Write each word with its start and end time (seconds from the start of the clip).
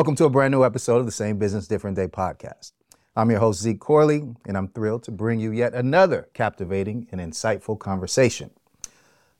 Welcome 0.00 0.16
to 0.16 0.24
a 0.24 0.30
brand 0.30 0.52
new 0.52 0.64
episode 0.64 0.96
of 0.96 1.04
the 1.04 1.12
Same 1.12 1.36
Business 1.36 1.68
Different 1.68 1.94
Day 1.94 2.06
podcast. 2.08 2.72
I'm 3.14 3.30
your 3.30 3.38
host, 3.38 3.60
Zeke 3.60 3.78
Corley, 3.78 4.34
and 4.46 4.56
I'm 4.56 4.68
thrilled 4.68 5.02
to 5.02 5.10
bring 5.10 5.40
you 5.40 5.52
yet 5.52 5.74
another 5.74 6.30
captivating 6.32 7.06
and 7.12 7.20
insightful 7.20 7.78
conversation. 7.78 8.48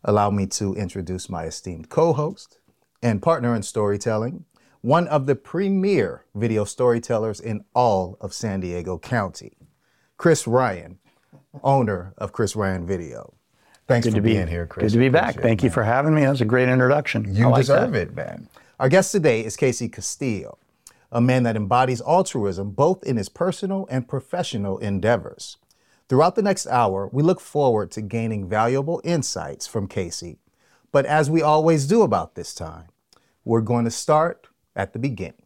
Allow 0.04 0.28
me 0.32 0.46
to 0.48 0.74
introduce 0.74 1.30
my 1.30 1.44
esteemed 1.44 1.88
co 1.88 2.12
host 2.12 2.58
and 3.02 3.22
partner 3.22 3.56
in 3.56 3.62
storytelling, 3.62 4.44
one 4.82 5.08
of 5.08 5.24
the 5.24 5.34
premier 5.34 6.26
video 6.34 6.64
storytellers 6.64 7.40
in 7.40 7.64
all 7.74 8.18
of 8.20 8.34
San 8.34 8.60
Diego 8.60 8.98
County, 8.98 9.56
Chris 10.18 10.46
Ryan, 10.46 10.98
owner 11.64 12.12
of 12.18 12.32
Chris 12.32 12.54
Ryan 12.54 12.86
Video. 12.86 13.32
Thanks 13.88 14.04
Good 14.04 14.10
for 14.10 14.16
to 14.16 14.22
be 14.22 14.34
being 14.34 14.46
here, 14.46 14.66
Chris. 14.66 14.92
Good 14.92 14.98
to 14.98 14.98
be 14.98 15.08
back. 15.08 15.40
Thank 15.40 15.62
it, 15.62 15.64
you 15.64 15.70
for 15.70 15.84
having 15.84 16.14
me. 16.14 16.20
That 16.20 16.32
was 16.32 16.42
a 16.42 16.44
great 16.44 16.68
introduction. 16.68 17.34
You 17.34 17.48
like 17.48 17.62
deserve 17.62 17.92
that. 17.92 18.08
it, 18.08 18.14
man. 18.14 18.46
Our 18.80 18.88
guest 18.88 19.12
today 19.12 19.44
is 19.44 19.58
Casey 19.58 19.90
Castillo, 19.90 20.56
a 21.12 21.20
man 21.20 21.42
that 21.42 21.56
embodies 21.56 22.02
altruism 22.02 22.70
both 22.70 23.02
in 23.04 23.16
his 23.16 23.28
personal 23.28 23.86
and 23.90 24.08
professional 24.08 24.78
endeavors. 24.78 25.56
Throughout 26.08 26.34
the 26.34 26.42
next 26.42 26.66
hour, 26.66 27.08
we 27.12 27.22
look 27.22 27.40
forward 27.40 27.90
to 27.92 28.02
gaining 28.02 28.48
valuable 28.48 29.00
insights 29.04 29.66
from 29.66 29.86
Casey. 29.86 30.38
But 30.92 31.06
as 31.06 31.30
we 31.30 31.42
always 31.42 31.86
do 31.86 32.02
about 32.02 32.34
this 32.34 32.54
time, 32.54 32.86
we're 33.44 33.60
going 33.60 33.84
to 33.84 33.90
start 33.90 34.48
at 34.74 34.92
the 34.92 34.98
beginning. 34.98 35.42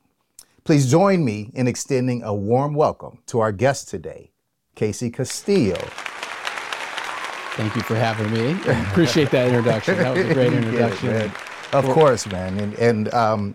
Please 0.64 0.90
join 0.90 1.24
me 1.24 1.50
in 1.54 1.68
extending 1.68 2.22
a 2.22 2.34
warm 2.34 2.74
welcome 2.74 3.18
to 3.26 3.40
our 3.40 3.52
guest 3.52 3.88
today, 3.88 4.32
Casey 4.74 5.10
Castillo. 5.10 5.76
Thank 7.56 7.76
you 7.76 7.82
for 7.82 7.94
having 7.94 8.32
me. 8.32 8.52
Appreciate 8.90 9.30
that 9.30 9.48
introduction. 9.48 9.98
That 9.98 10.16
was 10.16 10.26
a 10.26 10.34
great 10.34 10.52
it, 10.54 10.64
introduction. 10.64 11.30
Of 11.72 11.84
course, 11.84 12.26
man. 12.26 12.58
And, 12.58 12.74
and 12.74 13.14
um, 13.14 13.54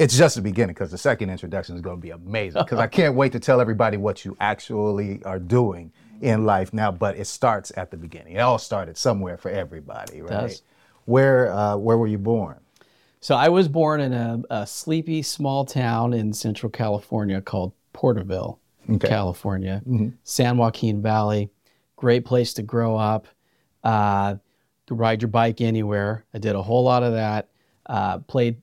it's 0.00 0.16
just 0.16 0.34
the 0.34 0.40
beginning 0.40 0.72
because 0.72 0.90
the 0.90 0.98
second 0.98 1.28
introduction 1.28 1.74
is 1.74 1.82
going 1.82 1.98
to 1.98 2.00
be 2.00 2.10
amazing 2.10 2.62
because 2.62 2.78
I 2.78 2.86
can't 2.98 3.14
wait 3.14 3.32
to 3.32 3.40
tell 3.40 3.60
everybody 3.60 3.98
what 3.98 4.24
you 4.24 4.34
actually 4.40 5.22
are 5.24 5.38
doing 5.38 5.92
in 6.22 6.46
life 6.46 6.72
now. 6.72 6.90
But 6.90 7.16
it 7.18 7.26
starts 7.26 7.70
at 7.76 7.90
the 7.90 7.98
beginning. 7.98 8.36
It 8.36 8.40
all 8.40 8.58
started 8.58 8.96
somewhere 8.96 9.36
for 9.36 9.50
everybody, 9.50 10.22
right? 10.22 10.30
does. 10.30 10.62
Where 11.04 11.52
uh, 11.52 11.76
Where 11.76 11.98
were 11.98 12.06
you 12.06 12.16
born? 12.16 12.60
So 13.20 13.34
I 13.34 13.50
was 13.50 13.68
born 13.68 14.00
in 14.00 14.14
a, 14.14 14.42
a 14.48 14.66
sleepy 14.66 15.20
small 15.20 15.66
town 15.66 16.14
in 16.14 16.32
Central 16.32 16.70
California 16.70 17.42
called 17.42 17.72
Porterville, 17.92 18.58
California, 19.00 19.82
San 20.24 20.56
Joaquin 20.56 21.02
Valley. 21.02 21.50
Great 21.96 22.24
place 22.24 22.54
to 22.54 22.62
grow 22.62 22.96
up. 22.96 23.26
Uh, 23.84 24.36
to 24.86 24.94
ride 24.94 25.22
your 25.22 25.28
bike 25.28 25.60
anywhere. 25.60 26.24
I 26.34 26.38
did 26.38 26.56
a 26.56 26.62
whole 26.62 26.82
lot 26.82 27.02
of 27.02 27.12
that. 27.12 27.48
Uh, 27.86 28.18
played 28.18 28.60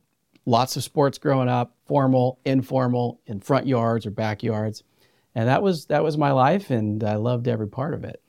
lots 0.47 0.77
of 0.77 0.83
sports 0.83 1.19
growing 1.19 1.49
up, 1.49 1.75
formal, 1.85 2.39
informal, 2.45 3.19
in 3.27 3.39
front 3.39 3.67
yards 3.67 4.05
or 4.05 4.11
backyards, 4.11 4.83
and 5.35 5.47
that 5.47 5.61
was 5.61 5.85
that 5.87 6.03
was 6.03 6.17
my 6.17 6.31
life, 6.31 6.71
and 6.71 7.03
I 7.03 7.15
loved 7.17 7.47
every 7.47 7.67
part 7.67 7.93
of 7.93 8.03
it. 8.03 8.23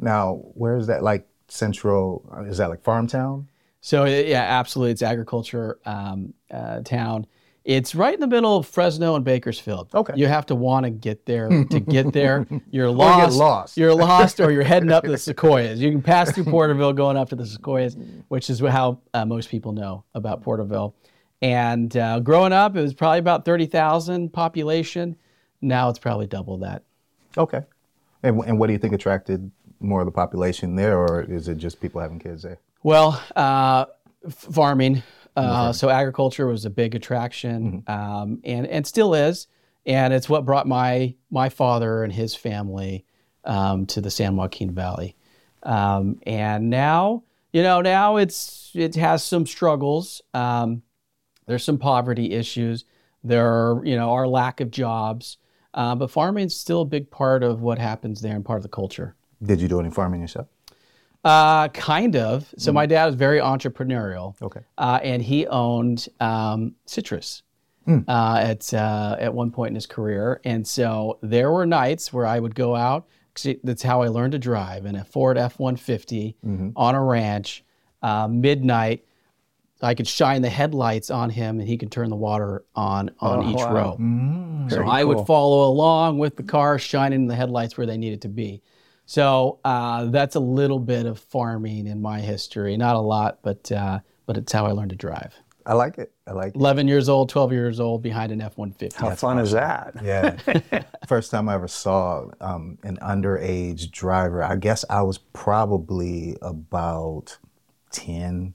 Now, 0.00 0.36
where 0.54 0.76
is 0.76 0.86
that? 0.86 1.02
Like 1.02 1.28
Central? 1.48 2.24
Is 2.48 2.58
that 2.58 2.70
like 2.70 2.82
farm 2.82 3.06
town? 3.06 3.48
So 3.80 4.04
yeah, 4.04 4.42
absolutely, 4.42 4.92
it's 4.92 5.02
agriculture 5.02 5.78
um, 5.84 6.32
uh, 6.50 6.80
town. 6.80 7.26
It's 7.64 7.96
right 7.96 8.14
in 8.14 8.20
the 8.20 8.28
middle 8.28 8.58
of 8.58 8.66
Fresno 8.68 9.16
and 9.16 9.24
Bakersfield. 9.24 9.92
Okay. 9.92 10.12
You 10.14 10.28
have 10.28 10.46
to 10.46 10.54
want 10.54 10.84
to 10.84 10.90
get 10.90 11.26
there. 11.26 11.48
To 11.48 11.80
get 11.80 12.12
there, 12.12 12.46
you're 12.70 12.86
you 12.86 12.92
lost. 12.92 13.30
get 13.32 13.38
lost. 13.38 13.76
You're 13.76 13.94
lost, 13.94 14.38
or 14.38 14.52
you're 14.52 14.62
heading 14.62 14.92
up 14.92 15.02
to 15.02 15.10
the 15.10 15.18
Sequoias. 15.18 15.80
You 15.80 15.90
can 15.90 16.00
pass 16.00 16.30
through 16.30 16.44
Porterville 16.44 16.92
going 16.92 17.16
up 17.16 17.28
to 17.30 17.36
the 17.36 17.44
Sequoias, 17.44 17.96
which 18.28 18.50
is 18.50 18.60
how 18.60 19.00
uh, 19.12 19.24
most 19.24 19.50
people 19.50 19.72
know 19.72 20.04
about 20.14 20.42
Porterville. 20.42 20.94
And 21.42 21.94
uh, 21.96 22.20
growing 22.20 22.52
up, 22.52 22.76
it 22.76 22.82
was 22.82 22.94
probably 22.94 23.18
about 23.18 23.44
thirty 23.44 23.66
thousand 23.66 24.32
population. 24.32 25.16
Now 25.60 25.88
it's 25.88 25.98
probably 25.98 26.26
double 26.26 26.58
that. 26.58 26.82
Okay. 27.36 27.62
And, 28.22 28.40
and 28.44 28.58
what 28.58 28.68
do 28.68 28.72
you 28.72 28.78
think 28.78 28.94
attracted 28.94 29.50
more 29.80 30.00
of 30.00 30.06
the 30.06 30.12
population 30.12 30.76
there, 30.76 30.98
or 30.98 31.22
is 31.22 31.48
it 31.48 31.58
just 31.58 31.80
people 31.80 32.00
having 32.00 32.18
kids 32.18 32.42
there? 32.42 32.58
Well, 32.82 33.22
uh, 33.34 33.86
f- 34.24 34.34
farming. 34.34 35.02
Uh, 35.36 35.70
so 35.70 35.90
agriculture 35.90 36.46
was 36.46 36.64
a 36.64 36.70
big 36.70 36.94
attraction, 36.94 37.82
um, 37.88 38.40
and 38.42 38.66
and 38.66 38.86
still 38.86 39.12
is, 39.12 39.48
and 39.84 40.14
it's 40.14 40.30
what 40.30 40.46
brought 40.46 40.66
my 40.66 41.14
my 41.30 41.50
father 41.50 42.02
and 42.02 42.10
his 42.10 42.34
family 42.34 43.04
um, 43.44 43.84
to 43.84 44.00
the 44.00 44.10
San 44.10 44.36
Joaquin 44.36 44.74
Valley, 44.74 45.14
um, 45.62 46.18
and 46.26 46.70
now 46.70 47.22
you 47.52 47.62
know 47.62 47.82
now 47.82 48.16
it's 48.16 48.70
it 48.74 48.94
has 48.94 49.22
some 49.22 49.44
struggles. 49.44 50.22
Um, 50.32 50.82
there's 51.46 51.64
some 51.64 51.78
poverty 51.78 52.32
issues. 52.32 52.84
There 53.24 53.46
are 53.46 53.84
you 53.84 53.96
know 53.96 54.10
our 54.12 54.26
lack 54.28 54.60
of 54.60 54.70
jobs, 54.70 55.38
uh, 55.74 55.94
but 55.94 56.10
farming 56.10 56.46
is 56.46 56.56
still 56.56 56.82
a 56.82 56.84
big 56.84 57.10
part 57.10 57.42
of 57.42 57.60
what 57.62 57.78
happens 57.78 58.20
there 58.20 58.34
and 58.34 58.44
part 58.44 58.58
of 58.58 58.62
the 58.62 58.68
culture. 58.68 59.14
Did 59.42 59.60
you 59.60 59.68
do 59.68 59.80
any 59.80 59.90
farming 59.90 60.20
yourself? 60.20 60.48
Uh, 61.24 61.66
kind 61.68 62.14
of. 62.14 62.54
So 62.56 62.72
my 62.72 62.86
dad 62.86 63.06
was 63.06 63.16
very 63.16 63.40
entrepreneurial. 63.40 64.40
Okay. 64.40 64.60
Uh, 64.78 65.00
and 65.02 65.20
he 65.20 65.44
owned 65.48 66.08
um, 66.20 66.76
citrus 66.86 67.42
uh, 67.88 68.36
at 68.40 68.72
uh, 68.72 69.16
at 69.18 69.34
one 69.34 69.50
point 69.50 69.70
in 69.70 69.74
his 69.74 69.86
career, 69.86 70.40
and 70.44 70.66
so 70.66 71.18
there 71.22 71.50
were 71.50 71.66
nights 71.66 72.12
where 72.12 72.26
I 72.26 72.38
would 72.38 72.54
go 72.54 72.76
out. 72.76 73.08
That's 73.64 73.82
how 73.82 74.02
I 74.02 74.08
learned 74.08 74.32
to 74.32 74.38
drive 74.38 74.86
in 74.86 74.96
a 74.96 75.04
Ford 75.04 75.36
F 75.36 75.58
one 75.58 75.76
fifty 75.76 76.36
on 76.76 76.94
a 76.94 77.02
ranch. 77.02 77.64
Uh, 78.02 78.28
midnight, 78.28 79.04
I 79.82 79.94
could 79.94 80.08
shine 80.08 80.42
the 80.42 80.48
headlights 80.48 81.10
on 81.10 81.30
him, 81.30 81.60
and 81.60 81.68
he 81.68 81.76
could 81.76 81.92
turn 81.92 82.08
the 82.08 82.16
water 82.16 82.64
on 82.74 83.10
on 83.20 83.48
each 83.48 83.56
wow. 83.56 83.72
row. 83.72 84.68
So 84.68 84.88
I 84.88 85.02
cool. 85.02 85.14
would 85.14 85.26
follow 85.26 85.68
along 85.68 86.18
with 86.18 86.36
the 86.36 86.42
car, 86.42 86.78
shining 86.78 87.26
the 87.26 87.36
headlights 87.36 87.76
where 87.76 87.86
they 87.86 87.98
needed 87.98 88.22
to 88.22 88.28
be. 88.28 88.62
So 89.04 89.60
uh, 89.64 90.06
that's 90.06 90.34
a 90.34 90.40
little 90.40 90.80
bit 90.80 91.06
of 91.06 91.18
farming 91.18 91.86
in 91.86 92.02
my 92.02 92.20
history. 92.20 92.76
Not 92.76 92.96
a 92.96 93.00
lot, 93.00 93.38
but 93.42 93.70
uh, 93.70 94.00
but 94.26 94.36
it's 94.36 94.52
how 94.52 94.66
I 94.66 94.72
learned 94.72 94.90
to 94.90 94.96
drive. 94.96 95.34
I 95.66 95.74
like 95.74 95.98
it. 95.98 96.12
I 96.28 96.32
like 96.32 96.54
it. 96.54 96.56
11 96.56 96.86
years 96.86 97.08
old, 97.08 97.28
12 97.28 97.52
years 97.52 97.80
old, 97.80 98.00
behind 98.00 98.30
an 98.30 98.40
F-150. 98.40 98.94
How 98.94 99.14
fun 99.16 99.40
is 99.40 99.50
that? 99.50 99.96
Yeah. 100.02 100.36
First 101.08 101.32
time 101.32 101.48
I 101.48 101.54
ever 101.54 101.66
saw 101.66 102.26
um, 102.40 102.78
an 102.84 102.98
underage 103.02 103.90
driver, 103.90 104.44
I 104.44 104.54
guess 104.56 104.84
I 104.88 105.02
was 105.02 105.18
probably 105.18 106.36
about 106.40 107.36
10, 107.90 108.54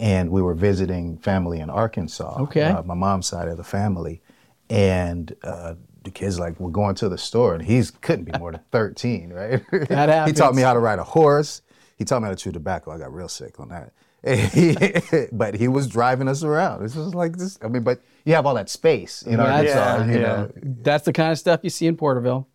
and 0.00 0.30
we 0.30 0.40
were 0.40 0.54
visiting 0.54 1.18
family 1.18 1.60
in 1.60 1.68
Arkansas. 1.68 2.40
Okay. 2.44 2.62
Uh, 2.62 2.82
my 2.82 2.94
mom's 2.94 3.26
side 3.26 3.48
of 3.48 3.58
the 3.58 3.62
family. 3.64 4.22
And 4.70 5.34
uh, 5.42 5.74
the 6.04 6.10
kid's 6.10 6.40
like, 6.40 6.58
we're 6.58 6.70
going 6.70 6.94
to 6.96 7.08
the 7.08 7.18
store, 7.18 7.54
and 7.54 7.62
he's 7.62 7.90
couldn't 7.90 8.24
be 8.24 8.32
more 8.38 8.50
than 8.52 8.62
13, 8.72 9.30
right? 9.32 9.62
That 9.88 10.26
he 10.26 10.32
taught 10.32 10.54
me 10.54 10.62
how 10.62 10.72
to 10.72 10.78
ride 10.80 10.98
a 10.98 11.04
horse. 11.04 11.60
He 11.98 12.04
taught 12.04 12.22
me 12.22 12.26
how 12.26 12.30
to 12.30 12.36
chew 12.36 12.50
tobacco. 12.50 12.92
I 12.92 12.98
got 12.98 13.12
real 13.12 13.28
sick 13.28 13.60
on 13.60 13.68
that. 13.68 13.92
but 15.32 15.54
he 15.54 15.68
was 15.68 15.86
driving 15.86 16.28
us 16.28 16.42
around. 16.42 16.82
This 16.82 16.94
was 16.94 17.14
like 17.14 17.36
this. 17.36 17.58
I 17.62 17.68
mean, 17.68 17.82
but 17.82 18.00
you 18.24 18.34
have 18.34 18.46
all 18.46 18.54
that 18.54 18.68
space 18.70 19.22
in 19.22 19.36
That's- 19.36 19.74
Arkansas. 19.74 19.96
Yeah, 19.98 20.06
you 20.06 20.20
yeah. 20.20 20.26
know. 20.26 20.50
That's 20.82 21.04
the 21.04 21.12
kind 21.12 21.32
of 21.32 21.38
stuff 21.38 21.60
you 21.62 21.70
see 21.70 21.86
in 21.86 21.96
Porterville. 21.96 22.46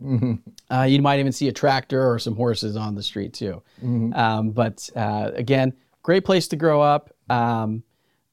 Uh, 0.72 0.84
you 0.84 1.02
might 1.02 1.20
even 1.20 1.32
see 1.32 1.48
a 1.48 1.52
tractor 1.52 2.08
or 2.10 2.18
some 2.18 2.36
horses 2.36 2.76
on 2.76 2.96
the 2.96 3.04
street 3.04 3.34
too. 3.34 3.62
Um, 3.84 4.52
but 4.52 4.90
uh, 4.96 5.32
again, 5.36 5.74
great 6.04 6.24
place 6.24 6.48
to 6.50 6.56
grow 6.56 6.82
up. 6.82 7.12
Um, 7.30 7.84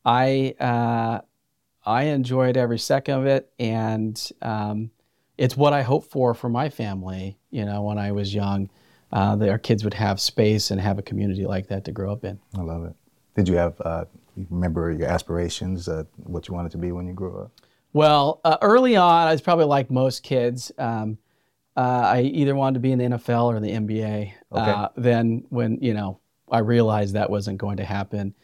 I 0.04 0.54
uh, 0.58 1.20
I 1.84 2.04
enjoyed 2.04 2.56
every 2.56 2.78
second 2.78 3.20
of 3.20 3.26
it, 3.26 3.52
and 3.58 4.30
um, 4.40 4.90
it's 5.38 5.56
what 5.56 5.72
I 5.72 5.82
hoped 5.82 6.10
for 6.10 6.34
for 6.34 6.48
my 6.48 6.68
family. 6.68 7.38
You 7.50 7.64
know, 7.64 7.82
when 7.82 7.98
I 7.98 8.12
was 8.12 8.34
young, 8.34 8.70
uh, 9.12 9.36
that 9.36 9.48
our 9.48 9.58
kids 9.58 9.84
would 9.84 9.94
have 9.94 10.20
space 10.20 10.70
and 10.70 10.80
have 10.80 10.98
a 10.98 11.02
community 11.02 11.46
like 11.46 11.68
that 11.68 11.84
to 11.84 11.92
grow 11.92 12.12
up 12.12 12.24
in. 12.24 12.38
I 12.56 12.62
love 12.62 12.84
it. 12.84 12.94
Did 13.34 13.48
you 13.48 13.56
have, 13.56 13.80
uh, 13.82 14.04
you 14.36 14.46
remember 14.50 14.90
your 14.90 15.08
aspirations, 15.08 15.88
uh, 15.88 16.04
what 16.16 16.48
you 16.48 16.54
wanted 16.54 16.72
to 16.72 16.78
be 16.78 16.92
when 16.92 17.06
you 17.06 17.12
grew 17.12 17.40
up? 17.40 17.52
Well, 17.92 18.40
uh, 18.44 18.56
early 18.62 18.96
on, 18.96 19.28
I 19.28 19.32
was 19.32 19.42
probably 19.42 19.66
like 19.66 19.90
most 19.90 20.22
kids. 20.22 20.72
Um, 20.78 21.18
uh, 21.76 21.80
I 21.80 22.20
either 22.22 22.54
wanted 22.54 22.74
to 22.74 22.80
be 22.80 22.92
in 22.92 22.98
the 22.98 23.04
NFL 23.04 23.44
or 23.44 23.60
the 23.60 23.70
NBA. 23.70 24.32
Uh, 24.50 24.88
then, 24.96 25.44
when 25.48 25.78
you 25.80 25.94
know, 25.94 26.20
I 26.50 26.58
realized 26.58 27.14
that 27.14 27.30
wasn't 27.30 27.58
going 27.58 27.78
to 27.78 27.84
happen. 27.84 28.34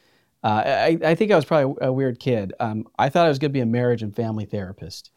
Uh, 0.48 0.62
I, 0.64 0.98
I 1.04 1.14
think 1.14 1.30
I 1.30 1.36
was 1.36 1.44
probably 1.44 1.76
a 1.86 1.92
weird 1.92 2.18
kid. 2.18 2.54
Um, 2.58 2.86
I 2.98 3.10
thought 3.10 3.26
I 3.26 3.28
was 3.28 3.38
going 3.38 3.50
to 3.50 3.52
be 3.52 3.60
a 3.60 3.66
marriage 3.66 4.02
and 4.02 4.16
family 4.16 4.46
therapist 4.46 5.10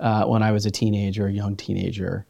uh, 0.00 0.24
when 0.24 0.42
I 0.42 0.50
was 0.50 0.66
a 0.66 0.70
teenager, 0.70 1.26
a 1.26 1.32
young 1.32 1.54
teenager, 1.54 2.26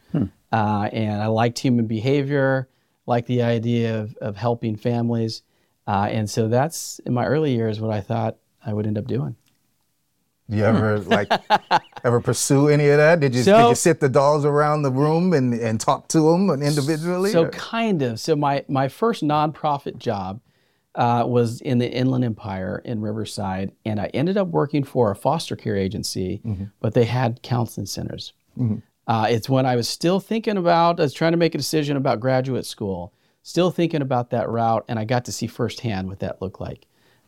uh, 0.52 0.88
and 0.92 1.22
I 1.22 1.26
liked 1.28 1.58
human 1.58 1.86
behavior, 1.86 2.68
liked 3.06 3.28
the 3.28 3.42
idea 3.42 3.98
of, 3.98 4.14
of 4.16 4.36
helping 4.36 4.76
families, 4.76 5.42
uh, 5.86 6.08
and 6.10 6.28
so 6.28 6.48
that's 6.48 6.98
in 7.06 7.14
my 7.14 7.24
early 7.24 7.54
years 7.54 7.80
what 7.80 7.90
I 7.90 8.02
thought 8.02 8.36
I 8.64 8.74
would 8.74 8.86
end 8.86 8.98
up 8.98 9.06
doing. 9.06 9.36
You 10.46 10.64
ever 10.64 10.98
like 10.98 11.32
ever 12.04 12.20
pursue 12.20 12.68
any 12.68 12.88
of 12.88 12.98
that? 12.98 13.20
Did 13.20 13.34
you, 13.34 13.42
did 13.42 13.68
you 13.70 13.74
sit 13.74 14.00
the 14.00 14.10
dolls 14.10 14.44
around 14.44 14.82
the 14.82 14.92
room 14.92 15.32
and, 15.32 15.54
and 15.54 15.80
talk 15.80 16.08
to 16.08 16.20
them 16.20 16.50
individually? 16.50 17.30
So 17.30 17.44
or- 17.44 17.50
kind 17.50 18.02
of. 18.02 18.20
So 18.20 18.36
my 18.36 18.66
my 18.68 18.88
first 18.88 19.22
nonprofit 19.22 19.96
job 19.96 20.40
uh, 20.94 21.24
was 21.26 21.60
in 21.60 21.78
the 21.78 21.90
Inland 21.90 22.24
Empire 22.24 22.80
in 22.84 23.00
Riverside, 23.00 23.72
and 23.84 24.00
I 24.00 24.06
ended 24.14 24.36
up 24.36 24.48
working 24.48 24.84
for 24.84 25.10
a 25.10 25.16
foster 25.16 25.56
care 25.56 25.76
agency, 25.76 26.40
but 26.80 26.94
they 26.94 27.04
had 27.04 27.42
counseling 27.42 27.86
centers. 27.86 28.32
Uh, 29.06 29.26
it's 29.28 29.48
when 29.48 29.66
I 29.66 29.76
was 29.76 29.88
still 29.88 30.20
thinking 30.20 30.56
about, 30.56 31.00
I 31.00 31.02
was 31.02 31.12
trying 31.12 31.32
to 31.32 31.38
make 31.38 31.54
a 31.54 31.58
decision 31.58 31.96
about 31.96 32.20
graduate 32.20 32.64
school, 32.64 33.12
still 33.42 33.70
thinking 33.70 34.02
about 34.02 34.30
that 34.30 34.48
route, 34.48 34.84
and 34.88 34.98
I 34.98 35.04
got 35.04 35.24
to 35.26 35.32
see 35.32 35.46
firsthand 35.46 36.08
what 36.08 36.20
that 36.20 36.40
looked 36.40 36.60
like. 36.60 36.86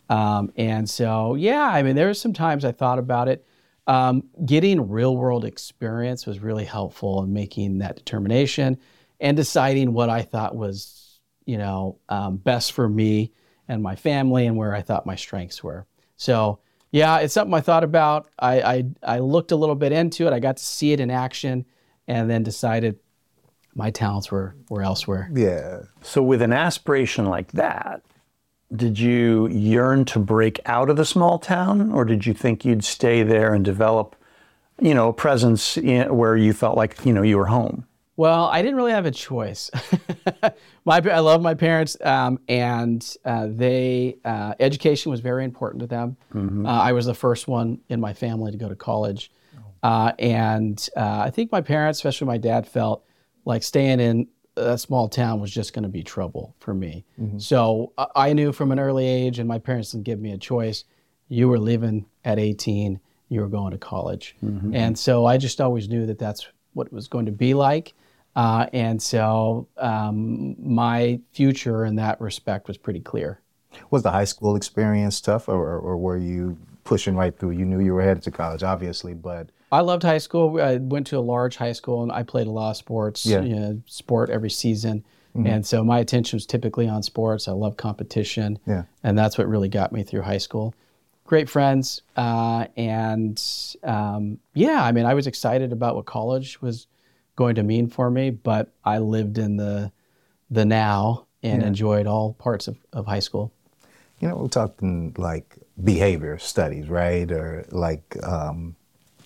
Um, 0.08 0.52
and 0.56 0.88
so, 0.88 1.34
yeah, 1.34 1.64
I 1.64 1.82
mean, 1.82 1.96
there 1.96 2.06
were 2.06 2.14
some 2.14 2.32
times 2.32 2.64
I 2.64 2.72
thought 2.72 2.98
about 2.98 3.28
it. 3.28 3.44
Um, 3.88 4.24
getting 4.44 4.88
real 4.88 5.16
world 5.16 5.44
experience 5.44 6.26
was 6.26 6.40
really 6.40 6.64
helpful 6.64 7.22
in 7.22 7.32
making 7.32 7.78
that 7.78 7.96
determination 7.96 8.78
and 9.20 9.36
deciding 9.36 9.92
what 9.92 10.08
I 10.08 10.22
thought 10.22 10.56
was, 10.56 11.20
you 11.44 11.58
know, 11.58 11.98
um, 12.08 12.36
best 12.36 12.72
for 12.72 12.88
me 12.88 13.32
and 13.68 13.82
my 13.82 13.96
family 13.96 14.46
and 14.46 14.56
where 14.56 14.74
I 14.74 14.82
thought 14.82 15.06
my 15.06 15.16
strengths 15.16 15.62
were. 15.62 15.86
So, 16.16 16.60
yeah, 16.90 17.18
it's 17.18 17.34
something 17.34 17.54
I 17.54 17.60
thought 17.60 17.84
about. 17.84 18.28
I, 18.38 18.62
I, 18.62 18.84
I 19.02 19.18
looked 19.18 19.52
a 19.52 19.56
little 19.56 19.74
bit 19.74 19.92
into 19.92 20.26
it. 20.26 20.32
I 20.32 20.38
got 20.38 20.56
to 20.56 20.64
see 20.64 20.92
it 20.92 21.00
in 21.00 21.10
action 21.10 21.66
and 22.08 22.30
then 22.30 22.42
decided 22.42 22.98
my 23.74 23.90
talents 23.90 24.30
were, 24.30 24.54
were 24.70 24.82
elsewhere. 24.82 25.30
Yeah. 25.32 25.82
So, 26.00 26.22
with 26.22 26.40
an 26.42 26.52
aspiration 26.52 27.26
like 27.26 27.52
that, 27.52 28.02
did 28.74 28.98
you 28.98 29.48
yearn 29.48 30.04
to 30.06 30.18
break 30.18 30.60
out 30.66 30.90
of 30.90 30.96
the 30.96 31.04
small 31.04 31.38
town, 31.38 31.92
or 31.92 32.04
did 32.04 32.26
you 32.26 32.34
think 32.34 32.64
you'd 32.64 32.84
stay 32.84 33.22
there 33.22 33.54
and 33.54 33.64
develop, 33.64 34.16
you 34.80 34.94
know, 34.94 35.08
a 35.08 35.12
presence 35.12 35.76
in, 35.76 36.16
where 36.16 36.36
you 36.36 36.52
felt 36.52 36.76
like 36.76 37.04
you 37.04 37.12
know 37.12 37.22
you 37.22 37.36
were 37.36 37.46
home? 37.46 37.86
Well, 38.16 38.46
I 38.46 38.62
didn't 38.62 38.76
really 38.76 38.92
have 38.92 39.04
a 39.06 39.10
choice. 39.10 39.70
my, 40.86 41.02
I 41.04 41.18
love 41.18 41.42
my 41.42 41.54
parents, 41.54 41.98
um, 42.02 42.40
and 42.48 43.06
uh, 43.24 43.48
they 43.50 44.16
uh, 44.24 44.54
education 44.58 45.10
was 45.10 45.20
very 45.20 45.44
important 45.44 45.80
to 45.80 45.86
them. 45.86 46.16
Uh, 46.66 46.70
I 46.70 46.92
was 46.92 47.04
the 47.06 47.14
first 47.14 47.46
one 47.46 47.80
in 47.88 48.00
my 48.00 48.14
family 48.14 48.50
to 48.52 48.56
go 48.56 48.68
to 48.70 48.74
college, 48.76 49.30
uh, 49.82 50.12
and 50.18 50.88
uh, 50.96 51.20
I 51.26 51.30
think 51.30 51.52
my 51.52 51.60
parents, 51.60 51.98
especially 51.98 52.26
my 52.26 52.38
dad, 52.38 52.66
felt 52.66 53.04
like 53.44 53.62
staying 53.62 54.00
in 54.00 54.28
a 54.56 54.78
small 54.78 55.08
town 55.10 55.38
was 55.40 55.50
just 55.50 55.74
going 55.74 55.82
to 55.82 55.88
be 55.90 56.02
trouble 56.02 56.54
for 56.60 56.72
me. 56.72 57.04
So 57.38 57.92
I 57.98 58.06
I 58.16 58.32
knew 58.32 58.50
from 58.52 58.72
an 58.72 58.78
early 58.80 59.06
age, 59.06 59.38
and 59.38 59.46
my 59.46 59.58
parents 59.58 59.92
didn't 59.92 60.04
give 60.04 60.20
me 60.20 60.32
a 60.32 60.38
choice. 60.38 60.84
You 61.28 61.48
were 61.48 61.58
leaving 61.58 62.06
at 62.24 62.38
18. 62.38 62.98
You 63.28 63.40
were 63.42 63.48
going 63.48 63.72
to 63.72 63.78
college, 63.78 64.36
and 64.74 64.98
so 64.98 65.26
I 65.26 65.36
just 65.36 65.60
always 65.60 65.88
knew 65.88 66.06
that 66.06 66.18
that's 66.18 66.46
what 66.72 66.86
it 66.86 66.92
was 66.94 67.08
going 67.08 67.26
to 67.26 67.32
be 67.32 67.52
like. 67.52 67.92
Uh, 68.36 68.66
and 68.72 69.02
so 69.02 69.66
um, 69.78 70.54
my 70.62 71.18
future 71.32 71.84
in 71.84 71.96
that 71.96 72.20
respect 72.20 72.68
was 72.68 72.76
pretty 72.76 73.00
clear. 73.00 73.40
Was 73.90 74.02
the 74.02 74.10
high 74.12 74.24
school 74.24 74.54
experience 74.56 75.20
tough, 75.20 75.48
or, 75.48 75.78
or 75.78 75.96
were 75.96 76.16
you 76.18 76.56
pushing 76.84 77.16
right 77.16 77.36
through? 77.36 77.50
You 77.52 77.64
knew 77.64 77.80
you 77.80 77.94
were 77.94 78.02
headed 78.02 78.22
to 78.24 78.30
college, 78.30 78.62
obviously, 78.62 79.14
but 79.14 79.48
I 79.72 79.80
loved 79.80 80.02
high 80.02 80.18
school. 80.18 80.60
I 80.60 80.76
went 80.76 81.06
to 81.08 81.18
a 81.18 81.20
large 81.20 81.56
high 81.56 81.72
school 81.72 82.02
and 82.02 82.12
I 82.12 82.22
played 82.22 82.46
a 82.46 82.50
lot 82.50 82.70
of 82.70 82.76
sports, 82.76 83.26
Yeah. 83.26 83.38
Mm-hmm. 83.38 83.46
you 83.46 83.56
know, 83.56 83.82
sport 83.86 84.30
every 84.30 84.50
season. 84.50 85.04
And 85.44 85.66
so 85.66 85.84
my 85.84 85.98
attention 85.98 86.38
was 86.38 86.46
typically 86.46 86.88
on 86.88 87.02
sports. 87.02 87.46
I 87.46 87.52
love 87.52 87.76
competition. 87.76 88.58
Yeah. 88.66 88.84
And 89.02 89.18
that's 89.18 89.36
what 89.36 89.46
really 89.46 89.68
got 89.68 89.92
me 89.92 90.02
through 90.02 90.22
high 90.22 90.38
school. 90.38 90.74
Great 91.26 91.50
friends. 91.50 92.00
Uh, 92.16 92.68
and 92.74 93.38
um, 93.82 94.38
yeah, 94.54 94.82
I 94.82 94.92
mean, 94.92 95.04
I 95.04 95.12
was 95.12 95.26
excited 95.26 95.72
about 95.72 95.94
what 95.94 96.06
college 96.06 96.62
was 96.62 96.86
going 97.36 97.54
to 97.54 97.62
mean 97.62 97.88
for 97.88 98.10
me, 98.10 98.30
but 98.30 98.72
I 98.84 98.98
lived 98.98 99.38
in 99.38 99.56
the, 99.56 99.92
the 100.50 100.64
now 100.64 101.26
and 101.42 101.62
enjoyed 101.62 102.06
all 102.06 102.32
parts 102.34 102.66
of, 102.66 102.76
of 102.92 103.06
high 103.06 103.20
school. 103.20 103.52
you 104.20 104.28
know, 104.28 104.36
we're 104.36 104.48
talking 104.48 105.14
like 105.18 105.58
behavior 105.82 106.38
studies, 106.38 106.88
right? 106.88 107.30
Or 107.30 107.66
like 107.70 108.16
um, 108.24 108.74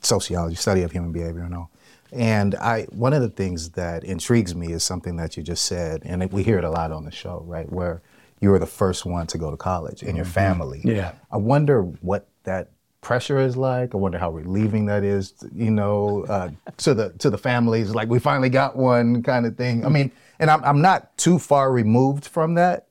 sociology, 0.02 0.56
study 0.56 0.82
of 0.82 0.92
human 0.92 1.12
behavior 1.12 1.42
and 1.42 1.54
all. 1.54 1.70
And 2.12 2.56
I, 2.56 2.82
one 2.90 3.12
of 3.12 3.22
the 3.22 3.28
things 3.28 3.70
that 3.70 4.02
intrigues 4.02 4.54
me 4.54 4.72
is 4.72 4.82
something 4.82 5.16
that 5.16 5.36
you 5.36 5.44
just 5.44 5.64
said, 5.64 6.02
and 6.04 6.30
we 6.32 6.42
hear 6.42 6.58
it 6.58 6.64
a 6.64 6.70
lot 6.70 6.90
on 6.90 7.04
the 7.04 7.12
show, 7.12 7.44
right? 7.46 7.70
Where 7.70 8.02
you 8.40 8.50
were 8.50 8.58
the 8.58 8.66
first 8.66 9.06
one 9.06 9.28
to 9.28 9.38
go 9.38 9.50
to 9.50 9.56
college 9.56 10.02
in 10.02 10.16
your 10.16 10.24
family. 10.24 10.80
Yeah. 10.82 11.12
I 11.30 11.36
wonder 11.36 11.82
what 11.82 12.26
that 12.44 12.70
pressure 13.00 13.38
is 13.38 13.56
like. 13.56 13.94
I 13.94 13.98
wonder 13.98 14.18
how 14.18 14.30
relieving 14.30 14.86
that 14.86 15.04
is, 15.04 15.34
you 15.54 15.70
know, 15.70 16.24
uh, 16.28 16.50
to 16.78 16.94
the 16.94 17.10
to 17.18 17.30
the 17.30 17.38
families. 17.38 17.94
Like 17.94 18.08
we 18.08 18.18
finally 18.18 18.50
got 18.50 18.76
one 18.76 19.22
kind 19.22 19.46
of 19.46 19.56
thing. 19.56 19.84
I 19.84 19.88
mean, 19.88 20.12
and 20.38 20.50
I'm 20.50 20.64
I'm 20.64 20.80
not 20.80 21.16
too 21.16 21.38
far 21.38 21.72
removed 21.72 22.26
from 22.26 22.54
that, 22.54 22.86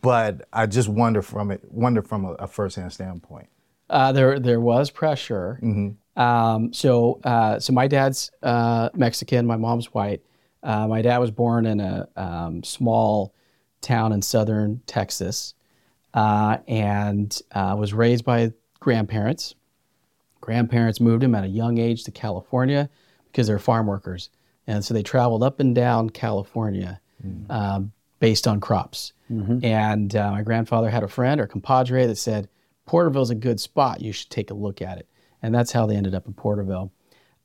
but 0.00 0.48
I 0.52 0.66
just 0.66 0.88
wonder 0.88 1.22
from 1.22 1.50
it 1.50 1.60
wonder 1.70 2.02
from 2.02 2.24
a, 2.24 2.32
a 2.32 2.46
firsthand 2.46 2.92
standpoint. 2.92 3.48
Uh, 3.92 4.10
there, 4.10 4.40
there 4.40 4.60
was 4.60 4.90
pressure. 4.90 5.60
Um, 6.16 6.72
so, 6.72 7.20
uh, 7.24 7.58
so 7.60 7.74
my 7.74 7.86
dad's 7.86 8.30
uh, 8.42 8.88
Mexican, 8.94 9.46
my 9.46 9.56
mom's 9.56 9.92
white. 9.92 10.22
Uh, 10.62 10.88
my 10.88 11.02
dad 11.02 11.18
was 11.18 11.30
born 11.30 11.66
in 11.66 11.78
a 11.80 12.08
um, 12.16 12.64
small 12.64 13.34
town 13.82 14.12
in 14.12 14.22
southern 14.22 14.80
Texas, 14.86 15.54
uh, 16.14 16.58
and 16.66 17.38
uh, 17.52 17.74
was 17.78 17.92
raised 17.92 18.24
by 18.24 18.52
grandparents. 18.82 19.54
Grandparents 20.40 21.00
moved 21.00 21.22
him 21.22 21.34
at 21.34 21.44
a 21.44 21.48
young 21.48 21.78
age 21.78 22.04
to 22.04 22.10
California 22.10 22.90
because 23.26 23.46
they're 23.46 23.58
farm 23.58 23.86
workers, 23.86 24.28
and 24.66 24.84
so 24.84 24.92
they 24.92 25.02
traveled 25.02 25.42
up 25.42 25.60
and 25.60 25.74
down 25.74 26.10
California 26.10 27.00
um, 27.50 27.92
based 28.18 28.46
on 28.46 28.60
crops. 28.60 29.12
And 29.64 30.14
uh, 30.14 30.32
my 30.32 30.42
grandfather 30.42 30.90
had 30.90 31.02
a 31.02 31.08
friend 31.08 31.40
or 31.40 31.46
compadre 31.46 32.06
that 32.06 32.16
said, 32.16 32.48
Porterville's 32.84 33.30
a 33.30 33.34
good 33.34 33.60
spot. 33.60 34.00
You 34.02 34.12
should 34.12 34.30
take 34.30 34.50
a 34.50 34.54
look 34.54 34.82
at 34.82 34.98
it. 34.98 35.08
And 35.40 35.54
that's 35.54 35.72
how 35.72 35.86
they 35.86 35.96
ended 35.96 36.14
up 36.14 36.26
in 36.26 36.34
Porterville. 36.34 36.92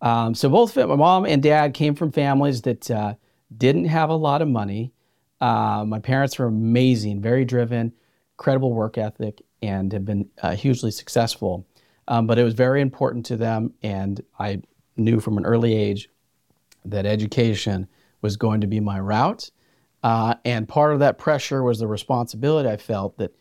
Um, 0.02 0.36
so 0.36 0.50
both 0.50 0.76
my 0.76 0.86
mom 0.86 1.26
and 1.26 1.42
dad 1.42 1.74
came 1.74 1.96
from 1.96 2.12
families 2.12 2.64
that 2.64 2.92
uh, 2.92 3.14
didn't 3.56 3.86
have 3.86 4.10
a 4.10 4.16
lot 4.16 4.42
of 4.42 4.48
money. 4.48 4.92
Uh, 5.40 5.86
my 5.88 6.00
parents 6.00 6.38
were 6.38 6.48
amazing, 6.48 7.22
very 7.22 7.46
driven, 7.46 7.94
incredible 8.34 8.74
work 8.74 8.98
ethic, 8.98 9.42
and 9.62 9.92
have 9.92 10.06
been 10.06 10.30
uh, 10.42 10.56
hugely 10.56 10.92
successful. 10.92 11.66
Um, 12.08 12.28
but 12.28 12.40
it 12.40 12.44
was 12.44 12.54
very 12.54 12.82
important 12.82 13.26
to 13.28 13.38
them, 13.38 13.74
and 13.84 14.24
I 14.40 14.62
knew 14.96 15.20
from 15.20 15.38
an 15.38 15.46
early 15.46 15.76
age 15.76 16.10
that 16.86 17.06
education 17.06 17.88
was 18.22 18.38
going 18.38 18.62
to 18.62 18.68
be 18.68 18.80
my 18.80 19.00
route. 19.00 19.52
Uh, 20.04 20.36
and 20.46 20.68
part 20.70 20.94
of 20.94 21.00
that 21.00 21.18
pressure 21.18 21.64
was 21.64 21.80
the 21.80 21.88
responsibility 21.88 22.70
I 22.70 22.78
felt 22.78 23.18
that 23.18 23.36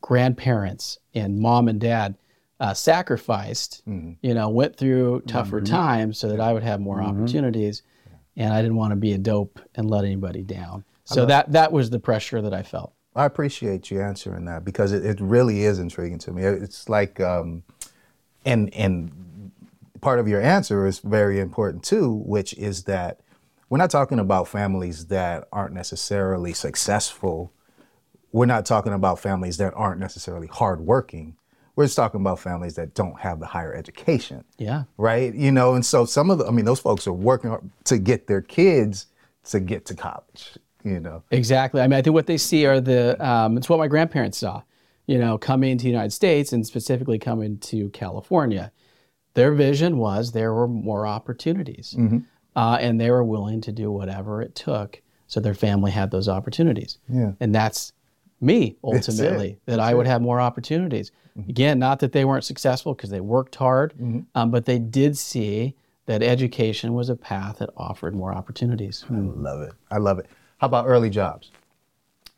grandparents 0.00 0.98
and 1.14 1.38
mom 1.40 1.66
and 1.68 1.80
dad 1.80 2.16
uh, 2.60 2.74
sacrificed, 2.74 3.82
you 4.20 4.34
know, 4.34 4.48
went 4.48 4.76
through 4.76 5.22
tougher 5.22 5.60
times 5.60 6.18
so 6.18 6.28
that 6.28 6.40
I 6.40 6.52
would 6.52 6.62
have 6.62 6.78
more 6.80 7.02
opportunities. 7.02 7.82
And 8.36 8.52
I 8.54 8.62
didn't 8.62 8.76
want 8.76 8.92
to 8.92 8.96
be 8.96 9.12
a 9.12 9.18
dope 9.18 9.58
and 9.74 9.90
let 9.90 10.04
anybody 10.04 10.42
down. 10.42 10.84
So 11.04 11.22
that, 11.26 11.52
that 11.52 11.72
was 11.72 11.90
the 11.90 11.98
pressure 11.98 12.40
that 12.42 12.54
I 12.54 12.62
felt. 12.62 12.92
I 13.14 13.24
appreciate 13.24 13.90
you 13.90 14.00
answering 14.00 14.44
that 14.44 14.64
because 14.64 14.92
it, 14.92 15.04
it 15.04 15.20
really 15.20 15.64
is 15.64 15.78
intriguing 15.78 16.18
to 16.20 16.32
me. 16.32 16.44
It's 16.44 16.88
like, 16.88 17.20
um, 17.20 17.64
and 18.44 18.72
and 18.74 19.52
part 20.00 20.18
of 20.18 20.28
your 20.28 20.40
answer 20.40 20.86
is 20.86 21.00
very 21.00 21.40
important 21.40 21.82
too, 21.82 22.22
which 22.24 22.54
is 22.54 22.84
that 22.84 23.20
we're 23.68 23.78
not 23.78 23.90
talking 23.90 24.18
about 24.18 24.48
families 24.48 25.06
that 25.06 25.48
aren't 25.52 25.74
necessarily 25.74 26.52
successful. 26.52 27.52
We're 28.32 28.46
not 28.46 28.64
talking 28.64 28.92
about 28.92 29.18
families 29.18 29.56
that 29.58 29.72
aren't 29.74 30.00
necessarily 30.00 30.46
hardworking. 30.46 31.36
We're 31.76 31.84
just 31.84 31.96
talking 31.96 32.20
about 32.20 32.38
families 32.38 32.74
that 32.74 32.94
don't 32.94 33.18
have 33.20 33.40
the 33.40 33.46
higher 33.46 33.74
education 33.74 34.44
Yeah. 34.58 34.84
right? 34.98 35.32
You 35.34 35.50
know, 35.52 35.74
and 35.74 35.86
so 35.86 36.04
some 36.04 36.30
of 36.30 36.38
the, 36.38 36.46
I 36.46 36.50
mean, 36.50 36.64
those 36.64 36.80
folks 36.80 37.06
are 37.06 37.12
working 37.12 37.70
to 37.84 37.98
get 37.98 38.26
their 38.26 38.42
kids 38.42 39.06
to 39.44 39.60
get 39.60 39.86
to 39.86 39.94
college, 39.94 40.58
you 40.84 41.00
know. 41.00 41.22
Exactly. 41.30 41.80
I 41.80 41.86
mean, 41.86 41.98
I 41.98 42.02
think 42.02 42.14
what 42.14 42.26
they 42.26 42.38
see 42.38 42.66
are 42.66 42.80
the, 42.80 43.22
um, 43.24 43.56
it's 43.56 43.68
what 43.68 43.78
my 43.78 43.88
grandparents 43.88 44.38
saw, 44.38 44.62
you 45.06 45.18
know, 45.18 45.38
coming 45.38 45.78
to 45.78 45.82
the 45.82 45.90
United 45.90 46.12
States 46.12 46.52
and 46.52 46.66
specifically 46.66 47.18
coming 47.18 47.58
to 47.58 47.88
California. 47.90 48.72
Their 49.34 49.52
vision 49.52 49.98
was 49.98 50.32
there 50.32 50.52
were 50.52 50.68
more 50.68 51.06
opportunities 51.06 51.96
uh, 52.56 52.78
and 52.80 53.00
they 53.00 53.10
were 53.10 53.24
willing 53.24 53.60
to 53.62 53.72
do 53.72 53.90
whatever 53.90 54.42
it 54.42 54.54
took 54.54 55.02
so 55.28 55.38
their 55.38 55.54
family 55.54 55.92
had 55.92 56.10
those 56.10 56.28
opportunities. 56.28 56.98
Yeah. 57.08 57.32
And 57.38 57.54
that's 57.54 57.92
me 58.40 58.76
That's 58.82 59.08
it. 59.08 59.12
ultimately, 59.12 59.58
that 59.66 59.78
I 59.78 59.94
would 59.94 60.06
have 60.06 60.20
more 60.22 60.40
opportunities. 60.40 61.12
Again, 61.48 61.78
not 61.78 62.00
that 62.00 62.12
they 62.12 62.24
weren't 62.24 62.44
successful 62.44 62.92
because 62.94 63.10
they 63.10 63.20
worked 63.20 63.54
hard, 63.54 63.94
um, 64.34 64.50
but 64.50 64.64
they 64.64 64.78
did 64.78 65.16
see 65.16 65.74
that 66.06 66.22
education 66.22 66.92
was 66.92 67.08
a 67.08 67.14
path 67.16 67.58
that 67.58 67.70
offered 67.76 68.14
more 68.14 68.34
opportunities. 68.34 69.04
I 69.08 69.14
love 69.14 69.62
it. 69.62 69.72
I 69.90 69.98
love 69.98 70.18
it. 70.18 70.26
How 70.60 70.66
about 70.66 70.86
early 70.86 71.08
jobs? 71.08 71.50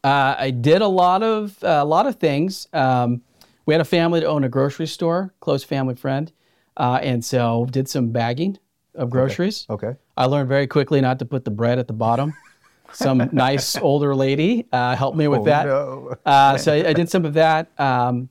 Uh, 0.04 0.36
I 0.38 0.50
did 0.52 0.80
a 0.80 0.86
lot 0.86 1.24
of 1.24 1.62
uh, 1.64 1.80
a 1.82 1.84
lot 1.84 2.06
of 2.06 2.16
things. 2.16 2.68
Um, 2.72 3.22
we 3.66 3.74
had 3.74 3.80
a 3.80 3.84
family 3.84 4.20
that 4.20 4.26
owned 4.26 4.44
a 4.44 4.48
grocery 4.48 4.86
store, 4.86 5.34
close 5.40 5.64
family 5.64 5.96
friend, 5.96 6.30
uh, 6.76 7.00
and 7.02 7.24
so 7.24 7.66
did 7.70 7.88
some 7.88 8.10
bagging 8.10 8.58
of 8.94 9.10
groceries. 9.10 9.66
Okay. 9.68 9.96
I 10.16 10.26
learned 10.26 10.48
very 10.48 10.68
quickly 10.68 11.00
not 11.00 11.18
to 11.18 11.24
put 11.24 11.44
the 11.44 11.50
bread 11.50 11.80
at 11.80 11.88
the 11.88 11.92
bottom. 11.94 12.32
some 12.92 13.28
nice 13.32 13.76
older 13.76 14.14
lady 14.14 14.66
uh, 14.72 14.94
helped 14.94 15.16
me 15.16 15.26
with 15.26 15.40
Oh, 15.40 15.44
that. 15.44 15.66
no. 15.66 16.16
Uh, 16.24 16.56
so 16.58 16.72
I, 16.72 16.90
I 16.90 16.92
did 16.92 17.08
some 17.10 17.24
of 17.24 17.34
that. 17.34 17.70
Um, 17.80 18.28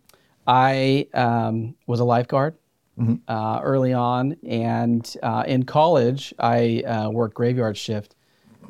I 0.48 1.08
um, 1.14 1.76
was 1.86 2.00
a 2.00 2.06
lifeguard 2.06 2.56
uh, 3.28 3.60
early 3.64 3.92
on, 3.94 4.38
and 4.48 5.18
uh, 5.22 5.44
in 5.48 5.64
college, 5.64 6.34
I 6.40 6.82
uh, 6.82 7.10
worked 7.10 7.34
graveyard 7.36 7.76
shift 7.78 8.16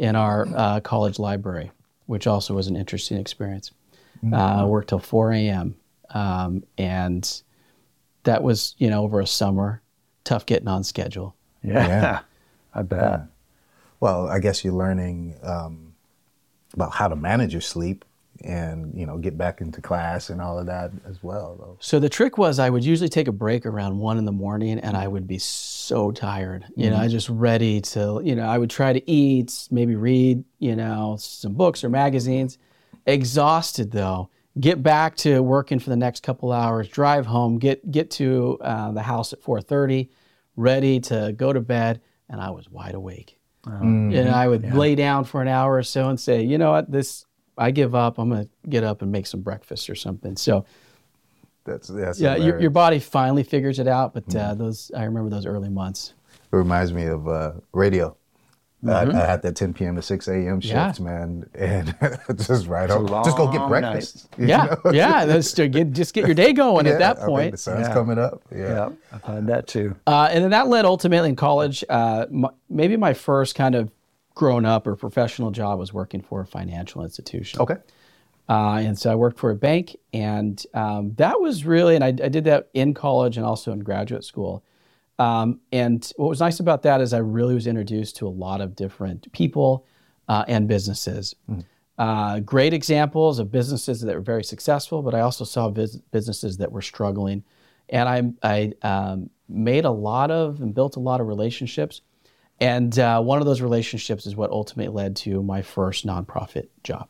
in 0.02 0.16
our 0.16 0.48
uh, 0.56 0.80
college 0.80 1.20
library, 1.20 1.72
which 2.08 2.26
also 2.26 2.56
was 2.56 2.66
an 2.66 2.76
interesting 2.76 3.20
experience. 3.20 3.72
Uh, 4.32 4.36
I 4.36 4.64
worked 4.66 4.90
till 4.90 5.00
4 5.00 5.32
a.m. 5.34 5.76
Um, 6.10 6.64
and 6.78 7.42
that 8.24 8.42
was, 8.44 8.76
you 8.80 8.90
know, 8.90 9.04
over 9.04 9.20
a 9.20 9.28
summer, 9.28 9.82
tough 10.24 10.46
getting 10.46 10.68
on 10.68 10.84
schedule. 10.84 11.36
Yeah, 11.64 11.88
Yeah. 11.88 12.20
I 12.74 12.82
bet. 12.82 13.22
Well, 14.00 14.28
I 14.28 14.40
guess 14.40 14.64
you're 14.64 14.74
learning 14.74 15.36
um, 15.44 15.94
about 16.74 16.94
how 16.94 17.08
to 17.08 17.16
manage 17.16 17.54
your 17.54 17.62
sleep 17.62 18.04
and 18.44 18.94
you 18.96 19.06
know 19.06 19.18
get 19.18 19.38
back 19.38 19.62
into 19.62 19.82
class 19.82 20.30
and 20.30 20.42
all 20.42 20.58
of 20.58 20.66
that 20.66 20.92
as 21.08 21.22
well. 21.24 21.56
Though. 21.60 21.78
So 21.80 22.00
the 22.00 22.10
trick 22.10 22.38
was 22.38 22.60
I 22.60 22.70
would 22.70 22.84
usually 22.84 23.10
take 23.10 23.28
a 23.28 23.32
break 23.32 23.66
around 23.66 23.98
one 23.98 24.18
in 24.18 24.26
the 24.26 24.32
morning 24.32 24.80
and 24.80 24.96
I 24.96 25.08
would 25.08 25.28
be 25.28 25.38
so 25.38 26.12
tired. 26.12 26.66
You 26.76 26.90
know, 26.90 26.98
I 26.98 27.08
just 27.08 27.30
ready 27.30 27.82
to, 27.82 28.22
you 28.24 28.36
know, 28.36 28.44
I 28.44 28.58
would 28.58 28.70
try 28.70 28.94
to 28.94 29.10
eat, 29.10 29.68
maybe 29.72 29.96
read, 29.96 30.44
you 30.60 30.76
know, 30.76 31.18
some 31.20 31.54
books 31.54 31.84
or 31.84 31.90
magazines. 31.90 32.58
Exhausted 33.06 33.92
though. 33.92 34.30
Get 34.60 34.84
back 34.84 35.16
to 35.18 35.42
working 35.42 35.80
for 35.80 35.90
the 35.90 35.96
next 35.96 36.24
couple 36.24 36.52
hours, 36.52 36.88
drive 36.90 37.26
home, 37.26 37.58
get 37.58 37.90
get 37.90 38.12
to 38.12 38.58
uh, 38.62 38.92
the 38.92 39.02
house 39.02 39.34
at 39.34 39.42
4:30, 39.42 40.10
ready 40.56 41.00
to 41.02 41.34
go 41.36 41.54
to 41.54 41.62
bed, 41.62 42.02
and 42.30 42.42
I 42.42 42.50
was 42.50 42.70
wide 42.70 42.96
awake. 42.96 43.38
And 44.14 44.30
I 44.30 44.48
would 44.48 44.74
lay 44.74 44.96
down 44.96 45.24
for 45.24 45.42
an 45.42 45.48
hour 45.48 45.76
or 45.76 45.84
so 45.84 46.10
and 46.10 46.20
say, 46.20 46.42
you 46.44 46.58
know 46.58 46.72
what, 46.72 46.92
this 46.92 47.26
I 47.62 47.72
give 47.72 47.94
up. 47.96 48.18
I'm 48.18 48.30
gonna 48.30 48.48
get 48.68 48.84
up 48.84 49.02
and 49.02 49.12
make 49.12 49.28
some 49.28 49.42
breakfast 49.42 49.90
or 49.90 49.96
something. 49.96 50.36
So 50.36 50.66
That's 51.64 51.88
that's 51.88 52.20
yeah, 52.20 52.36
your, 52.36 52.60
your 52.60 52.72
body 52.72 53.00
finally 53.00 53.44
figures 53.44 53.78
it 53.80 53.88
out, 53.88 54.14
but 54.14 54.36
uh, 54.36 54.56
those 54.56 54.92
I 54.98 55.04
remember 55.04 55.30
those 55.30 55.46
early 55.46 55.70
months. 55.70 56.14
It 56.52 56.56
reminds 56.56 56.92
me 56.92 57.06
of 57.06 57.28
uh, 57.28 57.52
radio. 57.72 58.18
I, 58.84 59.02
I 59.06 59.14
had 59.28 59.44
that 59.44 59.56
10 59.56 59.76
p.m. 59.76 59.96
to 59.96 60.02
6 60.02 60.28
a.m. 60.28 60.60
shift, 60.60 60.74
Mm-hmm. 60.76 61.06
Yeah. 61.06 61.12
man, 61.12 61.46
and 61.54 61.96
just 62.48 62.66
right 62.66 62.90
a 62.90 62.96
home. 62.96 63.24
Just 63.24 63.38
go 63.38 63.46
get 63.52 63.68
breakfast. 63.68 64.28
Yeah, 64.40 64.76
know? 64.84 64.92
yeah. 64.92 65.26
That's 65.30 65.52
to 65.54 65.68
get 65.68 65.92
just 65.92 66.16
get 66.16 66.26
your 66.26 66.34
day 66.34 66.52
going 66.52 66.88
Yeah, 66.88 66.94
at 66.94 67.00
that 67.00 67.18
I 67.18 67.20
mean, 67.20 67.28
point. 67.28 67.52
the 67.52 67.58
sun's 67.58 67.88
Yeah. 67.88 67.94
coming 67.94 68.18
up. 68.18 68.42
Yeah. 68.52 68.58
Yeah, 68.60 68.90
I've 69.14 69.24
had 69.24 69.48
that 69.48 69.68
too. 69.68 69.96
Uh, 70.08 70.30
and 70.32 70.44
then 70.44 70.50
that 70.50 70.68
led 70.68 70.86
ultimately 70.86 71.30
in 71.30 71.36
college. 71.36 71.84
Uh, 71.88 72.26
m 72.32 72.48
maybe 72.72 72.98
my 72.98 73.14
first 73.14 73.54
kind 73.54 73.76
of 73.76 73.92
grown 74.36 74.66
up 74.66 74.88
or 74.88 74.96
professional 74.96 75.52
job 75.52 75.80
was 75.80 75.94
working 75.94 76.22
for 76.22 76.42
a 76.42 76.46
financial 76.46 77.04
institution. 77.04 77.62
Okay. 77.62 77.78
Uh, 78.50 78.78
and 78.80 78.98
so 78.98 79.12
I 79.12 79.16
worked 79.16 79.40
for 79.40 79.52
a 79.52 79.56
bank, 79.56 79.96
and 80.14 80.62
um, 80.74 81.14
that 81.16 81.40
was 81.40 81.66
really, 81.66 81.96
and 81.96 82.04
I, 82.04 82.08
I 82.08 82.30
did 82.30 82.44
that 82.46 82.70
in 82.74 82.94
college 82.94 83.38
and 83.38 83.46
also 83.46 83.72
in 83.72 83.80
graduate 83.80 84.26
school. 84.26 84.64
Um, 85.20 85.62
and 85.72 86.12
what 86.18 86.30
was 86.30 86.40
nice 86.40 86.60
about 86.60 86.82
that 86.82 87.00
is 87.00 87.14
I 87.14 87.20
really 87.20 87.54
was 87.54 87.68
introduced 87.68 88.18
to 88.18 88.28
a 88.28 88.30
lot 88.30 88.60
of 88.60 88.76
different 88.76 89.32
people 89.32 89.86
uh, 90.28 90.44
and 90.48 90.68
businesses. 90.68 91.36
Uh, 91.98 92.40
great 92.40 92.74
examples 92.74 93.38
of 93.38 93.52
businesses 93.52 94.02
that 94.02 94.16
were 94.16 94.22
very 94.22 94.44
successful, 94.44 95.04
but 95.04 95.14
I 95.14 95.20
also 95.20 95.46
saw 95.46 95.70
bus- 95.70 95.98
businesses 96.12 96.58
that 96.58 96.72
were 96.72 96.82
struggling. 96.82 97.44
And 97.90 98.10
I, 98.10 98.74
I 98.82 98.88
um, 98.88 99.30
made 99.48 99.86
a 99.86 99.92
lot 99.92 100.32
of 100.32 100.62
and 100.62 100.74
built 100.74 100.96
a 100.96 101.00
lot 101.00 101.22
of 101.22 101.28
relationships. 101.28 102.02
And 102.62 102.98
uh, 103.00 103.20
one 103.22 103.40
of 103.40 103.46
those 103.46 103.60
relationships 103.60 104.28
is 104.28 104.36
what 104.36 104.52
ultimately 104.52 104.94
led 104.94 105.16
to 105.18 105.42
my 105.42 105.64
first 105.64 106.06
nonprofit 106.06 106.68
job. 106.84 107.08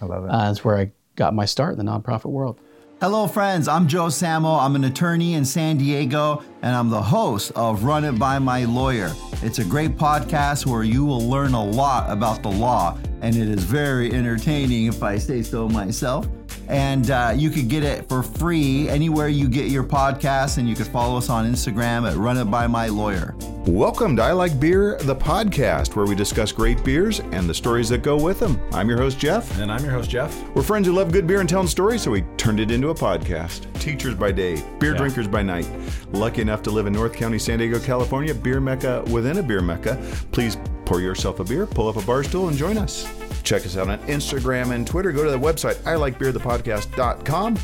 I 0.00 0.06
love 0.06 0.24
it. 0.24 0.28
Uh, 0.28 0.46
that's 0.46 0.64
where 0.64 0.78
I 0.78 0.90
got 1.16 1.34
my 1.34 1.44
start 1.44 1.78
in 1.78 1.84
the 1.84 1.90
nonprofit 1.90 2.30
world. 2.30 2.58
Hello, 2.98 3.26
friends. 3.26 3.68
I'm 3.68 3.88
Joe 3.88 4.06
Samo. 4.06 4.58
I'm 4.58 4.74
an 4.74 4.84
attorney 4.84 5.34
in 5.34 5.44
San 5.44 5.76
Diego, 5.76 6.42
and 6.62 6.74
I'm 6.74 6.88
the 6.88 7.02
host 7.02 7.52
of 7.54 7.84
Run 7.84 8.04
It 8.04 8.18
By 8.18 8.38
My 8.38 8.64
Lawyer. 8.64 9.12
It's 9.42 9.58
a 9.58 9.64
great 9.64 9.98
podcast 9.98 10.64
where 10.64 10.82
you 10.82 11.04
will 11.04 11.28
learn 11.28 11.52
a 11.52 11.62
lot 11.62 12.10
about 12.10 12.42
the 12.42 12.50
law, 12.50 12.96
and 13.20 13.36
it 13.36 13.50
is 13.50 13.64
very 13.64 14.14
entertaining, 14.14 14.86
if 14.86 15.02
I 15.02 15.18
say 15.18 15.42
so 15.42 15.68
myself. 15.68 16.26
And 16.68 17.10
uh, 17.10 17.32
you 17.36 17.50
could 17.50 17.68
get 17.68 17.84
it 17.84 18.08
for 18.08 18.22
free 18.22 18.88
anywhere 18.88 19.28
you 19.28 19.48
get 19.48 19.70
your 19.70 19.84
podcasts, 19.84 20.58
and 20.58 20.68
you 20.68 20.74
could 20.74 20.88
follow 20.88 21.16
us 21.16 21.30
on 21.30 21.46
Instagram 21.50 22.10
at 22.10 22.16
Run 22.16 22.36
It 22.38 22.46
By 22.46 22.66
My 22.66 22.88
Lawyer. 22.88 23.36
Welcome 23.66 24.16
to 24.16 24.22
I 24.22 24.32
Like 24.32 24.58
Beer, 24.58 24.96
the 25.02 25.14
podcast, 25.14 25.94
where 25.96 26.06
we 26.06 26.14
discuss 26.14 26.50
great 26.52 26.82
beers 26.84 27.20
and 27.20 27.48
the 27.48 27.54
stories 27.54 27.88
that 27.90 28.02
go 28.02 28.16
with 28.20 28.40
them. 28.40 28.60
I'm 28.72 28.88
your 28.88 28.98
host, 28.98 29.18
Jeff. 29.18 29.58
And 29.58 29.70
I'm 29.70 29.82
your 29.84 29.92
host, 29.92 30.10
Jeff. 30.10 30.42
We're 30.54 30.62
friends 30.62 30.86
who 30.86 30.92
love 30.92 31.12
good 31.12 31.26
beer 31.26 31.40
and 31.40 31.48
telling 31.48 31.66
stories, 31.68 32.02
so 32.02 32.10
we 32.10 32.22
turned 32.36 32.58
it 32.60 32.70
into 32.70 32.88
a 32.90 32.94
podcast. 32.94 33.72
Teachers 33.80 34.14
by 34.14 34.32
day, 34.32 34.62
beer 34.80 34.92
Yeah. 34.92 34.98
drinkers 34.98 35.28
by 35.28 35.42
night. 35.42 35.68
Lucky 36.12 36.42
enough 36.42 36.62
to 36.64 36.70
live 36.70 36.86
in 36.86 36.92
North 36.92 37.12
County, 37.12 37.38
San 37.38 37.58
Diego, 37.58 37.78
California, 37.78 38.34
beer 38.34 38.60
mecca 38.60 39.04
within 39.10 39.38
a 39.38 39.42
beer 39.42 39.60
mecca. 39.62 39.96
Please 40.32 40.56
pour 40.84 41.00
yourself 41.00 41.38
a 41.40 41.44
beer, 41.44 41.66
pull 41.66 41.88
up 41.88 41.96
a 41.96 42.02
bar 42.02 42.22
stool, 42.24 42.48
and 42.48 42.56
join 42.56 42.76
us. 42.78 43.06
Check 43.46 43.64
us 43.64 43.76
out 43.76 43.88
on 43.88 44.00
Instagram 44.00 44.72
and 44.72 44.84
Twitter. 44.84 45.12
Go 45.12 45.22
to 45.22 45.30
the 45.30 45.38
website, 45.38 45.76
ilikebeerthepodcast.com. 45.84 47.58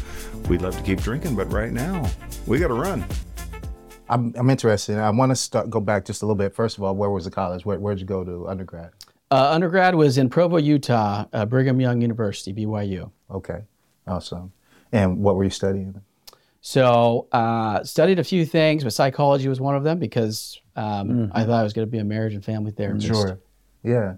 We'd 0.48 0.62
love 0.62 0.76
to 0.76 0.82
keep 0.84 1.00
drinking, 1.00 1.34
but 1.34 1.52
right 1.52 1.72
now, 1.72 2.08
we 2.46 2.60
got 2.60 2.68
to 2.68 2.74
run. 2.74 3.04
I'm, 4.08 4.32
I'm 4.36 4.48
interested. 4.48 4.96
I 4.98 5.10
want 5.10 5.30
to 5.32 5.36
start 5.36 5.70
go 5.70 5.80
back 5.80 6.04
just 6.04 6.22
a 6.22 6.24
little 6.24 6.36
bit. 6.36 6.54
First 6.54 6.78
of 6.78 6.84
all, 6.84 6.94
where 6.94 7.10
was 7.10 7.24
the 7.24 7.32
college? 7.32 7.66
Where, 7.66 7.80
where'd 7.80 7.98
you 7.98 8.06
go 8.06 8.22
to 8.22 8.46
undergrad? 8.46 8.92
Uh, 9.32 9.50
undergrad 9.50 9.96
was 9.96 10.18
in 10.18 10.30
Provo, 10.30 10.58
Utah, 10.58 11.24
uh, 11.32 11.46
Brigham 11.46 11.80
Young 11.80 12.00
University, 12.00 12.52
BYU. 12.52 13.10
Okay, 13.28 13.62
awesome. 14.06 14.52
And 14.92 15.18
what 15.18 15.34
were 15.34 15.42
you 15.42 15.50
studying? 15.50 16.00
So 16.60 17.26
uh, 17.32 17.82
studied 17.82 18.20
a 18.20 18.24
few 18.24 18.46
things, 18.46 18.84
but 18.84 18.92
psychology 18.92 19.48
was 19.48 19.60
one 19.60 19.74
of 19.74 19.82
them 19.82 19.98
because 19.98 20.60
um, 20.76 21.32
I 21.34 21.42
thought 21.42 21.58
I 21.58 21.64
was 21.64 21.72
going 21.72 21.88
to 21.88 21.90
be 21.90 21.98
a 21.98 22.04
marriage 22.04 22.34
and 22.34 22.44
family 22.44 22.70
therapist. 22.70 23.08
Yeah. 23.82 24.14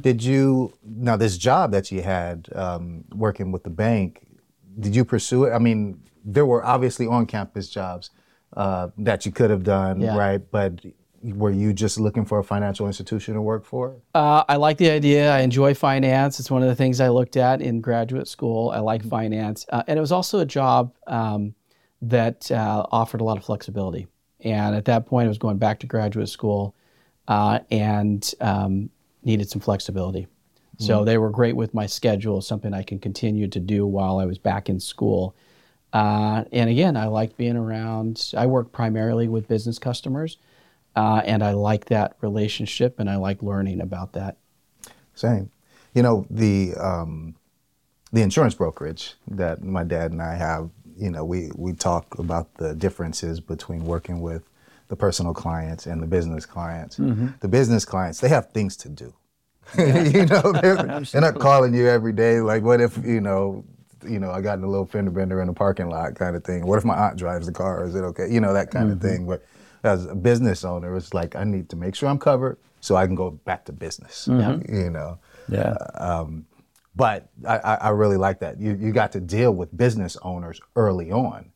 Did 0.00 0.22
you 0.22 0.72
now 0.84 1.16
this 1.16 1.36
job 1.38 1.72
that 1.72 1.90
you 1.90 2.02
had 2.02 2.48
um, 2.54 3.04
working 3.14 3.52
with 3.52 3.64
the 3.64 3.70
bank? 3.70 4.26
Did 4.78 4.94
you 4.94 5.04
pursue 5.04 5.44
it? 5.44 5.52
I 5.52 5.58
mean, 5.58 6.00
there 6.24 6.46
were 6.46 6.64
obviously 6.64 7.06
on-campus 7.06 7.68
jobs 7.70 8.10
uh, 8.56 8.88
that 8.98 9.26
you 9.26 9.32
could 9.32 9.50
have 9.50 9.64
done, 9.64 10.00
Yeah. 10.00 10.16
right? 10.16 10.40
But 10.50 10.84
were 11.22 11.50
you 11.50 11.72
just 11.72 11.98
looking 11.98 12.24
for 12.24 12.38
a 12.38 12.44
financial 12.44 12.86
institution 12.86 13.34
to 13.34 13.42
work 13.42 13.64
for? 13.64 13.96
Uh, 14.14 14.44
I 14.48 14.56
like 14.56 14.76
the 14.78 14.90
idea. 14.90 15.32
I 15.32 15.40
enjoy 15.40 15.74
finance. 15.74 16.38
It's 16.38 16.50
one 16.50 16.62
of 16.62 16.68
the 16.68 16.76
things 16.76 17.00
I 17.00 17.08
looked 17.08 17.36
at 17.36 17.60
in 17.60 17.80
graduate 17.80 18.28
school. 18.28 18.70
I 18.70 18.78
like 18.78 19.02
finance, 19.04 19.66
uh, 19.70 19.82
and 19.88 19.98
it 19.98 20.00
was 20.00 20.12
also 20.12 20.38
a 20.38 20.46
job 20.46 20.94
um, 21.08 21.54
that 22.02 22.50
uh, 22.52 22.86
offered 22.92 23.20
a 23.20 23.24
lot 23.24 23.36
of 23.36 23.44
flexibility. 23.44 24.06
And 24.40 24.76
at 24.76 24.84
that 24.84 25.06
point, 25.06 25.24
I 25.24 25.28
was 25.28 25.38
going 25.38 25.58
back 25.58 25.80
to 25.80 25.86
graduate 25.88 26.28
school 26.28 26.76
uh, 27.26 27.58
and 27.72 28.32
um, 28.40 28.90
needed 29.22 29.50
some 29.50 29.60
flexibility. 29.60 30.26
So 30.80 31.04
they 31.04 31.18
were 31.18 31.30
great 31.30 31.56
with 31.56 31.74
my 31.74 31.86
schedule, 31.86 32.40
something 32.40 32.72
I 32.72 32.84
can 32.84 33.00
continue 33.00 33.48
to 33.48 33.58
do 33.58 33.84
while 33.84 34.18
I 34.18 34.26
was 34.26 34.38
back 34.38 34.68
in 34.68 34.78
school. 34.78 35.34
Uh, 35.92 36.44
and 36.52 36.70
again, 36.70 36.96
I 36.96 37.06
liked 37.06 37.36
being 37.36 37.56
around. 37.56 38.32
I 38.36 38.46
work 38.46 38.70
primarily 38.70 39.26
with 39.26 39.48
business 39.48 39.78
customers, 39.78 40.36
uh, 40.94 41.22
and 41.24 41.42
I 41.42 41.52
like 41.52 41.86
that 41.86 42.16
relationship, 42.20 43.00
and 43.00 43.10
I 43.10 43.16
like 43.16 43.42
learning 43.42 43.80
about 43.80 44.12
that. 44.12 44.36
Same. 45.14 45.50
You 45.94 46.02
know 46.02 46.26
the 46.30 46.74
um, 46.76 47.34
the 48.12 48.22
insurance 48.22 48.54
brokerage 48.54 49.14
that 49.26 49.64
my 49.64 49.82
dad 49.82 50.12
and 50.12 50.22
I 50.22 50.36
have. 50.36 50.70
You 50.96 51.10
know, 51.10 51.24
we 51.24 51.50
we 51.56 51.72
talk 51.72 52.18
about 52.18 52.54
the 52.54 52.74
differences 52.74 53.40
between 53.40 53.84
working 53.84 54.20
with 54.20 54.42
the 54.88 54.96
personal 54.96 55.34
clients 55.34 55.86
and 55.86 56.02
the 56.02 56.06
business 56.06 56.46
clients. 56.46 56.98
Mm-hmm. 56.98 57.28
The 57.40 57.48
business 57.48 57.84
clients 57.84 58.20
they 58.20 58.28
have 58.28 58.50
things 58.52 58.76
to 58.78 58.88
do. 58.88 59.14
you 59.78 60.26
know, 60.26 60.52
they're, 60.62 60.76
they're 61.00 61.20
not 61.20 61.38
calling 61.38 61.74
you 61.74 61.88
every 61.88 62.12
day. 62.12 62.40
Like, 62.40 62.62
what 62.62 62.80
if 62.80 62.96
you 63.04 63.20
know, 63.20 63.64
you 64.06 64.18
know, 64.18 64.30
I 64.30 64.40
got 64.40 64.58
in 64.58 64.64
a 64.64 64.68
little 64.68 64.86
fender 64.86 65.10
bender 65.10 65.42
in 65.42 65.48
a 65.48 65.52
parking 65.52 65.88
lot, 65.88 66.14
kind 66.14 66.36
of 66.36 66.44
thing. 66.44 66.66
What 66.66 66.78
if 66.78 66.84
my 66.84 66.96
aunt 66.96 67.18
drives 67.18 67.46
the 67.46 67.52
car? 67.52 67.84
Is 67.84 67.94
it 67.94 68.00
okay? 68.00 68.30
You 68.30 68.40
know, 68.40 68.52
that 68.54 68.70
kind 68.70 68.90
of 68.90 68.98
mm-hmm. 68.98 69.08
thing. 69.08 69.26
But 69.26 69.44
as 69.82 70.06
a 70.06 70.14
business 70.14 70.64
owner, 70.64 70.96
it's 70.96 71.12
like 71.12 71.36
I 71.36 71.44
need 71.44 71.68
to 71.70 71.76
make 71.76 71.94
sure 71.94 72.08
I'm 72.08 72.18
covered 72.18 72.58
so 72.80 72.96
I 72.96 73.06
can 73.06 73.14
go 73.14 73.30
back 73.30 73.64
to 73.66 73.72
business. 73.72 74.26
Mm-hmm. 74.30 74.74
You 74.74 74.90
know. 74.90 75.18
Yeah. 75.48 75.76
Uh, 75.94 76.22
um, 76.22 76.46
but 76.96 77.28
I, 77.46 77.58
I, 77.58 77.74
I 77.74 77.88
really 77.90 78.16
like 78.16 78.40
that. 78.40 78.60
You, 78.60 78.76
you 78.78 78.90
got 78.90 79.12
to 79.12 79.20
deal 79.20 79.52
with 79.52 79.74
business 79.76 80.16
owners 80.22 80.60
early 80.74 81.12
on. 81.12 81.52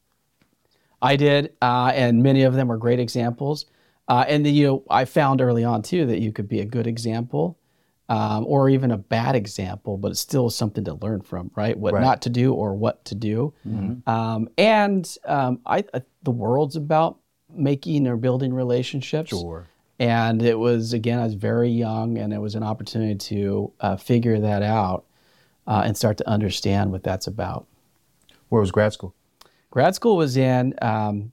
I 1.03 1.17
did, 1.17 1.53
uh, 1.61 1.93
and 1.95 2.23
many 2.23 2.45
of 2.45 2.55
them 2.55 2.71
are 2.71 2.77
great 2.77 3.01
examples. 3.01 3.67
Uh, 4.09 4.25
and 4.29 4.47
then, 4.47 4.55
you 4.55 4.67
know, 4.67 4.83
I 4.89 5.05
found 5.05 5.41
early 5.41 5.65
on 5.65 5.83
too 5.83 6.07
that 6.07 6.21
you 6.21 6.33
could 6.33 6.49
be 6.49 6.61
a 6.61 6.65
good 6.65 6.87
example, 6.87 7.59
um, 8.09 8.45
or 8.47 8.69
even 8.69 8.91
a 8.91 8.99
bad 8.99 9.35
example, 9.35 9.97
but 9.97 10.13
it's 10.13 10.21
still 10.21 10.51
something 10.51 10.85
to 10.85 10.95
learn 10.95 11.23
from, 11.23 11.51
right? 11.57 11.77
What 11.77 11.95
Right. 11.95 12.01
Mm-hmm. 12.01 12.09
not 12.09 12.23
to 12.23 12.31
do 12.31 12.53
or 12.55 12.75
what 12.75 13.05
to 13.07 13.15
do. 13.15 13.53
Um, 14.07 14.49
and 14.59 15.17
um, 15.25 15.61
I, 15.67 15.85
I, 15.93 16.03
the 16.23 16.31
world's 16.31 16.77
about 16.77 17.19
making 17.51 18.07
or 18.07 18.17
building 18.17 18.55
relationships. 18.55 19.31
Sure. 19.31 19.67
And 19.99 20.43
it 20.43 20.59
was, 20.59 20.93
again, 20.93 21.19
I 21.21 21.25
was 21.25 21.35
very 21.35 21.71
young, 21.71 22.19
and 22.19 22.33
it 22.33 22.39
was 22.39 22.55
an 22.55 22.63
opportunity 22.63 23.15
to 23.15 23.73
uh, 23.81 23.97
figure 23.97 24.41
that 24.41 24.63
out 24.63 25.05
uh, 25.67 25.83
and 25.85 25.97
start 25.97 26.17
to 26.19 26.29
understand 26.29 26.91
what 26.91 27.05
that's 27.05 27.29
about. 27.29 27.67
Where 28.49 28.61
was 28.61 28.71
grad 28.73 28.93
school? 28.93 29.15
Grad 29.73 29.95
school 29.95 30.19
was 30.19 30.37
in 30.37 30.75
um, 30.83 31.33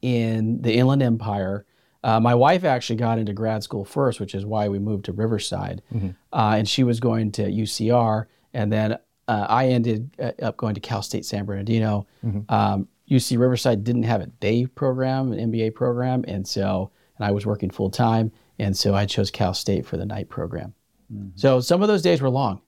in 0.00 0.62
the 0.62 0.72
Inland 0.72 1.02
Empire. 1.02 1.66
Uh, 2.02 2.18
my 2.18 2.34
wife 2.34 2.64
actually 2.64 2.96
got 2.96 3.18
into 3.18 3.34
grad 3.34 3.62
school 3.62 3.84
first, 3.84 4.18
which 4.18 4.34
is 4.34 4.46
why 4.46 4.68
we 4.68 4.78
moved 4.78 5.04
to 5.04 5.12
Riverside. 5.12 5.82
Mm-hmm. 5.94 6.08
Uh, 6.32 6.54
and 6.56 6.66
she 6.66 6.82
was 6.84 7.00
going 7.00 7.30
to 7.32 7.42
UCR, 7.42 8.24
and 8.54 8.72
then 8.72 8.94
uh, 9.28 9.46
I 9.46 9.68
ended 9.68 10.10
uh, 10.18 10.32
up 10.40 10.56
going 10.56 10.74
to 10.74 10.80
Cal 10.80 11.02
State 11.02 11.26
San 11.26 11.44
Bernardino. 11.44 12.06
Mm-hmm. 12.24 12.52
Um, 12.52 12.88
UC 13.10 13.38
Riverside 13.38 13.84
didn't 13.84 14.04
have 14.04 14.22
a 14.22 14.26
day 14.26 14.64
program, 14.64 15.30
an 15.30 15.52
MBA 15.52 15.74
program, 15.74 16.24
and 16.26 16.48
so 16.48 16.90
and 17.18 17.26
I 17.26 17.30
was 17.30 17.44
working 17.44 17.68
full 17.68 17.90
time, 17.90 18.32
and 18.58 18.74
so 18.74 18.94
I 18.94 19.04
chose 19.04 19.30
Cal 19.30 19.52
State 19.52 19.84
for 19.84 19.98
the 19.98 20.06
night 20.06 20.30
program. 20.30 20.72
Mm-hmm. 21.12 21.28
So 21.34 21.60
some 21.60 21.82
of 21.82 21.88
those 21.88 22.00
days 22.00 22.22
were 22.22 22.30
long, 22.30 22.62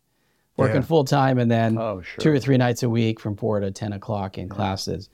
working 0.56 0.76
yeah. 0.76 0.82
full 0.82 1.04
time, 1.04 1.38
and 1.38 1.50
then 1.50 1.78
oh, 1.78 2.02
sure. 2.02 2.20
two 2.20 2.30
or 2.32 2.38
three 2.38 2.56
nights 2.56 2.82
a 2.82 2.88
week 2.88 3.20
from 3.20 3.36
four 3.36 3.60
to 3.60 3.70
ten 3.70 3.92
o'clock 3.92 4.38
in 4.38 4.48
yeah. 4.48 4.54
classes. 4.54 5.08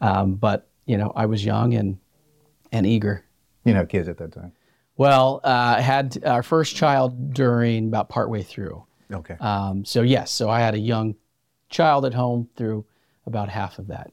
Um, 0.00 0.34
but 0.34 0.68
you 0.86 0.96
know, 0.96 1.12
I 1.16 1.26
was 1.26 1.44
young 1.44 1.74
and 1.74 1.98
and 2.72 2.86
eager. 2.86 3.24
You 3.64 3.74
know, 3.74 3.86
kids 3.86 4.08
at 4.08 4.18
that 4.18 4.32
time. 4.32 4.52
Well, 4.96 5.40
uh, 5.42 5.80
had 5.80 6.22
our 6.24 6.42
first 6.42 6.76
child 6.76 7.34
during 7.34 7.88
about 7.88 8.08
partway 8.08 8.42
through. 8.42 8.84
Okay. 9.12 9.36
Um, 9.40 9.84
so 9.84 10.02
yes, 10.02 10.30
so 10.30 10.48
I 10.48 10.60
had 10.60 10.74
a 10.74 10.78
young 10.78 11.16
child 11.68 12.04
at 12.04 12.14
home 12.14 12.48
through 12.56 12.84
about 13.26 13.48
half 13.48 13.78
of 13.78 13.88
that. 13.88 14.12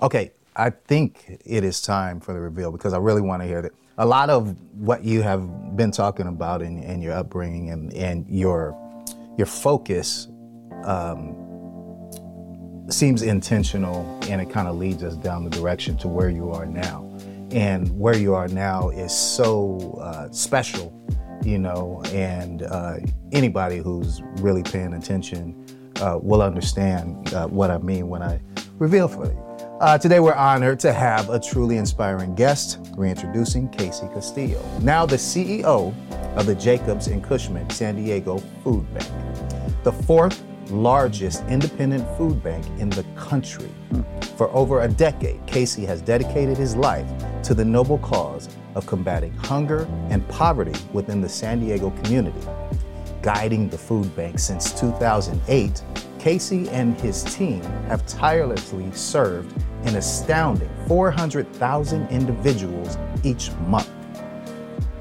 Okay, 0.00 0.32
I 0.56 0.70
think 0.70 1.40
it 1.44 1.64
is 1.64 1.80
time 1.82 2.20
for 2.20 2.32
the 2.32 2.40
reveal 2.40 2.72
because 2.72 2.92
I 2.92 2.98
really 2.98 3.20
want 3.20 3.42
to 3.42 3.46
hear 3.46 3.62
that. 3.62 3.72
A 3.98 4.06
lot 4.06 4.30
of 4.30 4.56
what 4.74 5.04
you 5.04 5.20
have 5.20 5.76
been 5.76 5.90
talking 5.90 6.26
about 6.26 6.62
in, 6.62 6.82
in 6.82 7.02
your 7.02 7.12
upbringing 7.12 7.70
and, 7.70 7.92
and 7.92 8.26
your 8.28 8.72
your 9.40 9.46
focus 9.46 10.28
um, 10.84 11.34
seems 12.90 13.22
intentional 13.22 14.04
and 14.28 14.38
it 14.38 14.50
kind 14.50 14.68
of 14.68 14.76
leads 14.76 15.02
us 15.02 15.16
down 15.16 15.44
the 15.44 15.50
direction 15.50 15.96
to 15.96 16.08
where 16.08 16.28
you 16.28 16.50
are 16.50 16.66
now. 16.66 17.06
And 17.50 17.88
where 17.98 18.14
you 18.14 18.34
are 18.34 18.48
now 18.48 18.90
is 18.90 19.12
so 19.12 19.98
uh, 20.02 20.30
special, 20.30 20.92
you 21.42 21.58
know, 21.58 22.02
and 22.12 22.64
uh, 22.64 22.96
anybody 23.32 23.78
who's 23.78 24.20
really 24.36 24.62
paying 24.62 24.92
attention 24.92 25.56
uh, 26.02 26.18
will 26.20 26.42
understand 26.42 27.32
uh, 27.32 27.46
what 27.46 27.70
I 27.70 27.78
mean 27.78 28.10
when 28.10 28.22
I 28.22 28.42
reveal 28.78 29.08
for 29.08 29.24
you. 29.24 29.49
Uh, 29.80 29.96
today, 29.96 30.20
we're 30.20 30.34
honored 30.34 30.78
to 30.78 30.92
have 30.92 31.30
a 31.30 31.40
truly 31.40 31.78
inspiring 31.78 32.34
guest, 32.34 32.78
reintroducing 32.98 33.66
Casey 33.70 34.06
Castillo, 34.08 34.62
now 34.82 35.06
the 35.06 35.16
CEO 35.16 35.94
of 36.36 36.44
the 36.44 36.54
Jacobs 36.54 37.06
and 37.06 37.24
Cushman 37.24 37.70
San 37.70 37.96
Diego 37.96 38.36
Food 38.62 38.86
Bank, 38.92 39.08
the 39.82 39.90
fourth 39.90 40.44
largest 40.68 41.42
independent 41.46 42.06
food 42.18 42.42
bank 42.42 42.62
in 42.78 42.90
the 42.90 43.04
country. 43.16 43.70
For 44.36 44.50
over 44.50 44.82
a 44.82 44.88
decade, 44.88 45.46
Casey 45.46 45.86
has 45.86 46.02
dedicated 46.02 46.58
his 46.58 46.76
life 46.76 47.10
to 47.44 47.54
the 47.54 47.64
noble 47.64 47.96
cause 48.00 48.50
of 48.74 48.86
combating 48.86 49.32
hunger 49.32 49.88
and 50.10 50.28
poverty 50.28 50.78
within 50.92 51.22
the 51.22 51.28
San 51.28 51.58
Diego 51.58 51.88
community. 52.02 52.46
Guiding 53.22 53.70
the 53.70 53.78
food 53.78 54.14
bank 54.14 54.40
since 54.40 54.78
2008, 54.78 55.82
Casey 56.20 56.68
and 56.68 57.00
his 57.00 57.24
team 57.24 57.62
have 57.88 58.06
tirelessly 58.06 58.92
served 58.92 59.56
an 59.84 59.96
astounding 59.96 60.68
400,000 60.86 62.06
individuals 62.08 62.98
each 63.24 63.50
month. 63.68 63.88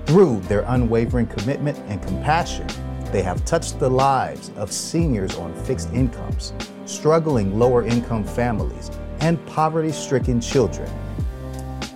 Through 0.05 0.39
their 0.47 0.63
unwavering 0.67 1.27
commitment 1.27 1.77
and 1.89 2.01
compassion, 2.01 2.67
they 3.11 3.21
have 3.21 3.43
touched 3.43 3.79
the 3.79 3.89
lives 3.89 4.51
of 4.55 4.71
seniors 4.71 5.35
on 5.35 5.53
fixed 5.65 5.91
incomes, 5.91 6.53
struggling 6.85 7.59
lower 7.59 7.83
income 7.83 8.23
families, 8.23 8.89
and 9.19 9.45
poverty 9.45 9.91
stricken 9.91 10.39
children. 10.39 10.89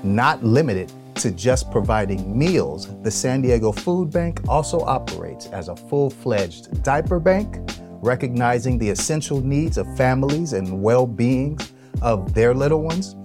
Not 0.03 0.43
limited 0.43 0.91
to 1.15 1.31
just 1.31 1.71
providing 1.71 2.38
meals, 2.38 2.93
the 3.03 3.12
San 3.12 3.41
Diego 3.41 3.71
Food 3.71 4.12
Bank 4.12 4.41
also 4.49 4.81
operates 4.81 5.45
as 5.47 5.69
a 5.69 5.75
full 5.77 6.09
fledged 6.09 6.83
diaper 6.83 7.21
bank, 7.21 7.57
recognizing 8.03 8.77
the 8.77 8.89
essential 8.89 9.41
needs 9.41 9.77
of 9.77 9.87
families 9.97 10.53
and 10.53 10.81
well 10.81 11.07
being 11.07 11.59
of 12.01 12.33
their 12.33 12.53
little 12.53 12.83
ones 12.83 13.15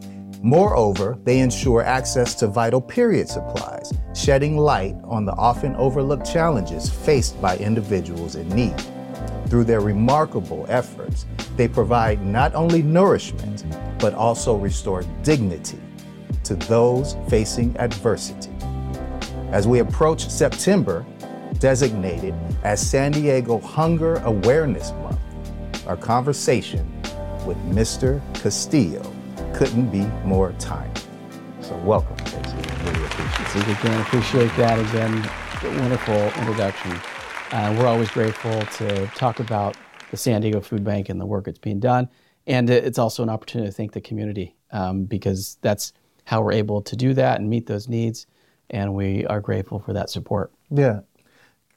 Moreover, 0.43 1.19
they 1.25 1.41
ensure 1.41 1.83
access 1.83 2.35
to 2.37 2.47
vital 2.47 2.81
period 2.81 3.29
supplies, 3.29 3.93
shedding 4.15 4.57
light 4.57 4.95
on 5.05 5.25
the 5.25 5.33
often 5.33 5.75
overlooked 5.75 6.31
challenges 6.31 6.89
faced 6.89 7.41
by 7.43 7.57
individuals 7.57 8.37
in 8.37 8.49
need. 8.51 8.75
Through 9.49 9.65
their 9.65 9.81
remarkable 9.81 10.65
efforts, 10.69 11.27
they 11.57 11.67
provide 11.67 12.25
not 12.25 12.55
only 12.55 12.83
nourishment, 12.83 13.65
but 13.99 14.15
also 14.15 14.55
restore 14.55 15.03
dignity 15.23 15.81
to 16.45 16.55
those 16.55 17.17
facing 17.29 17.77
adversity. 17.79 18.53
As 19.51 19.67
we 19.67 19.81
approach 19.81 20.29
September, 20.29 21.05
designated 21.59 22.35
as 22.65 22.81
San 22.81 23.13
Diego 23.13 23.59
Hunger 23.59 24.17
Awareness 24.17 24.93
Month, 24.93 25.19
our 25.87 25.97
conversation 25.97 26.91
with 27.47 27.57
Mr. 27.67 28.21
Castillo 28.35 29.03
couldn't 29.55 29.91
be 29.91 30.05
more 30.25 30.53
timely. 30.59 31.01
So 31.61 31.77
welcome, 31.79 32.17
Casey. 32.19 32.57
Really 32.85 33.05
appreciate 33.05 33.69
it. 33.69 33.79
Again, 33.81 34.01
appreciate 34.01 34.57
that. 34.57 34.79
Again, 34.79 35.81
wonderful 35.81 36.41
introduction. 36.41 36.93
Uh, 37.51 37.75
we're 37.79 37.87
always 37.87 38.11
grateful 38.11 38.61
to 38.63 39.07
talk 39.09 39.41
about 39.41 39.77
the 40.11 40.17
San 40.17 40.41
Diego 40.41 40.61
Food 40.61 40.85
Bank 40.85 41.09
and 41.09 41.21
the 41.21 41.27
work 41.27 41.47
that's 41.47 41.59
being 41.59 41.81
done. 41.81 42.09
And 42.47 42.71
it's 42.71 42.99
also 42.99 43.23
an 43.23 43.29
opportunity 43.29 43.71
to 43.71 43.75
thank 43.75 43.93
the 43.93 44.01
community 44.01 44.57
um, 44.71 45.05
because 45.05 45.59
that's 45.61 45.93
how 46.25 46.43
we're 46.43 46.53
able 46.53 46.83
to 46.83 46.97
do 46.97 47.15
that 47.15 47.41
and 47.41 47.49
meet 47.49 47.67
those 47.67 47.89
needs. 47.89 48.27
And 48.71 48.95
we 48.95 49.27
are 49.27 49.41
grateful 49.41 49.79
for 49.79 49.95
that 49.95 50.11
support. 50.11 50.53
Yeah. 50.71 51.01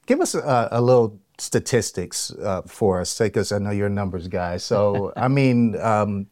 Give 0.06 0.20
us 0.20 0.34
a, 0.34 0.68
a 0.72 0.80
little 0.80 1.20
statistics 1.38 2.32
uh, 2.32 2.62
for 2.62 3.00
us, 3.00 3.18
because 3.18 3.52
I 3.52 3.58
know 3.58 3.70
you're 3.70 3.86
a 3.86 3.90
numbers 3.90 4.28
guy. 4.28 4.56
So, 4.56 5.12
I 5.16 5.28
mean, 5.28 5.76
um, 5.80 6.26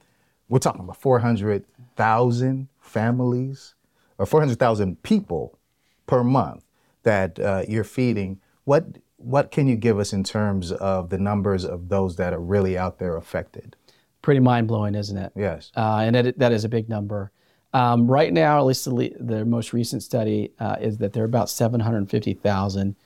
we're 0.48 0.58
talking 0.58 0.82
about 0.82 1.00
400,000 1.00 2.68
families 2.80 3.74
or 4.18 4.26
400,000 4.26 5.02
people 5.02 5.58
per 6.06 6.22
month 6.24 6.64
that 7.02 7.38
uh, 7.38 7.62
you're 7.68 7.84
feeding. 7.84 8.40
What 8.64 8.98
what 9.16 9.50
can 9.50 9.68
you 9.68 9.76
give 9.76 9.98
us 9.98 10.14
in 10.14 10.24
terms 10.24 10.72
of 10.72 11.10
the 11.10 11.18
numbers 11.18 11.64
of 11.64 11.90
those 11.90 12.16
that 12.16 12.32
are 12.32 12.40
really 12.40 12.78
out 12.78 12.98
there 12.98 13.16
affected? 13.16 13.76
Pretty 14.22 14.40
mind 14.40 14.66
blowing, 14.66 14.94
isn't 14.94 15.16
it? 15.16 15.32
Yes. 15.36 15.70
Uh, 15.76 15.98
and 15.98 16.16
it, 16.16 16.38
that 16.38 16.52
is 16.52 16.64
a 16.64 16.68
big 16.68 16.88
number. 16.88 17.30
Um, 17.74 18.10
right 18.10 18.32
now, 18.32 18.58
at 18.58 18.64
least 18.64 18.84
the, 18.86 19.14
the 19.20 19.44
most 19.44 19.72
recent 19.72 20.02
study 20.02 20.52
uh, 20.58 20.76
is 20.80 20.98
that 20.98 21.12
there 21.12 21.22
are 21.22 21.26
about 21.26 21.50
750,000 21.50 22.96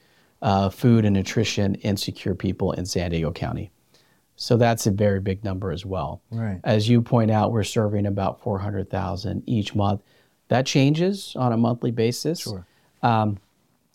uh, 0.44 0.68
food 0.68 1.06
and 1.06 1.16
nutrition 1.16 1.74
insecure 1.76 2.34
people 2.34 2.72
in 2.72 2.84
San 2.84 3.10
Diego 3.10 3.32
County. 3.32 3.72
So 4.36 4.58
that's 4.58 4.86
a 4.86 4.90
very 4.90 5.18
big 5.18 5.42
number 5.42 5.72
as 5.72 5.86
well. 5.86 6.20
Right. 6.30 6.60
As 6.64 6.88
you 6.88 7.00
point 7.00 7.30
out, 7.30 7.50
we're 7.50 7.64
serving 7.64 8.04
about 8.04 8.42
400,000 8.42 9.42
each 9.46 9.74
month. 9.74 10.02
That 10.48 10.66
changes 10.66 11.34
on 11.34 11.52
a 11.52 11.56
monthly 11.56 11.92
basis. 11.92 12.42
Sure. 12.42 12.66
Um, 13.02 13.38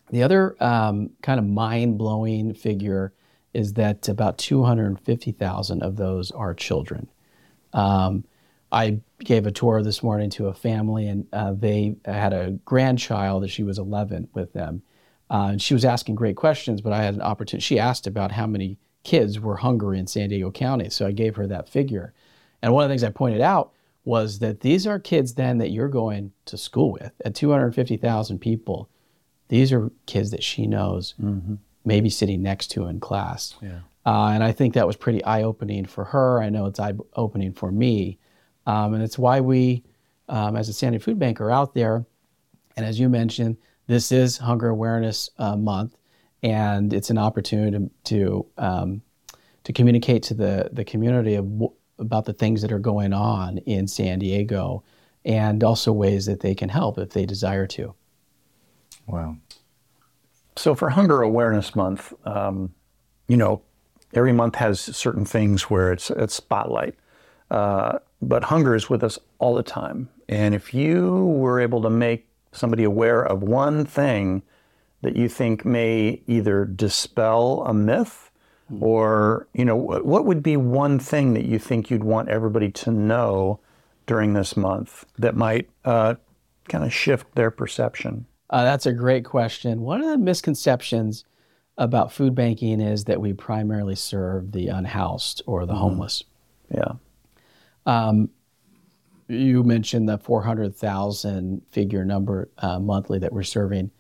the 0.09 0.23
other 0.23 0.55
um, 0.59 1.12
kind 1.21 1.39
of 1.39 1.45
mind 1.45 1.99
blowing 1.99 2.55
figure 2.55 3.13
is 3.53 3.73
that 3.73 4.07
about 4.09 4.39
250,000 4.39 5.83
of 5.83 5.97
those 5.97 6.31
are 6.31 6.55
children. 6.55 7.07
Um, 7.73 8.23
I 8.71 9.01
gave 9.19 9.45
a 9.45 9.51
tour 9.51 9.83
this 9.83 10.01
morning 10.01 10.31
to 10.31 10.47
a 10.47 10.53
family, 10.53 11.07
and 11.07 11.27
uh, 11.31 11.53
they 11.53 11.97
had 12.05 12.33
a 12.33 12.51
grandchild 12.65 13.43
that 13.43 13.49
she 13.49 13.62
was 13.62 13.77
11 13.77 14.29
with 14.33 14.53
them. 14.53 14.81
Uh, 15.30 15.50
and 15.52 15.62
she 15.62 15.74
was 15.74 15.86
asking 15.86 16.15
great 16.15 16.36
questions, 16.36 16.82
but 16.82 16.94
I 16.94 17.04
had 17.04 17.13
an 17.13 17.22
opportunity. 17.22 17.63
She 17.63 17.80
asked 17.80 18.08
about 18.08 18.32
how 18.32 18.48
many 18.48 18.78
kids 19.04 19.39
were 19.39 19.58
hungry 19.58 20.00
in 20.00 20.08
San 20.08 20.30
Diego 20.30 20.52
County. 20.52 20.89
So 20.89 21.06
I 21.06 21.12
gave 21.12 21.36
her 21.36 21.48
that 21.48 21.70
figure. 21.70 22.13
And 22.62 22.74
one 22.74 22.84
of 22.84 22.89
the 22.89 22.94
things 22.94 23.04
I 23.04 23.12
pointed 23.12 23.42
out 23.42 23.72
was 24.04 24.39
that 24.39 24.62
these 24.62 24.88
are 24.88 25.00
kids 25.00 25.36
then 25.36 25.60
that 25.60 25.70
you're 25.70 25.88
going 25.88 26.32
to 26.46 26.58
school 26.58 26.92
with 26.94 27.12
at 27.24 27.36
250,000 27.36 28.39
people. 28.39 28.89
These 29.50 29.72
are 29.72 29.92
kids 30.06 30.32
that 30.32 30.44
she 30.44 30.68
knows, 30.68 31.13
mm-hmm. 31.22 31.56
maybe 31.86 32.10
sitting 32.10 32.42
next 32.42 32.68
to 32.72 32.88
in 32.88 33.00
class. 33.00 33.56
Yeah. 33.62 33.80
Uh, 34.06 34.30
and 34.30 34.44
I 34.44 34.52
think 34.52 34.74
that 34.74 34.88
was 34.88 34.96
pretty 34.96 35.24
eye 35.24 35.44
opening 35.44 35.86
for 35.86 36.06
her. 36.06 36.42
I 36.42 36.50
know 36.50 36.65
it's 36.65 36.80
eye 36.80 36.94
opening 37.15 37.54
for 37.54 37.72
me. 37.72 38.18
Um, 38.65 38.94
and 38.94 39.04
it's 39.04 39.20
why 39.20 39.42
we, 39.42 39.84
um, 40.28 40.56
as 40.56 40.70
a 40.70 40.74
San 40.74 40.92
Diego 40.92 41.04
Food 41.04 41.20
Bank, 41.20 41.39
are 41.42 41.52
out 41.52 41.74
there. 41.74 42.06
And 42.76 42.86
as 42.86 43.00
you 43.00 43.10
mentioned, 43.10 43.58
this 43.89 44.12
is 44.13 44.38
Hunger 44.38 44.69
Awareness 44.69 45.30
uh, 45.38 45.58
Month 45.58 45.97
and 46.41 46.93
it's 46.93 47.10
an 47.10 47.17
opportunity 47.17 47.78
to 47.78 47.91
to, 48.04 48.45
um, 48.58 49.02
to 49.63 49.73
communicate 49.73 50.23
to 50.23 50.34
the 50.34 50.69
the 50.71 50.84
community 50.84 51.36
w- 51.36 51.71
about 51.97 52.25
the 52.25 52.34
things 52.34 52.62
that 52.62 52.71
are 52.71 52.80
going 52.80 53.13
on 53.13 53.58
in 53.60 53.88
San 53.88 54.19
Diego, 54.19 54.84
and 55.25 55.63
also 55.63 55.91
ways 55.91 56.25
that 56.28 56.39
they 56.39 56.56
can 56.56 56.69
help 56.69 56.97
if 56.97 57.10
they 57.10 57.25
desire 57.25 57.67
to. 57.67 57.93
Wow. 59.08 59.38
So 60.56 60.75
for 60.75 60.89
Hunger 60.89 61.21
Awareness 61.21 61.75
Month, 61.75 62.13
um, 62.25 62.73
you 63.28 63.38
know, 63.38 63.62
every 64.13 64.34
month 64.34 64.56
has 64.56 64.80
certain 64.80 65.25
things 65.25 65.63
where 65.63 65.91
it's 65.91 66.10
it's 66.12 66.36
spotlight, 66.36 66.95
uh, 67.52 67.99
but 68.21 68.45
hunger 68.45 68.75
is 68.75 68.89
with 68.89 69.04
us 69.04 69.19
all 69.39 69.56
the 69.56 69.63
time. 69.63 70.10
And 70.30 70.54
if 70.54 70.73
you 70.73 71.25
were 71.25 71.60
able 71.60 71.82
to 71.82 71.89
make 71.89 72.29
somebody 72.60 72.84
aware 72.84 73.24
of 73.24 73.41
one 73.41 73.86
thing 73.86 74.43
that 75.02 75.15
you 75.15 75.30
think 75.30 75.65
may 75.65 76.22
either 76.28 76.65
dispel 76.65 77.63
a 77.65 77.74
myth, 77.74 78.30
or 78.82 79.48
you 79.54 79.65
know, 79.65 79.76
what 79.76 80.26
would 80.26 80.43
be 80.43 80.58
one 80.58 81.00
thing 81.00 81.34
that 81.34 81.45
you 81.45 81.58
think 81.58 81.89
you'd 81.89 82.04
want 82.04 82.30
everybody 82.30 82.69
to 82.69 82.91
know 82.91 83.60
during 84.06 84.34
this 84.34 84.56
month 84.56 85.06
that 85.17 85.36
might 85.36 85.69
uh, 85.86 86.15
kind 86.67 86.84
of 86.84 86.93
shift 86.93 87.34
their 87.36 87.50
perception? 87.50 88.26
Uh, 88.50 88.63
that's 88.63 88.86
a 88.86 88.93
great 88.93 89.26
question. 89.26 89.82
One 89.82 90.02
of 90.02 90.10
the 90.10 90.17
misconceptions 90.17 91.26
about 91.78 92.12
food 92.12 92.36
banking 92.36 92.82
is 92.82 93.06
that 93.06 93.22
we 93.22 93.34
primarily 93.34 93.95
serve 93.95 94.52
the 94.52 94.67
unhoused 94.67 95.41
or 95.45 95.65
the 95.65 95.76
homeless. 95.76 96.24
Yeah. 96.74 96.93
You 99.30 99.63
mentioned 99.63 100.10
the 100.10 100.18
400,000 100.18 101.62
figure 101.70 102.04
number 102.04 102.50
uh, 102.58 102.80
monthly 102.80 103.20
that 103.20 103.32
we're 103.32 103.44
serving. 103.44 103.92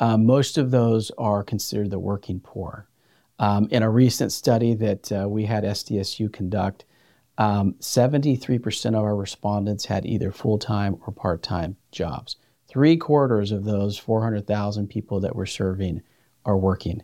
Uh, 0.00 0.16
most 0.16 0.56
of 0.56 0.70
those 0.70 1.10
are 1.18 1.44
considered 1.44 1.90
the 1.90 1.98
working 1.98 2.40
poor. 2.40 2.88
Um, 3.38 3.68
in 3.70 3.82
a 3.82 3.90
recent 3.90 4.32
study 4.32 4.72
that 4.74 5.12
uh, 5.12 5.28
we 5.28 5.44
had 5.44 5.64
SDSU 5.64 6.32
conduct, 6.32 6.86
um, 7.36 7.74
73% 7.80 8.86
of 8.86 9.04
our 9.04 9.14
respondents 9.14 9.84
had 9.84 10.06
either 10.06 10.32
full 10.32 10.58
time 10.58 10.96
or 11.06 11.12
part 11.12 11.42
time 11.42 11.76
jobs. 11.90 12.36
Three 12.66 12.96
quarters 12.96 13.52
of 13.52 13.64
those 13.64 13.98
400,000 13.98 14.88
people 14.88 15.20
that 15.20 15.36
we're 15.36 15.44
serving 15.44 16.00
are 16.46 16.56
working, 16.56 17.02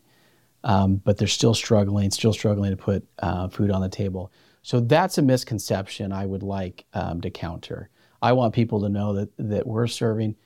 um, 0.64 0.96
but 0.96 1.18
they're 1.18 1.28
still 1.28 1.54
struggling, 1.54 2.10
still 2.10 2.32
struggling 2.32 2.70
to 2.70 2.78
put 2.78 3.06
uh, 3.18 3.48
food 3.48 3.70
on 3.70 3.82
the 3.82 3.90
table. 3.90 4.32
So 4.62 4.80
that's 4.80 5.18
a 5.18 5.22
misconception 5.22 6.12
I 6.12 6.26
would 6.26 6.42
like 6.42 6.84
um, 6.94 7.20
to 7.20 7.30
counter. 7.30 7.90
I 8.20 8.32
want 8.32 8.54
people 8.54 8.80
to 8.82 8.88
know 8.88 9.14
that, 9.14 9.30
that 9.38 9.66
we're 9.66 9.86
serving 9.86 10.36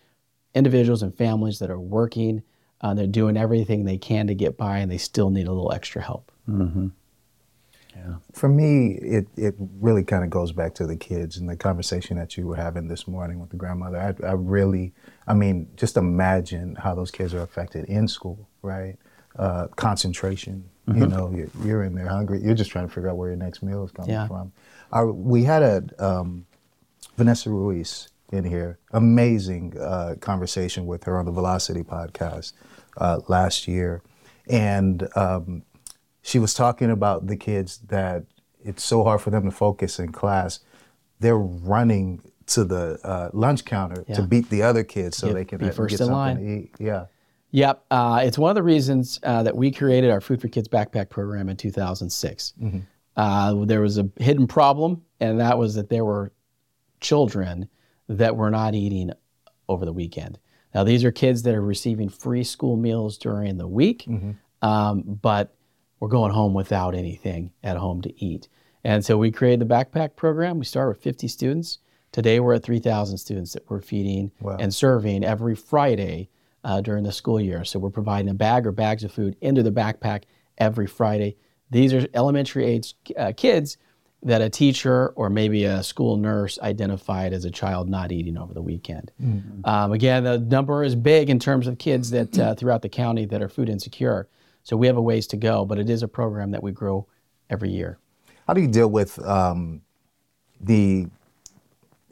individuals 0.54 1.02
and 1.02 1.14
families 1.16 1.58
that 1.60 1.70
are 1.70 1.80
working, 1.80 2.42
uh, 2.82 2.94
they're 2.94 3.06
doing 3.06 3.36
everything 3.36 3.84
they 3.84 3.98
can 3.98 4.26
to 4.26 4.34
get 4.34 4.58
by, 4.58 4.78
and 4.78 4.90
they 4.90 4.98
still 4.98 5.30
need 5.30 5.46
a 5.46 5.52
little 5.52 5.72
extra 5.72 6.02
help. 6.02 6.30
Yeah, 7.96 8.16
For 8.32 8.48
me, 8.48 8.92
it, 9.02 9.28
it 9.36 9.54
really 9.58 10.02
kind 10.02 10.24
of 10.24 10.30
goes 10.30 10.50
back 10.52 10.74
to 10.76 10.86
the 10.86 10.96
kids 10.96 11.36
and 11.36 11.48
the 11.48 11.56
conversation 11.56 12.16
that 12.16 12.36
you 12.36 12.46
were 12.46 12.56
having 12.56 12.88
this 12.88 13.06
morning 13.06 13.38
with 13.38 13.50
the 13.50 13.56
grandmother. 13.56 13.98
I, 13.98 14.26
I 14.26 14.32
really, 14.32 14.94
I 15.26 15.34
mean, 15.34 15.68
just 15.76 15.96
imagine 15.96 16.74
how 16.76 16.94
those 16.94 17.10
kids 17.10 17.34
are 17.34 17.42
affected 17.42 17.84
in 17.84 18.08
school, 18.08 18.48
right? 18.62 18.96
Uh, 19.36 19.68
concentration, 19.76 20.70
you 20.88 21.06
know, 21.06 21.30
you're, 21.34 21.48
you're 21.64 21.82
in 21.84 21.94
there 21.94 22.08
hungry. 22.08 22.40
You're 22.42 22.54
just 22.54 22.70
trying 22.70 22.86
to 22.88 22.92
figure 22.92 23.08
out 23.08 23.16
where 23.16 23.28
your 23.28 23.36
next 23.36 23.62
meal 23.62 23.84
is 23.84 23.92
coming 23.92 24.10
Yeah. 24.10 24.26
from. 24.26 24.52
Our, 24.92 25.10
we 25.12 25.44
had 25.44 25.62
a 25.62 25.84
um, 26.04 26.46
Vanessa 27.16 27.50
Ruiz 27.50 28.08
in 28.32 28.44
here, 28.44 28.78
amazing 28.92 29.78
uh, 29.78 30.16
conversation 30.20 30.86
with 30.86 31.04
her 31.04 31.18
on 31.18 31.24
the 31.24 31.30
Velocity 31.32 31.82
podcast 31.82 32.52
uh, 32.96 33.20
last 33.28 33.68
year. 33.68 34.02
And 34.48 35.08
um, 35.16 35.62
she 36.22 36.38
was 36.38 36.52
talking 36.54 36.90
about 36.90 37.26
the 37.26 37.36
kids 37.36 37.78
that 37.88 38.24
it's 38.64 38.82
so 38.84 39.04
hard 39.04 39.20
for 39.20 39.30
them 39.30 39.44
to 39.44 39.50
focus 39.50 39.98
in 39.98 40.12
class. 40.12 40.60
They're 41.20 41.38
running 41.38 42.22
to 42.46 42.64
the 42.64 42.98
uh, 43.04 43.30
lunch 43.32 43.64
counter 43.64 44.04
to 44.14 44.22
beat 44.22 44.50
the 44.50 44.62
other 44.62 44.82
kids 44.82 45.16
so 45.16 45.32
they 45.32 45.44
can 45.44 45.58
be 45.58 45.70
first 45.70 45.90
get 45.90 46.00
in 46.00 46.06
something 46.06 46.12
line. 46.14 46.36
to 46.38 46.42
eat. 46.44 46.70
Yeah. 46.78 47.06
Yep, 47.52 47.84
uh, 47.90 48.22
it's 48.24 48.38
one 48.38 48.50
of 48.50 48.54
the 48.54 48.62
reasons 48.62 49.20
uh, 49.22 49.42
that 49.42 49.54
we 49.56 49.70
created 49.70 50.10
our 50.10 50.20
Food 50.22 50.40
for 50.40 50.48
Kids 50.48 50.68
backpack 50.68 51.10
program 51.10 51.48
in 51.48 51.56
2006. 51.56 52.54
Uh, 53.14 53.54
there 53.66 53.82
was 53.82 53.98
a 53.98 54.08
hidden 54.16 54.46
problem, 54.46 55.02
and 55.20 55.38
that 55.38 55.58
was 55.58 55.74
that 55.74 55.90
there 55.90 56.04
were 56.04 56.32
children 57.00 57.68
that 58.08 58.36
were 58.36 58.50
not 58.50 58.74
eating 58.74 59.10
over 59.68 59.84
the 59.84 59.92
weekend. 59.92 60.38
Now, 60.74 60.82
these 60.84 61.04
are 61.04 61.12
kids 61.12 61.42
that 61.42 61.54
are 61.54 61.60
receiving 61.62 62.08
free 62.08 62.42
school 62.44 62.76
meals 62.78 63.18
during 63.18 63.58
the 63.58 63.68
week, 63.68 64.08
um, 64.62 65.02
but 65.02 65.54
we're 66.00 66.08
going 66.08 66.32
home 66.32 66.54
without 66.54 66.94
anything 66.94 67.52
at 67.62 67.76
home 67.76 68.00
to 68.02 68.24
eat. 68.24 68.48
And 68.82 69.04
so 69.04 69.18
we 69.18 69.30
created 69.30 69.60
the 69.68 69.72
backpack 69.74 70.16
program. 70.16 70.58
We 70.58 70.64
started 70.64 70.88
with 70.96 71.02
50 71.02 71.28
students. 71.28 71.78
Today 72.12 72.40
we're 72.40 72.54
at 72.54 72.62
3,000 72.62 73.18
students 73.18 73.52
that 73.52 73.68
we're 73.68 73.80
feeding 73.82 74.32
Wow. 74.40 74.56
and 74.58 74.72
serving 74.74 75.22
every 75.24 75.54
Friday 75.54 76.30
uh, 76.64 76.80
during 76.80 77.04
the 77.04 77.12
school 77.12 77.40
year. 77.40 77.64
So 77.64 77.78
we're 77.78 77.90
providing 77.90 78.28
a 78.28 78.34
bag 78.34 78.66
or 78.66 78.72
bags 78.72 79.04
of 79.04 79.12
food 79.12 79.36
into 79.40 79.62
the 79.62 79.72
backpack 79.72 80.24
every 80.58 80.86
Friday. 80.86 81.36
These 81.70 81.92
are 81.94 82.06
elementary 82.14 82.64
age 82.66 82.94
uh, 83.16 83.32
kids 83.36 83.78
that 84.24 84.40
a 84.40 84.48
teacher 84.48 85.08
or 85.16 85.28
maybe 85.28 85.64
a 85.64 85.82
school 85.82 86.16
nurse 86.16 86.58
identified 86.60 87.32
as 87.32 87.44
a 87.44 87.50
child 87.50 87.88
not 87.88 88.12
eating 88.12 88.38
over 88.38 88.54
the 88.54 88.62
weekend. 88.62 89.10
Um, 89.64 89.92
again, 89.92 90.22
the 90.22 90.38
number 90.38 90.84
is 90.84 90.94
big 90.94 91.28
in 91.28 91.40
terms 91.40 91.66
of 91.66 91.78
kids 91.78 92.10
that 92.10 92.38
uh, 92.38 92.54
throughout 92.58 92.82
the 92.82 92.88
county 92.88 93.24
that 93.26 93.42
are 93.42 93.48
food 93.48 93.68
insecure. 93.68 94.28
So 94.62 94.76
we 94.76 94.86
have 94.86 94.96
a 94.96 95.02
ways 95.02 95.26
to 95.28 95.36
go, 95.36 95.64
but 95.64 95.78
it 95.78 95.90
is 95.90 96.04
a 96.04 96.08
program 96.08 96.52
that 96.52 96.62
we 96.62 96.70
grow 96.70 97.08
every 97.50 97.70
year. 97.70 97.98
How 98.46 98.54
do 98.54 98.60
you 98.60 98.68
deal 98.68 98.88
with 98.88 99.18
um, 99.24 99.82
the 100.60 101.08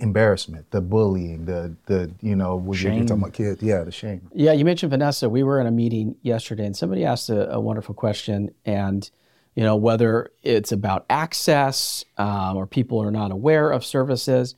embarrassment, 0.01 0.71
the 0.71 0.81
bullying, 0.81 1.45
the 1.45 1.75
the 1.87 2.11
you 2.21 2.35
know 2.35 2.57
when 2.57 2.79
you're 2.79 2.93
Shame. 2.93 3.07
talking 3.07 3.23
about 3.23 3.35
kids? 3.35 3.63
Yeah, 3.63 3.85
the 3.85 3.93
shame. 3.93 4.29
Yeah, 4.35 4.53
you 4.53 4.65
mentioned 4.65 4.91
Vanessa. 4.91 5.29
We 5.29 5.43
were 5.43 5.61
in 5.61 5.67
a 5.67 5.71
meeting 5.71 6.17
yesterday, 6.23 6.67
and 6.67 6.77
somebody 6.77 7.05
asked 7.05 7.31
a, 7.31 7.53
a 7.53 7.61
wonderful 7.61 7.95
question, 7.95 8.51
and 8.65 9.09
you 9.55 9.63
know 9.63 9.77
whether 9.77 10.31
it's 10.43 10.73
about 10.73 11.07
access 11.11 12.05
um, 12.19 12.57
or 12.57 12.67
people 12.67 13.03
are 13.03 13.11
not 13.11 13.31
aware 13.31 13.71
of 13.71 13.85
services, 13.85 14.55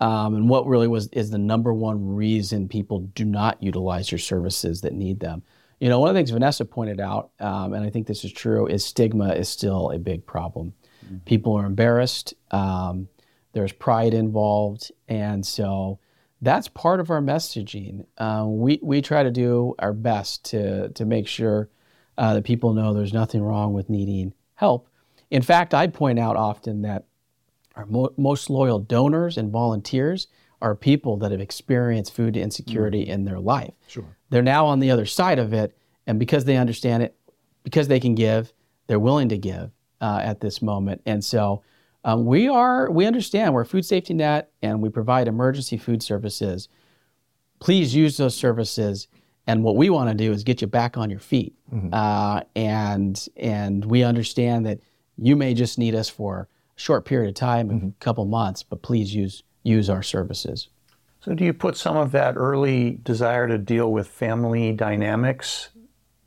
um, 0.00 0.34
and 0.34 0.48
what 0.48 0.66
really 0.66 0.88
was 0.88 1.08
is 1.08 1.30
the 1.30 1.38
number 1.38 1.72
one 1.72 2.14
reason 2.14 2.68
people 2.68 3.00
do 3.14 3.24
not 3.24 3.62
utilize 3.62 4.10
your 4.10 4.18
services 4.18 4.80
that 4.82 4.92
need 4.92 5.20
them. 5.20 5.42
You 5.78 5.88
know, 5.88 5.98
one 5.98 6.10
of 6.10 6.14
the 6.14 6.18
things 6.18 6.30
Vanessa 6.30 6.66
pointed 6.66 7.00
out, 7.00 7.30
um, 7.40 7.72
and 7.72 7.84
I 7.84 7.88
think 7.88 8.06
this 8.06 8.22
is 8.22 8.32
true, 8.32 8.66
is 8.66 8.84
stigma 8.84 9.32
is 9.32 9.48
still 9.48 9.90
a 9.90 9.98
big 9.98 10.26
problem. 10.26 10.74
People 11.24 11.54
are 11.54 11.64
embarrassed. 11.64 12.34
Um, 12.52 13.08
there's 13.52 13.72
pride 13.72 14.14
involved, 14.14 14.92
and 15.08 15.44
so 15.44 15.98
that's 16.40 16.68
part 16.68 17.00
of 17.00 17.10
our 17.10 17.20
messaging. 17.20 18.06
Uh, 18.18 18.44
we 18.46 18.78
we 18.82 19.02
try 19.02 19.22
to 19.22 19.30
do 19.30 19.74
our 19.78 19.92
best 19.92 20.44
to 20.46 20.88
to 20.90 21.04
make 21.04 21.26
sure 21.26 21.68
uh, 22.16 22.34
that 22.34 22.44
people 22.44 22.72
know 22.72 22.92
there's 22.92 23.12
nothing 23.12 23.42
wrong 23.42 23.72
with 23.72 23.90
needing 23.90 24.32
help. 24.54 24.88
In 25.30 25.42
fact, 25.42 25.74
I 25.74 25.86
point 25.86 26.18
out 26.18 26.36
often 26.36 26.82
that 26.82 27.04
our 27.76 27.86
mo- 27.86 28.12
most 28.16 28.50
loyal 28.50 28.78
donors 28.78 29.38
and 29.38 29.50
volunteers 29.50 30.26
are 30.60 30.74
people 30.74 31.16
that 31.18 31.30
have 31.30 31.40
experienced 31.40 32.12
food 32.12 32.36
insecurity 32.36 33.02
in 33.08 33.24
their 33.24 33.40
life. 33.40 33.72
Sure. 33.86 34.16
They're 34.28 34.42
now 34.42 34.66
on 34.66 34.80
the 34.80 34.90
other 34.90 35.06
side 35.06 35.38
of 35.38 35.52
it, 35.52 35.76
and 36.06 36.18
because 36.18 36.44
they 36.44 36.56
understand 36.56 37.02
it, 37.02 37.16
because 37.64 37.88
they 37.88 38.00
can 38.00 38.14
give, 38.14 38.52
they're 38.86 38.98
willing 38.98 39.30
to 39.30 39.38
give 39.38 39.70
uh, 40.00 40.20
at 40.22 40.40
this 40.40 40.60
moment. 40.60 41.00
And 41.06 41.24
so 41.24 41.62
um, 42.04 42.24
we 42.24 42.48
are, 42.48 42.90
we 42.90 43.06
understand 43.06 43.54
we're 43.54 43.62
a 43.62 43.66
food 43.66 43.84
safety 43.84 44.14
net, 44.14 44.50
and 44.62 44.80
we 44.80 44.88
provide 44.88 45.28
emergency 45.28 45.76
food 45.76 46.02
services. 46.02 46.68
Please 47.58 47.94
use 47.94 48.16
those 48.16 48.34
services. 48.34 49.08
And 49.46 49.62
what 49.64 49.76
we 49.76 49.90
want 49.90 50.10
to 50.10 50.14
do 50.14 50.32
is 50.32 50.44
get 50.44 50.60
you 50.60 50.66
back 50.66 50.96
on 50.96 51.10
your 51.10 51.20
feet. 51.20 51.54
Uh, 51.92 52.42
and 52.56 53.28
and 53.36 53.84
we 53.84 54.02
understand 54.02 54.66
that 54.66 54.80
you 55.18 55.36
may 55.36 55.54
just 55.54 55.78
need 55.78 55.94
us 55.94 56.08
for 56.08 56.48
a 56.76 56.80
short 56.80 57.04
period 57.04 57.28
of 57.28 57.34
time, 57.34 57.94
a 58.00 58.04
couple 58.04 58.24
months, 58.24 58.62
but 58.62 58.82
please 58.82 59.14
use 59.14 59.42
use 59.62 59.90
our 59.90 60.02
services. 60.02 60.68
So, 61.20 61.34
do 61.34 61.44
you 61.44 61.52
put 61.52 61.76
some 61.76 61.96
of 61.96 62.12
that 62.12 62.36
early 62.36 62.98
desire 63.02 63.46
to 63.46 63.58
deal 63.58 63.92
with 63.92 64.08
family 64.08 64.72
dynamics 64.72 65.68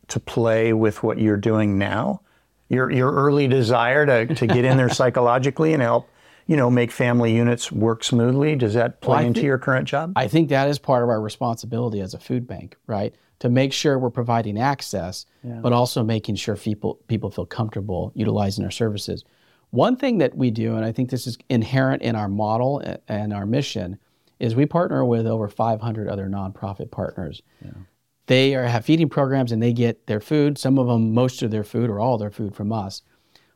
to 0.10 0.20
play 0.20 0.72
with 0.74 1.02
what 1.02 1.18
you're 1.18 1.38
doing 1.38 1.78
now? 1.80 2.22
Your, 2.70 2.92
your 2.92 3.12
early 3.12 3.48
desire 3.48 4.06
to, 4.06 4.34
to 4.34 4.48
get 4.48 4.66
in 4.66 4.78
there 4.78 4.90
psychologically 5.02 5.74
and 5.74 5.82
help, 5.82 6.10
you 6.48 6.58
know, 6.58 6.70
make 6.70 6.92
family 6.92 7.36
units 7.36 7.72
work 7.72 8.04
smoothly, 8.04 8.56
does 8.56 8.74
that 8.74 9.02
play 9.02 9.18
Well, 9.18 9.28
into 9.28 9.42
your 9.42 9.58
current 9.58 9.88
job? 9.88 10.14
I 10.16 10.28
think 10.28 10.50
that 10.50 10.68
is 10.68 10.80
part 10.80 11.04
of 11.04 11.10
our 11.10 11.22
responsibility 11.22 12.02
as 12.02 12.14
a 12.14 12.20
food 12.20 12.48
bank, 12.48 12.76
right? 12.88 13.14
To 13.40 13.50
make 13.50 13.74
sure 13.74 14.00
we're 14.00 14.10
providing 14.10 14.58
access, 14.60 15.26
but 15.44 15.74
also 15.74 16.04
making 16.04 16.36
sure 16.36 16.56
people 16.56 17.00
people 17.08 17.30
feel 17.30 17.46
comfortable 17.46 18.12
utilizing 18.16 18.64
our 18.64 18.72
services. 18.72 19.24
One 19.72 19.96
thing 19.98 20.20
that 20.20 20.38
we 20.38 20.52
do, 20.52 20.76
and 20.76 20.86
I 20.86 20.92
think 20.92 21.10
this 21.10 21.28
is 21.28 21.38
inherent 21.50 22.04
in 22.04 22.16
our 22.16 22.30
model 22.30 22.82
and 23.08 23.34
our 23.34 23.46
mission, 23.46 23.98
is 24.40 24.56
we 24.56 24.66
partner 24.66 25.04
with 25.04 25.26
over 25.26 25.48
500 25.48 26.08
other 26.08 26.28
nonprofit 26.28 26.92
partners. 26.92 27.42
They 28.28 28.56
are, 28.56 28.66
have 28.66 28.86
feeding 28.86 29.10
programs 29.10 29.52
and 29.52 29.62
they 29.62 29.74
get 29.74 30.08
their 30.08 30.22
food, 30.22 30.58
some 30.58 30.78
of 30.78 30.88
them 30.88 31.14
most 31.14 31.42
of 31.44 31.52
their 31.52 31.64
food 31.64 31.90
or 31.90 32.00
all 32.00 32.18
their 32.18 32.32
food 32.32 32.56
from 32.56 32.72
us. 32.72 33.02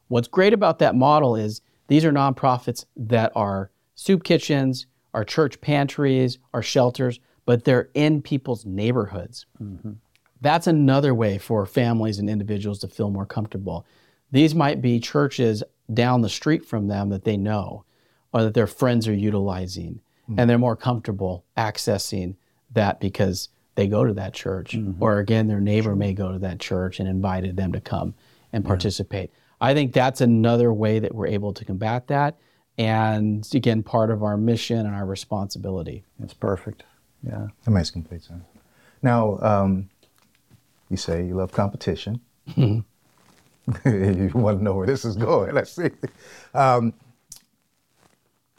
What's 0.08 0.28
great 0.28 0.54
about 0.54 0.80
that 0.80 0.96
model 0.96 1.36
is 1.36 1.62
these 1.88 2.06
are 2.06 2.12
nonprofits 2.12 2.86
that 2.96 3.32
are 3.36 3.72
soup 3.96 4.24
kitchens, 4.24 4.88
are 5.14 5.24
church 5.24 5.62
pantries, 5.62 6.38
are 6.54 6.62
shelters, 6.62 7.20
but 7.46 7.64
they're 7.64 7.90
in 7.94 8.22
people's 8.22 8.66
neighborhoods. 8.66 9.46
Mm-hmm. 9.62 9.94
That's 10.42 10.68
another 10.68 11.16
way 11.16 11.38
for 11.38 11.66
families 11.66 12.20
and 12.20 12.30
individuals 12.30 12.80
to 12.80 12.88
feel 12.88 13.10
more 13.10 13.26
comfortable. 13.26 13.86
These 14.32 14.54
might 14.54 14.82
be 14.82 15.00
churches 15.00 15.64
down 15.94 16.22
the 16.22 16.30
street 16.30 16.66
from 16.66 16.88
them 16.88 17.10
that 17.10 17.24
they 17.24 17.38
know 17.38 17.86
or 18.34 18.44
that 18.44 18.54
their 18.54 18.68
friends 18.68 19.08
are 19.08 19.14
utilizing, 19.14 20.02
mm-hmm. 20.30 20.40
and 20.40 20.50
they're 20.50 20.58
more 20.58 20.76
comfortable 20.76 21.46
accessing 21.56 22.36
that 22.72 23.00
because 23.00 23.50
they 23.78 23.88
go 23.88 24.04
to 24.04 24.14
that 24.14 24.34
church. 24.34 24.76
Or 25.00 25.20
again, 25.20 25.48
their 25.48 25.62
neighbor 25.62 25.96
may 25.96 26.12
go 26.12 26.32
to 26.32 26.40
that 26.40 26.60
church 26.60 27.00
and 27.00 27.08
invited 27.08 27.56
them 27.56 27.72
to 27.74 27.80
come 27.80 28.16
and 28.52 28.66
participate. 28.66 29.32
I 29.62 29.76
think 29.76 29.94
that's 29.94 30.20
another 30.20 30.74
way 30.74 30.98
that 30.98 31.14
we're 31.14 31.28
able 31.28 31.54
to 31.54 31.64
combat 31.64 32.08
that. 32.08 32.38
And 32.80 33.48
again, 33.54 33.84
part 33.84 34.10
of 34.10 34.24
our 34.24 34.36
mission 34.36 34.80
and 34.80 34.96
our 34.96 35.06
responsibility. 35.06 36.04
It's 36.24 36.34
perfect. 36.34 36.84
Yeah. 37.22 37.48
That 37.66 37.72
makes 37.72 37.92
complete 37.92 38.24
sense. 38.24 38.44
Now, 39.04 39.38
um, 39.42 39.90
you 40.90 40.98
say 40.98 41.24
you 41.24 41.36
love 41.36 41.52
competition. 41.52 42.20
you 42.58 42.84
want 44.34 44.58
to 44.58 44.64
know 44.64 44.74
where 44.74 44.88
this 44.88 45.06
is 45.06 45.16
going. 45.16 45.54
Let's 45.54 45.72
see. 45.72 45.92
Um, 46.56 46.94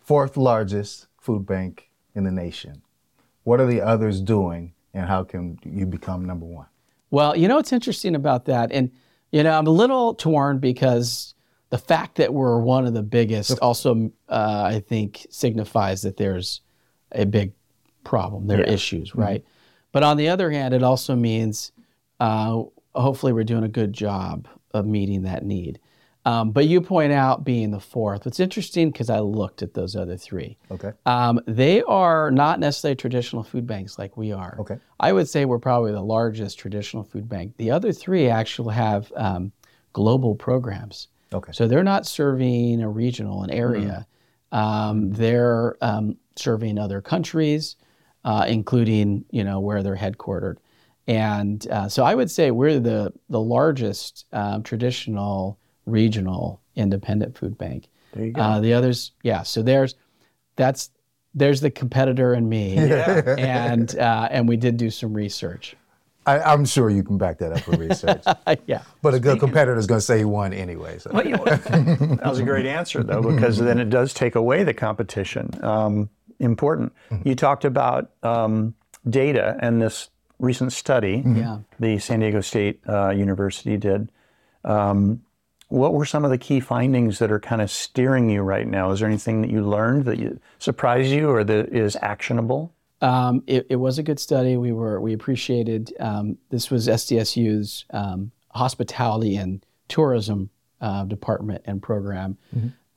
fourth 0.04 0.36
largest 0.36 1.06
food 1.18 1.44
bank 1.44 1.90
in 2.14 2.22
the 2.22 2.30
nation. 2.30 2.82
What 3.42 3.60
are 3.60 3.66
the 3.66 3.80
others 3.80 4.20
doing, 4.20 4.74
and 4.98 5.06
how 5.08 5.22
can 5.24 5.58
you 5.64 5.86
become 5.86 6.24
number 6.24 6.44
one? 6.44 6.66
Well, 7.10 7.36
you 7.36 7.48
know 7.48 7.56
what's 7.56 7.72
interesting 7.72 8.14
about 8.14 8.44
that, 8.46 8.70
and 8.72 8.90
you 9.32 9.42
know 9.42 9.56
I'm 9.56 9.66
a 9.66 9.70
little 9.70 10.14
torn 10.14 10.58
because 10.58 11.34
the 11.70 11.78
fact 11.78 12.16
that 12.16 12.34
we're 12.34 12.58
one 12.60 12.86
of 12.86 12.94
the 12.94 13.02
biggest 13.02 13.58
also, 13.60 14.10
uh, 14.28 14.62
I 14.66 14.80
think, 14.80 15.26
signifies 15.30 16.02
that 16.02 16.16
there's 16.16 16.60
a 17.12 17.24
big 17.24 17.52
problem. 18.04 18.46
There 18.46 18.58
are 18.58 18.66
Yeah. 18.66 18.72
issues, 18.72 19.14
right? 19.14 19.44
But 19.92 20.02
on 20.02 20.16
the 20.16 20.28
other 20.28 20.50
hand, 20.50 20.74
it 20.74 20.82
also 20.82 21.14
means 21.14 21.72
uh, 22.20 22.62
hopefully 22.94 23.32
we're 23.32 23.44
doing 23.44 23.64
a 23.64 23.68
good 23.68 23.92
job 23.92 24.48
of 24.72 24.86
meeting 24.86 25.22
that 25.22 25.44
need. 25.44 25.78
Um, 26.28 26.50
but 26.50 26.66
you 26.66 26.82
point 26.82 27.10
out 27.10 27.42
being 27.42 27.70
the 27.70 27.80
fourth. 27.80 28.26
It's 28.26 28.38
interesting 28.38 28.90
because 28.90 29.08
I 29.08 29.20
looked 29.20 29.62
at 29.62 29.72
those 29.72 29.96
other 29.96 30.18
three. 30.18 30.58
Okay. 30.70 30.92
Um, 31.06 31.40
they 31.46 31.80
are 31.84 32.30
not 32.30 32.60
necessarily 32.60 32.96
traditional 32.96 33.42
food 33.42 33.66
banks 33.66 33.98
like 33.98 34.14
we 34.18 34.30
are. 34.30 34.58
Okay. 34.60 34.78
I 35.00 35.14
would 35.14 35.26
say 35.26 35.46
we're 35.46 35.58
probably 35.58 35.92
the 35.92 36.02
largest 36.02 36.58
traditional 36.58 37.02
food 37.02 37.30
bank. 37.30 37.54
The 37.56 37.70
other 37.70 37.92
three 37.92 38.28
actually 38.28 38.74
have 38.74 39.10
um, 39.16 39.52
global 39.94 40.34
programs. 40.34 41.08
Okay. 41.32 41.52
So 41.52 41.66
they're 41.66 41.82
not 41.82 42.04
serving 42.04 42.82
a 42.82 42.90
regional, 42.90 43.42
an 43.42 43.50
area. 43.50 44.06
Um, 44.52 45.10
they're 45.10 45.78
um, 45.80 46.18
serving 46.36 46.78
other 46.78 47.00
countries, 47.00 47.76
uh, 48.26 48.44
including 48.46 49.24
you 49.30 49.44
know 49.44 49.60
where 49.60 49.82
they're 49.82 49.96
headquartered. 49.96 50.58
And 51.06 51.66
uh, 51.70 51.88
so 51.88 52.04
I 52.04 52.14
would 52.14 52.30
say 52.30 52.50
we're 52.50 52.80
the 52.80 53.14
the 53.30 53.40
largest 53.40 54.26
um, 54.34 54.62
traditional 54.62 55.58
regional 55.90 56.60
independent 56.74 57.36
food 57.36 57.58
bank. 57.58 57.88
There 58.12 58.26
you 58.26 58.32
go. 58.32 58.40
Uh, 58.40 58.60
the 58.60 58.74
others, 58.74 59.12
yeah. 59.22 59.42
So 59.42 59.62
there's 59.62 59.94
that's 60.56 60.90
there's 61.34 61.60
the 61.60 61.70
competitor 61.70 62.34
in 62.34 62.48
me, 62.48 62.76
and 62.78 63.96
uh, 63.98 64.28
and 64.30 64.48
we 64.48 64.56
did 64.56 64.76
do 64.76 64.90
some 64.90 65.12
research. 65.12 65.76
I, 66.28 66.40
I'm 66.40 66.66
sure 66.66 66.90
you 66.90 67.02
can 67.02 67.16
back 67.16 67.38
that 67.38 67.52
up 67.52 67.66
with 67.66 67.80
research. 67.80 68.22
yeah. 68.66 68.82
but 69.00 69.14
a 69.14 69.20
good 69.20 69.40
competitor 69.40 69.78
is 69.78 69.86
going 69.86 69.98
to 69.98 70.04
say 70.04 70.18
he 70.18 70.24
won 70.26 70.52
anyway. 70.52 70.98
So. 70.98 71.10
Well, 71.10 71.24
you 71.26 71.36
know, 71.36 71.44
that 71.44 72.20
was 72.22 72.38
a 72.38 72.42
great 72.44 72.66
answer, 72.66 73.02
though, 73.02 73.22
because 73.22 73.56
then 73.56 73.78
it 73.78 73.88
does 73.88 74.12
take 74.12 74.34
away 74.34 74.62
the 74.62 74.74
competition. 74.74 75.58
Um, 75.64 76.10
important. 76.38 76.92
You 77.24 77.34
talked 77.34 77.64
about 77.64 78.10
um, 78.22 78.74
data 79.08 79.56
and 79.60 79.80
this 79.80 80.10
recent 80.38 80.74
study 80.74 81.22
Yeah. 81.24 81.60
the 81.80 81.98
San 81.98 82.20
Diego 82.20 82.42
State 82.42 82.80
uh, 82.86 83.08
University 83.08 83.78
did. 83.78 84.12
Um, 84.64 85.22
what 85.68 85.92
were 85.92 86.04
some 86.04 86.24
of 86.24 86.30
the 86.30 86.38
key 86.38 86.60
findings 86.60 87.18
that 87.18 87.30
are 87.30 87.40
kind 87.40 87.60
of 87.60 87.70
steering 87.70 88.30
you 88.30 88.42
right 88.42 88.66
now? 88.66 88.90
Is 88.90 89.00
there 89.00 89.08
anything 89.08 89.42
that 89.42 89.50
you 89.50 89.62
learned 89.62 90.06
that 90.06 90.18
you, 90.18 90.40
surprised 90.58 91.10
you 91.10 91.28
or 91.30 91.44
that 91.44 91.68
is 91.68 91.96
actionable? 92.00 92.72
Um, 93.00 93.42
it, 93.46 93.66
it 93.68 93.76
was 93.76 93.98
a 93.98 94.02
good 94.02 94.18
study. 94.18 94.56
We 94.56 94.72
were 94.72 95.00
we 95.00 95.12
appreciated. 95.12 95.92
Um, 96.00 96.38
this 96.50 96.70
was 96.70 96.88
SDSU's 96.88 97.84
um, 97.90 98.32
hospitality 98.50 99.36
and 99.36 99.64
tourism 99.88 100.50
uh, 100.80 101.04
department 101.04 101.62
and 101.64 101.80
program, 101.80 102.38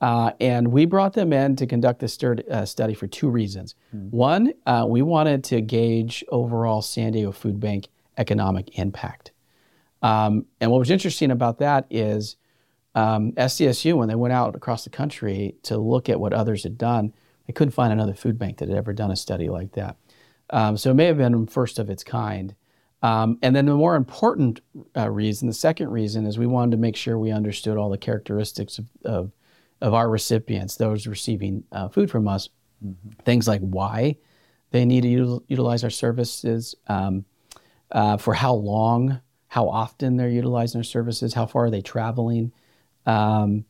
uh, 0.00 0.32
and 0.40 0.72
we 0.72 0.86
brought 0.86 1.12
them 1.12 1.32
in 1.32 1.54
to 1.56 1.66
conduct 1.66 2.00
this 2.00 2.14
stud- 2.14 2.44
uh, 2.50 2.64
study 2.64 2.94
for 2.94 3.06
two 3.06 3.28
reasons. 3.28 3.76
One, 3.92 4.54
uh, 4.66 4.86
we 4.88 5.02
wanted 5.02 5.44
to 5.44 5.60
gauge 5.60 6.24
overall 6.30 6.82
San 6.82 7.12
Diego 7.12 7.30
Food 7.30 7.60
Bank 7.60 7.86
economic 8.18 8.78
impact. 8.78 9.30
Um, 10.02 10.46
and 10.60 10.72
what 10.72 10.78
was 10.80 10.90
interesting 10.90 11.30
about 11.30 11.58
that 11.58 11.86
is 11.90 12.36
um, 12.94 13.32
SDSU, 13.32 13.94
when 13.94 14.08
they 14.08 14.14
went 14.14 14.32
out 14.32 14.54
across 14.54 14.84
the 14.84 14.90
country 14.90 15.56
to 15.62 15.78
look 15.78 16.08
at 16.08 16.20
what 16.20 16.32
others 16.32 16.62
had 16.62 16.76
done, 16.76 17.12
they 17.46 17.52
couldn't 17.52 17.72
find 17.72 17.92
another 17.92 18.14
food 18.14 18.38
bank 18.38 18.58
that 18.58 18.68
had 18.68 18.76
ever 18.76 18.92
done 18.92 19.10
a 19.10 19.16
study 19.16 19.48
like 19.48 19.72
that. 19.72 19.96
Um, 20.50 20.76
so 20.76 20.90
it 20.90 20.94
may 20.94 21.06
have 21.06 21.18
been 21.18 21.46
first 21.46 21.78
of 21.78 21.88
its 21.88 22.04
kind. 22.04 22.54
Um, 23.02 23.38
and 23.42 23.56
then 23.56 23.66
the 23.66 23.74
more 23.74 23.96
important 23.96 24.60
uh, 24.96 25.10
reason, 25.10 25.48
the 25.48 25.54
second 25.54 25.90
reason, 25.90 26.26
is 26.26 26.38
we 26.38 26.46
wanted 26.46 26.72
to 26.72 26.76
make 26.76 26.96
sure 26.96 27.18
we 27.18 27.32
understood 27.32 27.76
all 27.76 27.90
the 27.90 27.98
characteristics 27.98 28.78
of, 28.78 28.86
of, 29.04 29.32
of 29.80 29.94
our 29.94 30.08
recipients, 30.08 30.76
those 30.76 31.06
receiving 31.06 31.64
uh, 31.72 31.88
food 31.88 32.10
from 32.10 32.28
us, 32.28 32.48
things 33.24 33.48
like 33.48 33.60
why 33.60 34.16
they 34.70 34.84
need 34.84 35.02
to 35.02 35.08
util- 35.08 35.44
utilize 35.48 35.84
our 35.84 35.90
services, 35.90 36.74
um, 36.86 37.24
uh, 37.90 38.16
for 38.16 38.34
how 38.34 38.54
long, 38.54 39.20
how 39.48 39.68
often 39.68 40.16
they're 40.16 40.28
utilizing 40.28 40.78
our 40.78 40.84
services, 40.84 41.34
how 41.34 41.46
far 41.46 41.66
are 41.66 41.70
they 41.70 41.82
traveling. 41.82 42.52
Um, 43.06 43.64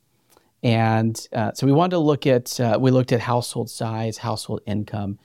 and 0.63 1.29
uh, 1.33 1.53
so 1.53 1.67
we 1.67 1.73
wanted 1.73 1.91
to 1.91 1.99
look 1.99 2.27
at, 2.27 2.59
uh, 2.61 2.79
we 2.81 2.91
looked 2.91 3.13
at 3.13 3.21
household 3.21 3.69
size, 3.69 4.19
household 4.19 4.61
income. 4.67 5.19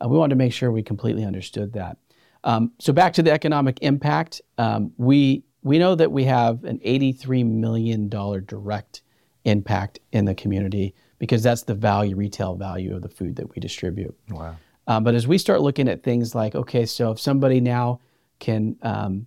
Uh, 0.00 0.08
we 0.08 0.16
wanted 0.16 0.30
to 0.30 0.36
make 0.36 0.52
sure 0.52 0.70
we 0.70 0.82
completely 0.82 1.24
understood 1.24 1.72
that. 1.72 1.96
Um, 2.44 2.72
so 2.78 2.92
back 2.92 3.14
to 3.14 3.22
the 3.22 3.32
economic 3.32 3.78
impact, 3.80 4.40
um, 4.58 4.92
we, 4.96 5.44
we 5.62 5.78
know 5.78 5.94
that 5.94 6.12
we 6.12 6.24
have 6.24 6.62
an 6.64 6.78
$83 6.78 7.44
million 7.46 8.08
direct 8.08 9.02
impact 9.44 9.98
in 10.12 10.26
the 10.26 10.34
community 10.34 10.94
because 11.18 11.42
that's 11.42 11.62
the 11.62 11.74
value, 11.74 12.16
retail 12.16 12.54
value 12.54 12.94
of 12.94 13.02
the 13.02 13.08
food 13.08 13.36
that 13.36 13.54
we 13.54 13.60
distribute. 13.60 14.16
Wow. 14.30 14.56
Um, 14.86 15.04
but 15.04 15.14
as 15.14 15.26
we 15.26 15.38
start 15.38 15.62
looking 15.62 15.88
at 15.88 16.02
things 16.02 16.34
like, 16.34 16.54
okay, 16.54 16.84
so 16.86 17.12
if 17.12 17.20
somebody 17.20 17.60
now 17.60 18.00
can 18.38 18.76
um, 18.82 19.26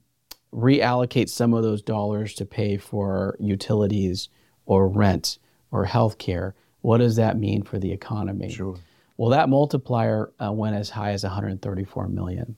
reallocate 0.54 1.30
some 1.30 1.54
of 1.54 1.64
those 1.64 1.82
dollars 1.82 2.34
to 2.36 2.46
pay 2.46 2.78
for 2.78 3.36
utilities 3.40 4.30
or 4.66 4.88
rent 4.88 5.40
or 5.72 5.86
healthcare, 5.86 6.54
what 6.82 6.98
does 6.98 7.16
that 7.18 7.38
mean 7.38 7.64
for 7.64 7.80
the 7.80 7.92
economy? 7.92 8.50
Sure. 8.50 8.78
Well, 9.18 9.32
that 9.32 9.50
multiplier 9.50 10.32
uh, 10.40 10.52
went 10.52 10.76
as 10.76 10.90
high 10.90 11.12
as 11.12 11.24
134 11.24 12.08
million 12.08 12.56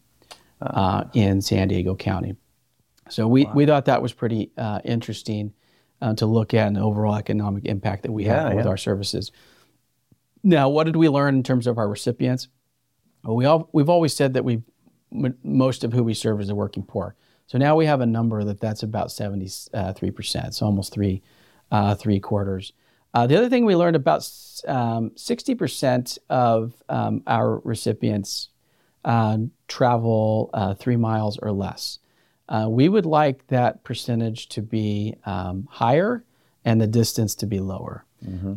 uh, 0.61 1.05
in 1.13 1.41
San 1.41 1.69
Diego 1.69 1.95
County. 1.95 2.35
So 3.09 3.27
we, 3.27 3.45
we 3.55 3.65
thought 3.65 3.85
that 3.85 4.01
was 4.01 4.13
pretty 4.13 4.51
uh, 4.57 4.81
interesting 4.83 5.53
uh, 6.01 6.13
to 6.15 6.25
look 6.25 6.53
at 6.53 6.67
an 6.67 6.77
overall 6.77 7.15
economic 7.15 7.65
impact 7.65 8.03
that 8.03 8.11
we 8.11 8.25
have 8.25 8.53
with 8.53 8.65
yeah. 8.65 8.69
our 8.69 8.77
services. 8.77 9.31
Now, 10.43 10.69
what 10.69 10.85
did 10.85 10.95
we 10.95 11.09
learn 11.09 11.35
in 11.35 11.43
terms 11.43 11.67
of 11.67 11.77
our 11.77 11.87
recipients? 11.87 12.47
Well, 13.23 13.35
we 13.35 13.45
all, 13.45 13.69
we've 13.73 13.89
always 13.89 14.15
said 14.15 14.33
that 14.35 14.45
we 14.45 14.61
m- 15.11 15.37
most 15.43 15.83
of 15.83 15.91
who 15.91 16.03
we 16.03 16.13
serve 16.13 16.39
is 16.39 16.47
the 16.47 16.55
working 16.55 16.83
poor. 16.83 17.15
So 17.49 17.57
now 17.57 17.75
we 17.75 17.87
have 17.87 17.99
a 17.99 18.05
number 18.05 18.43
that 18.43 18.59
that's 18.59 18.83
about 18.83 19.11
73 19.11 20.11
percent, 20.11 20.53
so 20.53 20.67
almost 20.67 20.93
three 20.93 21.23
uh, 21.71 21.95
three 21.95 22.19
quarters. 22.19 22.73
Uh, 23.11 23.25
the 23.25 23.35
other 23.35 23.49
thing 23.49 23.65
we 23.65 23.75
learned 23.75 23.95
about 23.95 24.29
um, 24.67 25.11
60 25.15 25.55
percent 25.55 26.19
of 26.29 26.73
um, 26.89 27.23
our 27.25 27.57
recipients 27.63 28.49
uh, 29.03 29.39
travel 29.67 30.51
uh, 30.53 30.75
three 30.75 30.95
miles 30.95 31.39
or 31.39 31.51
less. 31.51 31.97
Uh, 32.47 32.67
we 32.69 32.87
would 32.87 33.07
like 33.07 33.47
that 33.47 33.83
percentage 33.83 34.47
to 34.49 34.61
be 34.61 35.15
um, 35.25 35.67
higher 35.71 36.23
and 36.65 36.79
the 36.79 36.87
distance 36.87 37.33
to 37.33 37.47
be 37.47 37.59
lower. 37.59 38.05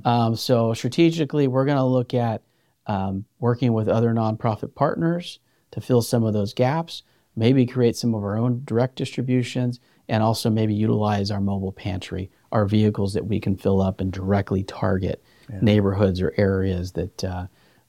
Um, 0.07 0.37
so 0.37 0.75
strategically, 0.75 1.47
we're 1.47 1.65
going 1.65 1.79
to 1.79 1.85
look 1.85 2.13
at 2.13 2.43
um, 2.87 3.25
working 3.41 3.73
with 3.73 3.89
other 3.89 4.13
nonprofit 4.13 4.75
partners 4.75 5.39
to 5.71 5.81
fill 5.81 6.03
some 6.03 6.25
of 6.25 6.35
those 6.35 6.53
gaps, 6.53 7.05
maybe 7.37 7.67
create 7.67 7.97
some 7.97 8.15
of 8.15 8.23
our 8.23 8.37
own 8.37 8.63
direct 8.65 8.97
distributions, 8.97 9.81
and 10.09 10.23
also 10.23 10.51
maybe 10.51 10.75
utilize 10.75 11.31
our 11.31 11.41
mobile 11.41 11.73
pantry, 11.73 12.31
our 12.51 12.67
vehicles 12.67 13.15
that 13.15 13.27
we 13.27 13.41
can 13.41 13.57
fill 13.57 13.81
up 13.81 14.01
and 14.01 14.13
directly 14.13 14.63
target 14.63 15.23
neighborhoods 15.61 16.21
or 16.21 16.33
areas 16.37 16.93
that 16.93 17.25
uh, 17.25 17.47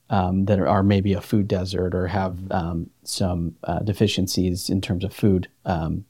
um, 0.09 0.45
that 0.45 0.59
are 0.59 0.83
maybe 0.83 1.13
a 1.13 1.21
food 1.21 1.47
desert 1.47 1.95
or 1.95 2.07
have 2.07 2.37
um, 2.51 2.89
some 3.03 3.55
uh, 3.63 3.79
deficiencies 3.79 4.69
in 4.69 4.81
terms 4.81 5.03
of 5.03 5.13
food 5.13 5.47
um, 5.65 6.05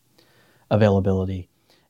availability. 0.70 1.48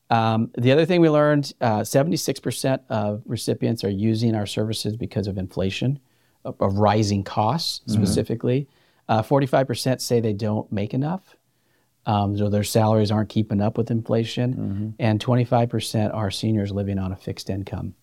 Um, 0.09 0.51
the 0.57 0.71
other 0.71 0.85
thing 0.85 1.01
we 1.01 1.09
learned 1.09 1.53
uh, 1.59 1.79
76% 1.79 2.81
of 2.89 3.23
recipients 3.25 3.83
are 3.83 3.89
using 3.89 4.35
our 4.35 4.45
services 4.45 4.95
because 4.95 5.25
of 5.27 5.37
inflation, 5.37 5.99
of, 6.45 6.55
of 6.59 6.77
rising 6.77 7.23
costs 7.23 7.81
specifically. 7.91 8.67
Uh, 9.09 9.21
45% 9.21 10.01
say 10.01 10.19
they 10.19 10.33
don't 10.33 10.71
make 10.71 10.93
enough. 10.93 11.35
Um, 12.05 12.37
so 12.37 12.49
their 12.49 12.63
salaries 12.63 13.11
aren't 13.11 13.29
keeping 13.29 13.61
up 13.61 13.77
with 13.77 13.91
inflation. 13.91 14.53
And 14.99 15.19
25% 15.19 16.13
are 16.13 16.31
seniors 16.31 16.71
living 16.71 16.99
on 16.99 17.11
a 17.11 17.15
fixed 17.15 17.49
income. 17.49 17.95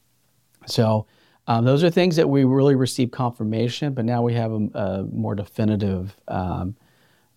So 0.67 1.07
um, 1.47 1.65
those 1.65 1.83
are 1.83 1.91
things 1.91 2.17
that 2.17 2.29
we 2.29 2.45
really 2.45 2.75
received 2.75 3.13
confirmation, 3.13 3.93
but 3.93 4.05
now 4.05 4.23
we 4.23 4.35
have 4.35 4.53
a, 4.53 4.69
a 4.75 5.03
more 5.05 5.35
definitive 5.35 6.17
um, 6.29 6.77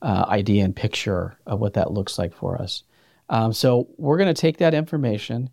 uh, 0.02 0.26
idea 0.28 0.63
and 0.63 0.76
picture 0.76 1.38
of 1.45 1.60
what 1.60 1.73
that 1.73 1.91
looks 1.91 2.17
like 2.19 2.34
for 2.34 2.62
us. 2.62 2.84
Um, 3.30 3.54
so 3.54 3.88
we're 3.97 4.17
going 4.17 4.34
to 4.34 4.39
take 4.39 4.58
that 4.58 4.73
information, 4.73 5.49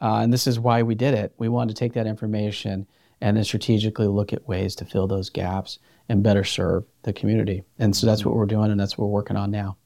uh, 0.00 0.18
and 0.18 0.32
this 0.32 0.46
is 0.46 0.60
why 0.60 0.82
we 0.82 0.94
did 0.94 1.14
it. 1.14 1.32
We 1.38 1.48
wanted 1.48 1.74
to 1.74 1.78
take 1.78 1.94
that 1.94 2.06
information 2.06 2.86
and 3.20 3.36
then 3.36 3.44
strategically 3.44 4.06
look 4.06 4.32
at 4.32 4.46
ways 4.46 4.74
to 4.76 4.84
fill 4.84 5.06
those 5.06 5.30
gaps 5.30 5.78
and 6.08 6.22
better 6.22 6.44
serve 6.44 6.84
the 7.02 7.12
community. 7.12 7.62
And 7.78 7.96
so 7.96 8.06
that's 8.06 8.24
what 8.24 8.34
we're 8.34 8.46
doing, 8.46 8.70
and 8.70 8.78
that's 8.78 8.98
what 8.98 9.06
we're 9.06 9.12
working 9.12 9.36
on 9.36 9.50
now. 9.50 9.76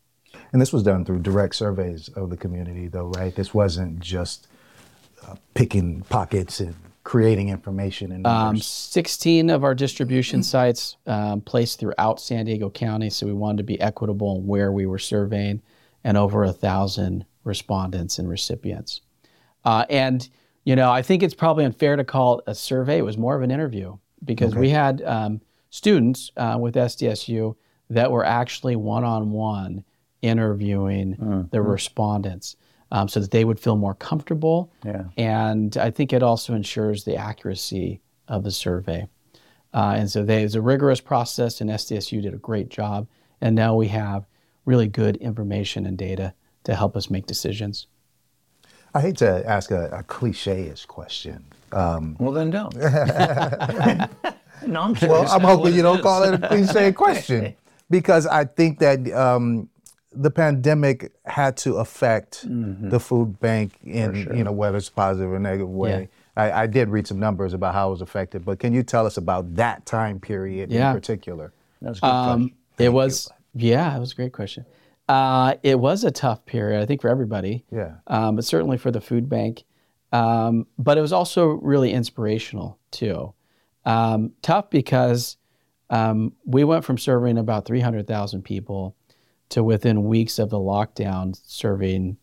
And 0.53 0.61
this 0.61 0.73
was 0.73 0.83
done 0.83 1.05
through 1.05 1.21
direct 1.21 1.55
surveys 1.55 2.09
of 2.09 2.31
the 2.31 2.37
community, 2.37 2.89
though, 2.89 3.07
right? 3.07 3.35
This 3.35 3.53
wasn't 3.55 4.01
just 4.01 4.49
uh, 5.27 5.37
picking 5.55 6.03
pockets 6.03 6.61
and 6.61 6.75
creating 7.05 7.49
information 7.49 8.13
and 8.13 8.27
Um, 8.27 8.59
16 8.59 9.49
of 9.51 9.65
our 9.65 9.75
distribution 9.75 10.43
sites 10.43 10.97
um, 11.07 11.41
placed 11.41 11.81
throughout 11.81 12.21
San 12.21 12.45
Diego 12.45 12.69
County, 12.69 13.11
so 13.11 13.27
we 13.27 13.33
wanted 13.33 13.59
to 13.59 13.63
be 13.63 13.81
equitable 13.81 14.37
in 14.37 14.47
where 14.47 14.71
we 14.73 14.87
were 14.87 14.99
surveying, 14.99 15.63
and 16.05 16.17
over 16.17 16.45
a 16.45 16.53
thousand 16.53 17.25
respondents 17.45 18.19
and 18.19 18.29
recipients. 18.29 19.01
Uh, 19.65 19.85
and 19.89 20.29
you 20.65 20.77
know, 20.77 20.91
I 20.91 21.01
think 21.01 21.23
it's 21.23 21.33
probably 21.33 21.65
unfair 21.65 21.97
to 21.97 22.05
call 22.05 22.41
it 22.41 22.45
a 22.47 22.55
survey. 22.55 22.99
It 22.99 23.03
was 23.03 23.17
more 23.17 23.35
of 23.35 23.41
an 23.41 23.51
interview 23.51 23.97
because 24.23 24.55
we 24.55 24.69
had 24.69 25.01
um, 25.01 25.41
students 25.71 26.31
uh, 26.37 26.57
with 26.61 26.75
SDSU 26.75 27.55
that 27.91 28.11
were 28.11 28.25
actually 28.25 28.77
one-on-one 28.77 29.85
interviewing 30.23 31.47
the 31.51 31.63
respondents, 31.63 32.57
um, 32.91 33.09
so 33.09 33.21
that 33.21 33.31
they 33.31 33.45
would 33.45 33.61
feel 33.61 33.77
more 33.77 33.95
comfortable 33.95 34.73
Yeah. 34.85 35.05
and 35.17 35.77
I 35.77 35.91
think 35.91 36.13
it 36.13 36.23
also 36.23 36.55
ensures 36.55 37.05
the 37.05 37.17
accuracy 37.17 38.01
of 38.27 38.43
the 38.45 38.51
survey. 38.51 39.07
Uh, 39.75 39.95
and 39.99 40.11
so 40.11 40.25
they, 40.25 40.43
it's 40.43 40.55
a 40.55 40.63
rigorous 40.63 41.01
process, 41.01 41.61
and 41.61 41.69
SDSU 41.71 42.23
did 42.23 42.33
a 42.35 42.39
great 42.39 42.69
job. 42.71 43.07
And 43.41 43.55
now 43.55 43.75
we 43.77 43.89
have 43.89 44.27
really 44.65 44.89
good 44.89 45.17
information 45.17 45.87
and 45.87 45.97
data 45.99 46.35
to 46.65 46.75
help 46.75 46.97
us 46.97 47.11
make 47.11 47.27
decisions. 47.27 47.87
I 48.95 49.01
hate 49.03 49.19
to 49.19 49.47
ask 49.47 49.71
a, 49.71 49.89
a 49.91 50.03
cliche-ish 50.03 50.87
question. 50.87 51.45
Um, 51.73 52.17
Well, 52.19 52.33
then 52.33 52.51
don't. 52.51 52.75
no, 54.67 54.81
I'm 54.83 54.95
curious 54.95 55.21
well, 55.29 55.31
I'm 55.33 55.41
hoping 55.43 55.75
you 55.75 55.83
don't 55.83 55.99
is. 55.99 56.03
call 56.03 56.23
it 56.25 56.35
a 56.43 56.49
cliche 56.49 56.93
question 57.05 57.55
because 57.91 58.27
I 58.27 58.45
think 58.45 58.79
that 58.81 59.11
um, 59.13 59.69
the 60.13 60.31
pandemic 60.31 61.13
had 61.25 61.57
to 61.59 61.77
affect 61.77 62.47
Mm-hmm. 62.47 62.89
the 62.91 63.01
food 63.01 63.39
bank 63.41 63.73
in 63.85 64.15
you 64.37 64.45
know 64.45 64.53
whether 64.53 64.77
it's 64.77 64.89
positive 64.91 65.31
or 65.33 65.39
negative 65.39 65.69
way. 65.71 66.09
I, 66.37 66.53
I 66.63 66.67
did 66.67 66.89
read 66.89 67.07
some 67.07 67.19
numbers 67.19 67.53
about 67.53 67.75
how 67.75 67.89
it 67.89 67.91
was 67.93 68.01
affected, 68.01 68.45
but 68.45 68.59
can 68.61 68.73
you 68.73 68.83
tell 68.85 69.07
us 69.07 69.17
about 69.17 69.57
that 69.57 69.85
time 69.87 70.21
period 70.21 70.71
Yeah. 70.71 70.91
in 70.91 70.97
particular? 70.97 71.53
That's 71.83 71.99
a 71.99 72.01
good 72.03 72.07
Um, 72.07 72.41
question. 72.49 72.57
it 72.79 72.89
was, 72.93 73.29
yeah, 73.55 73.97
it 73.97 73.99
was 73.99 74.13
a 74.13 74.15
great 74.15 74.33
question. 74.33 74.65
Uh, 75.09 75.55
it 75.65 75.81
was 75.81 76.05
a 76.05 76.11
tough 76.13 76.45
period, 76.47 76.81
I 76.81 76.87
think, 76.87 77.01
for 77.01 77.09
everybody. 77.09 77.65
Yeah. 77.73 77.95
um, 78.07 78.37
but 78.37 78.45
certainly 78.45 78.77
for 78.79 78.91
the 78.93 79.01
food 79.01 79.29
bank. 79.29 79.65
Um, 80.13 80.67
but 80.79 80.97
it 80.97 81.01
was 81.01 81.13
also 81.13 81.47
really 81.49 81.93
inspirational 81.93 82.79
too. 82.93 83.35
Um, 83.89 84.33
tough 84.43 84.69
because 84.69 85.39
um, 85.89 86.35
we 86.45 86.63
went 86.63 86.85
from 86.85 86.99
serving 86.99 87.39
about 87.39 87.65
300,000 87.65 88.43
people 88.43 88.95
to 89.49 89.65
within 89.65 90.05
weeks 90.05 90.39
of 90.39 90.51
the 90.51 90.59
lockdown 90.59 91.41
serving 91.47 92.19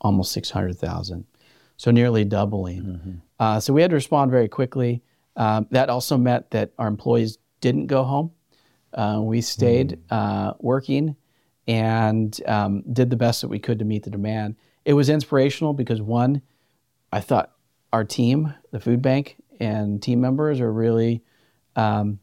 almost 0.00 0.30
600,000. 0.30 1.24
So 1.76 1.90
nearly 1.90 2.24
doubling. 2.24 3.22
Uh, 3.40 3.58
so 3.58 3.72
we 3.72 3.82
had 3.82 3.90
to 3.90 3.96
respond 3.96 4.30
very 4.30 4.48
quickly. 4.48 5.02
Um, 5.36 5.66
that 5.72 5.90
also 5.90 6.16
meant 6.16 6.50
that 6.50 6.70
our 6.78 6.86
employees 6.86 7.38
didn't 7.60 7.88
go 7.88 8.04
home. 8.04 8.30
Uh, 8.94 9.20
we 9.20 9.40
stayed 9.40 9.98
uh, 10.10 10.52
working 10.60 11.16
and 11.66 12.40
um, 12.46 12.82
did 12.92 13.10
the 13.10 13.16
best 13.16 13.40
that 13.40 13.48
we 13.48 13.58
could 13.58 13.80
to 13.80 13.84
meet 13.84 14.04
the 14.04 14.10
demand. 14.10 14.54
It 14.84 14.92
was 14.92 15.08
inspirational 15.08 15.72
because 15.72 16.00
one, 16.00 16.42
I 17.12 17.20
thought 17.20 17.50
our 17.92 18.04
team, 18.04 18.54
the 18.70 18.78
food 18.78 19.02
bank, 19.02 19.39
and 19.60 20.02
team 20.02 20.20
members 20.20 20.60
are 20.60 20.72
really 20.72 21.22
um, 21.76 22.18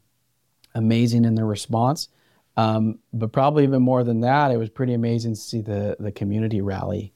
amazing 0.74 1.26
in 1.26 1.36
their 1.36 1.46
response. 1.46 2.10
Um, 2.58 2.98
but 3.14 3.32
probably 3.32 3.64
even 3.64 3.84
more 3.84 4.04
than 4.04 4.22
that, 4.22 4.50
it 4.50 4.58
was 4.58 4.70
pretty 4.70 4.96
amazing 4.96 5.36
to 5.36 5.40
see 5.40 5.62
the 5.62 5.96
the 6.00 6.12
community 6.12 6.60
rally 6.62 7.14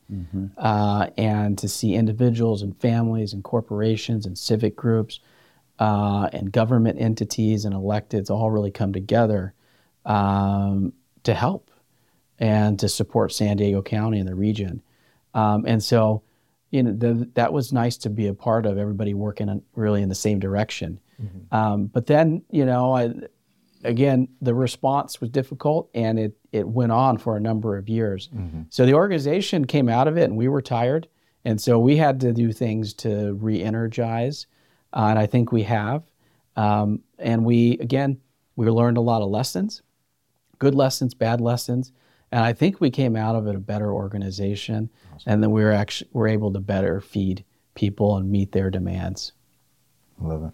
uh, 0.58 1.08
and 1.18 1.58
to 1.58 1.68
see 1.68 1.96
individuals 1.96 2.62
and 2.62 2.80
families 2.80 3.34
and 3.34 3.44
corporations 3.44 4.28
and 4.28 4.38
civic 4.38 4.76
groups 4.76 5.20
uh, 5.80 6.30
and 6.32 6.52
government 6.52 7.02
entities 7.02 7.66
and 7.66 7.74
electeds 7.74 8.30
all 8.30 8.52
really 8.52 8.70
come 8.70 8.94
together 8.94 9.56
um, 10.06 10.94
to 11.24 11.34
help 11.34 11.72
and 12.38 12.80
to 12.80 12.88
support 12.88 13.34
San 13.34 13.58
Diego 13.58 13.82
County 13.82 14.20
and 14.20 14.28
the 14.28 14.36
region. 14.36 14.84
Um, 15.34 15.66
and 15.66 15.84
so, 15.84 16.22
you 16.72 16.84
know, 16.84 16.94
the, 16.94 17.30
that 17.36 17.54
was 17.54 17.72
nice 17.72 17.98
to 17.98 18.10
be 18.10 18.28
a 18.28 18.34
part 18.34 18.66
of. 18.66 18.78
Everybody 18.78 19.14
working 19.14 19.62
really 19.76 20.02
in 20.02 20.10
the 20.10 20.16
same 20.16 20.40
direction. 20.40 21.00
Um, 21.52 21.86
but 21.86 22.08
then, 22.08 22.42
you 22.50 22.66
know, 22.66 22.96
I, 22.96 23.14
again, 23.84 24.28
the 24.42 24.56
response 24.56 25.22
was 25.22 25.30
difficult, 25.30 25.90
and 25.94 26.18
it 26.18 26.34
it 26.52 26.68
went 26.68 26.92
on 26.92 27.18
for 27.18 27.38
a 27.38 27.40
number 27.40 27.78
of 27.78 27.88
years. 27.90 28.30
So 28.70 28.86
the 28.86 28.96
organization 28.96 29.66
came 29.66 29.88
out 29.88 30.08
of 30.08 30.18
it, 30.18 30.24
and 30.24 30.36
we 30.38 30.48
were 30.48 30.62
tired, 30.62 31.08
and 31.46 31.62
so 31.62 31.78
we 31.78 31.98
had 31.98 32.20
to 32.22 32.34
do 32.34 32.52
things 32.52 32.94
to 32.96 33.34
re-energize, 33.34 34.48
uh, 34.94 35.08
and 35.10 35.20
I 35.20 35.28
think 35.28 35.52
we 35.52 35.64
have. 35.64 36.04
Um, 36.56 37.02
and 37.20 37.46
we 37.46 37.78
again, 37.80 38.20
we 38.56 38.68
learned 38.70 38.98
a 38.98 39.02
lot 39.02 39.22
of 39.22 39.30
lessons 39.30 39.82
good 40.62 40.76
lessons, 40.76 41.16
bad 41.16 41.42
lessons, 41.42 41.92
and 42.32 42.44
I 42.44 42.54
think 42.54 42.80
we 42.80 42.90
came 42.90 43.16
out 43.16 43.36
of 43.36 43.48
it 43.48 43.56
a 43.56 43.60
better 43.60 43.92
organization, 43.92 44.90
and 45.26 45.44
then 45.44 45.52
we 45.52 45.64
were 45.64 45.72
actually 45.72 46.10
were 46.14 46.28
able 46.28 46.54
to 46.54 46.60
better 46.60 47.02
feed 47.02 47.44
people 47.76 48.18
and 48.18 48.32
meet 48.32 48.52
their 48.52 48.70
demands. 48.70 49.34
Love 50.20 50.44
it. 50.46 50.52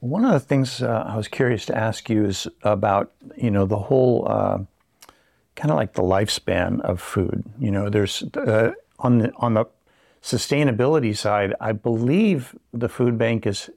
One 0.00 0.24
of 0.24 0.32
the 0.32 0.40
things 0.40 0.82
uh, 0.82 1.04
I 1.06 1.16
was 1.16 1.28
curious 1.28 1.66
to 1.66 1.76
ask 1.76 2.08
you 2.08 2.24
is 2.24 2.46
about, 2.62 3.12
you 3.36 3.50
know, 3.50 3.66
the 3.66 3.78
whole 3.78 4.26
uh, 4.28 4.58
kind 5.54 5.70
of 5.70 5.76
like 5.76 5.94
the 5.94 6.02
lifespan 6.02 6.80
of 6.82 7.00
food. 7.00 7.44
You 7.58 7.70
know, 7.70 7.88
there's 7.88 8.22
uh, 8.34 8.72
on 8.98 9.18
the 9.18 9.32
on 9.36 9.54
the 9.54 9.64
sustainability 10.22 11.16
side, 11.16 11.54
I 11.60 11.72
believe 11.72 12.56
the 12.72 12.88
food 12.88 13.16
bank 13.16 13.46
is 13.46 13.70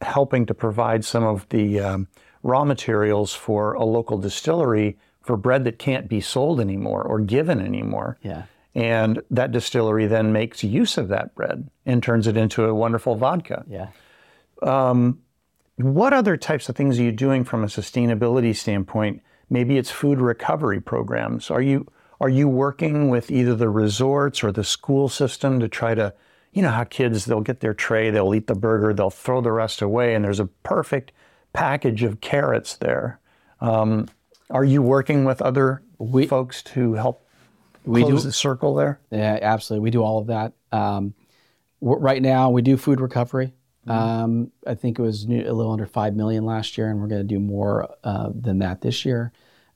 helping 0.00 0.46
to 0.46 0.54
provide 0.54 1.04
some 1.04 1.24
of 1.24 1.48
the 1.48 1.80
um, 1.80 2.08
raw 2.42 2.64
materials 2.64 3.32
for 3.32 3.74
a 3.74 3.84
local 3.84 4.18
distillery 4.18 4.98
for 5.22 5.36
bread 5.36 5.64
that 5.64 5.78
can't 5.78 6.08
be 6.08 6.20
sold 6.20 6.60
anymore 6.60 7.02
or 7.02 7.20
given 7.20 7.60
anymore. 7.60 8.18
Yeah. 8.22 8.44
And 8.74 9.22
that 9.30 9.52
distillery 9.52 10.06
then 10.06 10.32
makes 10.32 10.64
use 10.64 10.96
of 10.96 11.08
that 11.08 11.34
bread 11.34 11.68
and 11.84 12.02
turns 12.02 12.26
it 12.26 12.36
into 12.36 12.64
a 12.64 12.74
wonderful 12.74 13.16
vodka. 13.16 13.64
Yeah. 13.68 13.88
What 15.76 16.12
other 16.12 16.36
types 16.36 16.68
of 16.68 16.76
things 16.76 16.98
are 16.98 17.02
you 17.02 17.12
doing 17.12 17.44
from 17.44 17.64
a 17.64 17.66
sustainability 17.66 18.54
standpoint? 18.54 19.22
Maybe 19.50 19.78
it's 19.78 19.90
food 19.90 20.20
recovery 20.20 20.80
programs. 20.80 21.50
Are 21.50 21.62
you 21.62 21.86
are 22.20 22.28
you 22.28 22.48
working 22.48 23.08
with 23.08 23.32
either 23.32 23.56
the 23.56 23.68
resorts 23.68 24.44
or 24.44 24.52
the 24.52 24.62
school 24.62 25.08
system 25.08 25.58
to 25.58 25.68
try 25.68 25.94
to, 25.96 26.14
you 26.52 26.62
know, 26.62 26.70
how 26.70 26.84
kids 26.84 27.24
they'll 27.24 27.40
get 27.40 27.58
their 27.58 27.74
tray, 27.74 28.10
they'll 28.10 28.32
eat 28.32 28.46
the 28.46 28.54
burger, 28.54 28.94
they'll 28.94 29.10
throw 29.10 29.40
the 29.40 29.50
rest 29.50 29.82
away, 29.82 30.14
and 30.14 30.24
there's 30.24 30.38
a 30.38 30.46
perfect 30.46 31.10
package 31.52 32.04
of 32.04 32.20
carrots 32.20 32.76
there. 32.76 33.18
Um, 33.60 34.06
are 34.52 34.64
you 34.64 34.82
working 34.82 35.24
with 35.24 35.42
other 35.42 35.82
We- 35.98 36.26
folks 36.28 36.62
to 36.64 36.92
help 36.94 37.26
We 37.84 38.02
close 38.02 38.22
do- 38.22 38.28
the 38.28 38.32
circle 38.32 38.74
there? 38.74 39.00
Yeah, 39.10 39.38
absolutely. 39.42 39.82
We 39.82 39.90
do 39.90 40.02
all 40.02 40.18
of 40.20 40.28
that. 40.28 40.52
Um, 40.70 41.14
right 41.80 42.22
now, 42.22 42.50
we 42.50 42.62
do 42.62 42.76
food 42.76 43.00
recovery. 43.00 43.54
Um, 43.88 44.52
I 44.64 44.74
think 44.76 45.00
it 45.00 45.02
was 45.02 45.26
new- 45.26 45.42
a 45.44 45.52
little 45.52 45.72
under 45.72 45.86
five 45.86 46.14
million 46.14 46.44
last 46.46 46.78
year, 46.78 46.88
and 46.88 47.00
we're 47.00 47.08
going 47.08 47.22
to 47.26 47.26
do 47.34 47.40
more 47.40 47.92
uh, 48.04 48.30
than 48.32 48.58
that 48.60 48.80
this 48.82 49.04
year. 49.04 49.32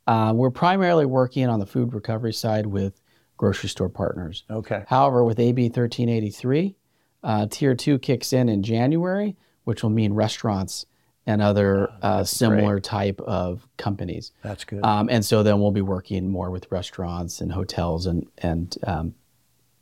Uh, 0.06 0.32
we're 0.36 0.50
primarily 0.52 1.04
working 1.06 1.48
on 1.48 1.58
the 1.58 1.66
food 1.66 1.92
recovery 1.92 2.32
side 2.32 2.66
with 2.66 3.00
grocery 3.36 3.68
store 3.68 3.88
partners. 3.88 4.44
Okay. 4.48 4.84
However, 4.86 5.24
with 5.24 5.40
AB 5.40 5.64
1383, 5.64 6.76
uh, 7.24 7.46
Tier 7.50 7.74
2 7.74 7.98
kicks 7.98 8.32
in 8.32 8.48
in 8.48 8.62
January, 8.62 9.36
which 9.64 9.82
will 9.82 9.90
mean 9.90 10.12
restaurants 10.12 10.86
and 11.26 11.42
other 11.42 11.90
uh, 12.02 12.22
similar 12.24 12.78
type 12.80 13.20
of 13.22 13.66
companies. 13.76 14.32
That's 14.42 14.64
good. 14.64 14.84
Um, 14.84 15.08
and 15.10 15.24
so 15.24 15.42
then 15.42 15.60
we'll 15.60 15.72
be 15.72 15.80
working 15.82 16.28
more 16.28 16.50
with 16.50 16.70
restaurants 16.70 17.40
and 17.40 17.50
hotels 17.52 18.06
and 18.06 18.26
and 18.38 18.76
um, 18.86 19.14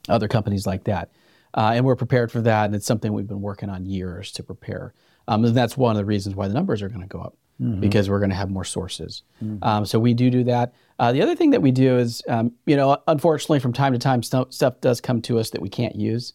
other 0.08 0.28
companies 0.28 0.66
like 0.66 0.84
that. 0.84 1.10
Uh, 1.56 1.72
and 1.74 1.84
we're 1.84 1.96
prepared 1.96 2.32
for 2.32 2.40
that, 2.40 2.64
and 2.66 2.74
it's 2.74 2.86
something 2.86 3.12
we've 3.12 3.28
been 3.28 3.40
working 3.42 3.68
on 3.70 3.86
years 3.86 4.32
to 4.32 4.42
prepare. 4.42 4.92
Um, 5.28 5.44
and 5.44 5.54
that's 5.56 5.76
one 5.76 5.92
of 5.92 5.98
the 5.98 6.04
reasons 6.04 6.34
why 6.34 6.48
the 6.48 6.54
numbers 6.54 6.82
are 6.82 6.88
going 6.88 7.00
to 7.02 7.06
go 7.06 7.20
up. 7.20 7.36
because 7.80 8.10
we're 8.10 8.18
going 8.18 8.30
to 8.30 8.36
have 8.36 8.50
more 8.50 8.64
sources. 8.64 9.22
Um, 9.62 9.86
so 9.86 10.00
we 10.00 10.12
do 10.12 10.28
do 10.28 10.42
that. 10.44 10.74
Uh, 10.98 11.12
the 11.12 11.22
other 11.22 11.36
thing 11.36 11.50
that 11.50 11.62
we 11.62 11.70
do 11.70 11.96
is, 11.98 12.20
um, 12.28 12.50
you 12.66 12.74
know, 12.76 12.98
unfortunately, 13.06 13.60
from 13.60 13.72
time 13.72 13.92
to 13.92 13.98
time, 13.98 14.24
stu- 14.24 14.46
stuff 14.50 14.80
does 14.80 15.00
come 15.00 15.22
to 15.22 15.38
us 15.38 15.50
that 15.50 15.62
we 15.62 15.68
can't 15.68 15.94
use 15.94 16.32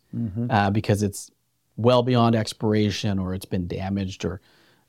uh, 0.50 0.70
because 0.70 1.04
it's 1.04 1.30
well 1.76 2.04
beyond 2.04 2.36
expiration 2.36 3.20
or 3.20 3.34
it's 3.34 3.46
been 3.46 3.68
damaged 3.68 4.24
or 4.24 4.40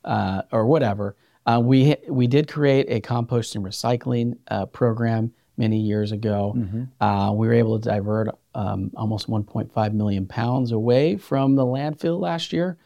uh, 0.04 0.42
or 0.52 0.66
whatever. 0.66 1.16
Uh, 1.46 1.60
we 1.62 1.96
we 2.08 2.26
did 2.26 2.48
create 2.48 2.86
a 2.88 3.00
compost 3.00 3.54
and 3.56 3.64
recycling 3.64 4.36
uh, 4.48 4.66
program 4.66 5.32
many 5.56 5.78
years 5.78 6.12
ago. 6.12 6.56
Uh, 7.00 7.32
we 7.34 7.46
were 7.46 7.52
able 7.52 7.78
to 7.78 7.88
divert 7.88 8.28
um, 8.54 8.90
almost 8.96 9.28
1.5 9.28 9.92
million 9.92 10.26
pounds 10.26 10.72
away 10.72 11.16
from 11.16 11.54
the 11.54 11.64
landfill 11.64 12.18
last 12.18 12.52
year, 12.52 12.78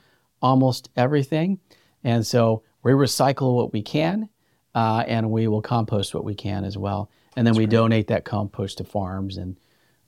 almost 0.43 0.91
everything. 0.97 1.59
And 2.03 2.27
so 2.27 2.63
we 2.83 2.93
recycle 2.93 3.55
what 3.55 3.73
we 3.73 3.83
can, 3.83 4.29
uh, 4.75 5.05
and 5.07 5.31
we 5.31 5.47
will 5.49 5.63
compost 5.63 6.15
what 6.15 6.25
we 6.25 6.35
can 6.35 6.65
as 6.65 6.77
well. 6.77 7.11
And 7.37 7.47
then 7.47 7.55
we 7.55 7.67
donate 7.67 8.09
that 8.09 8.25
compost 8.25 8.79
to 8.79 8.85
farms 8.85 9.37
and 9.37 9.57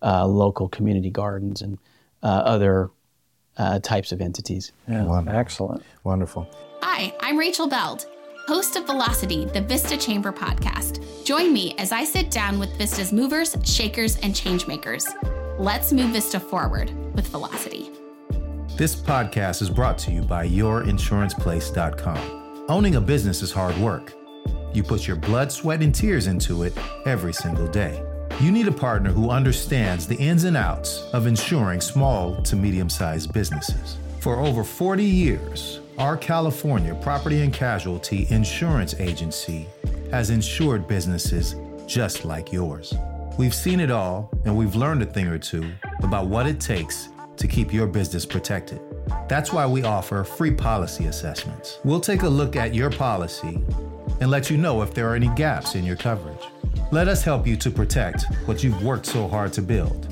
uh, 0.03 0.27
local 0.27 0.69
community 0.69 1.11
gardens 1.11 1.63
and 1.63 1.79
uh, 2.23 2.27
other 2.27 2.91
uh, 3.57 3.81
types 3.81 4.13
of 4.13 4.21
entities. 4.21 4.73
Yeah, 4.87 5.25
excellent. 5.29 5.83
Wonderful. 6.05 6.49
Hi, 6.89 7.13
I'm 7.19 7.37
Rachel 7.37 7.67
Beld, 7.67 8.07
host 8.47 8.77
of 8.77 8.87
Velocity, 8.87 9.47
the 9.47 9.61
Vista 9.61 9.97
Chamber 9.97 10.33
podcast. 10.33 11.25
Join 11.25 11.53
me 11.53 11.75
as 11.79 11.91
I 11.91 12.05
sit 12.05 12.31
down 12.31 12.61
with 12.61 12.79
Vista's 12.79 13.13
movers, 13.13 13.57
shakers, 13.65 14.21
and 14.21 14.33
changemakers. 14.33 15.05
Let's 15.59 15.93
move 15.93 16.11
Vista 16.11 16.39
forward 16.39 16.93
with 17.13 17.27
Velocity. 17.27 17.91
This 18.77 18.95
podcast 18.95 19.63
is 19.63 19.69
brought 19.69 19.99
to 19.99 20.13
you 20.13 20.23
by 20.23 20.49
YourInsurancePlace.com. 20.49 22.67
Owning 22.69 22.95
a 22.95 23.01
business 23.01 23.43
is 23.43 23.51
hard 23.51 23.77
work. 23.79 24.15
You 24.73 24.85
put 24.85 25.09
your 25.09 25.17
blood, 25.17 25.51
sweat, 25.51 25.83
and 25.83 25.93
tears 25.93 26.29
into 26.29 26.63
it 26.63 26.73
every 27.05 27.33
single 27.33 27.67
day. 27.67 28.01
You 28.41 28.53
need 28.53 28.69
a 28.69 28.73
partner 28.73 29.11
who 29.11 29.31
understands 29.31 30.07
the 30.07 30.17
ins 30.17 30.45
and 30.45 30.57
outs 30.57 31.03
of 31.13 31.27
insuring 31.27 31.81
small 31.81 32.41
to 32.43 32.55
medium 32.55 32.89
sized 32.89 33.33
businesses. 33.33 33.97
For 34.21 34.39
over 34.39 34.63
40 34.63 35.03
years, 35.03 35.81
our 35.99 36.17
California 36.17 36.95
Property 36.97 37.43
and 37.43 37.53
Casualty 37.53 38.27
Insurance 38.31 38.95
Agency 39.01 39.67
has 40.11 40.31
insured 40.31 40.87
businesses 40.87 41.57
just 41.87 42.25
like 42.25 42.53
yours. 42.53 42.95
We've 43.39 43.55
seen 43.55 43.81
it 43.81 43.91
all, 43.91 44.31
and 44.45 44.57
we've 44.57 44.75
learned 44.75 45.03
a 45.03 45.07
thing 45.07 45.27
or 45.27 45.39
two 45.39 45.73
about 46.03 46.27
what 46.27 46.47
it 46.47 46.61
takes 46.61 47.09
to 47.37 47.49
keep 47.49 47.73
your 47.73 47.87
business 47.87 48.27
protected. 48.27 48.81
That's 49.29 49.53
why 49.53 49.67
we 49.67 49.85
offer 49.85 50.25
free 50.25 50.51
policy 50.51 51.07
assessments. 51.07 51.79
We'll 51.85 52.01
take 52.01 52.23
a 52.23 52.29
look 52.29 52.57
at 52.57 52.75
your 52.75 52.91
policy 52.91 53.63
and 54.21 54.31
let 54.31 54.51
you 54.51 54.57
know 54.57 54.83
if 54.83 54.95
there 54.95 55.11
are 55.11 55.15
any 55.15 55.29
gaps 55.31 55.75
in 55.75 55.85
your 55.85 55.97
coverage. 55.97 56.43
Let 56.93 57.09
us 57.09 57.23
help 57.23 57.47
you 57.47 57.57
to 57.57 57.71
protect 57.71 58.25
what 58.47 58.63
you've 58.63 58.83
worked 58.83 59.07
so 59.07 59.29
hard 59.29 59.53
to 59.55 59.63
build. 59.63 60.09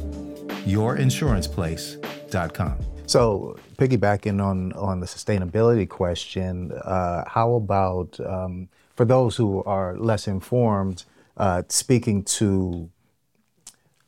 YourInsurancePlace.com. 0.66 2.93
So, 3.06 3.56
piggybacking 3.76 4.42
on 4.42 4.72
on 4.72 5.00
the 5.00 5.06
sustainability 5.06 5.88
question, 5.88 6.72
uh, 6.72 7.24
how 7.28 7.54
about 7.54 8.18
um, 8.20 8.68
for 8.96 9.04
those 9.04 9.36
who 9.36 9.62
are 9.64 9.96
less 9.98 10.26
informed, 10.26 11.04
uh, 11.36 11.62
speaking 11.68 12.24
to 12.24 12.90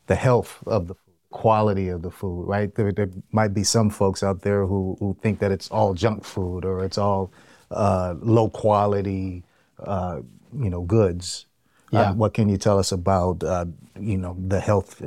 the 0.07 0.15
health 0.15 0.63
of 0.67 0.89
the 0.89 0.95
food, 0.95 1.15
quality 1.31 1.89
of 1.89 2.03
the 2.03 2.11
food, 2.11 2.47
right? 2.47 2.75
There, 2.75 2.93
there 2.93 3.11
might 3.33 3.53
be 3.53 3.65
some 3.65 3.91
folks 3.91 4.23
out 4.23 4.41
there 4.43 4.65
who, 4.67 4.97
who 5.01 5.17
think 5.21 5.41
that 5.41 5.51
it's 5.53 5.69
all 5.71 5.93
junk 5.95 6.25
food 6.25 6.65
or 6.65 6.85
it's 6.85 6.97
all 6.99 7.31
uh, 7.71 8.15
low 8.21 8.49
quality, 8.49 9.43
uh, 9.81 10.21
you 10.57 10.71
know, 10.71 10.83
goods. 10.83 11.47
Uh, 11.93 11.99
Yeah. 11.99 12.13
what 12.13 12.35
can 12.35 12.49
you 12.49 12.57
tell 12.59 12.79
us 12.79 12.93
about, 12.93 13.43
uh, 13.45 13.67
you 14.01 14.17
know, 14.19 14.37
the 14.49 14.61
health 14.61 15.03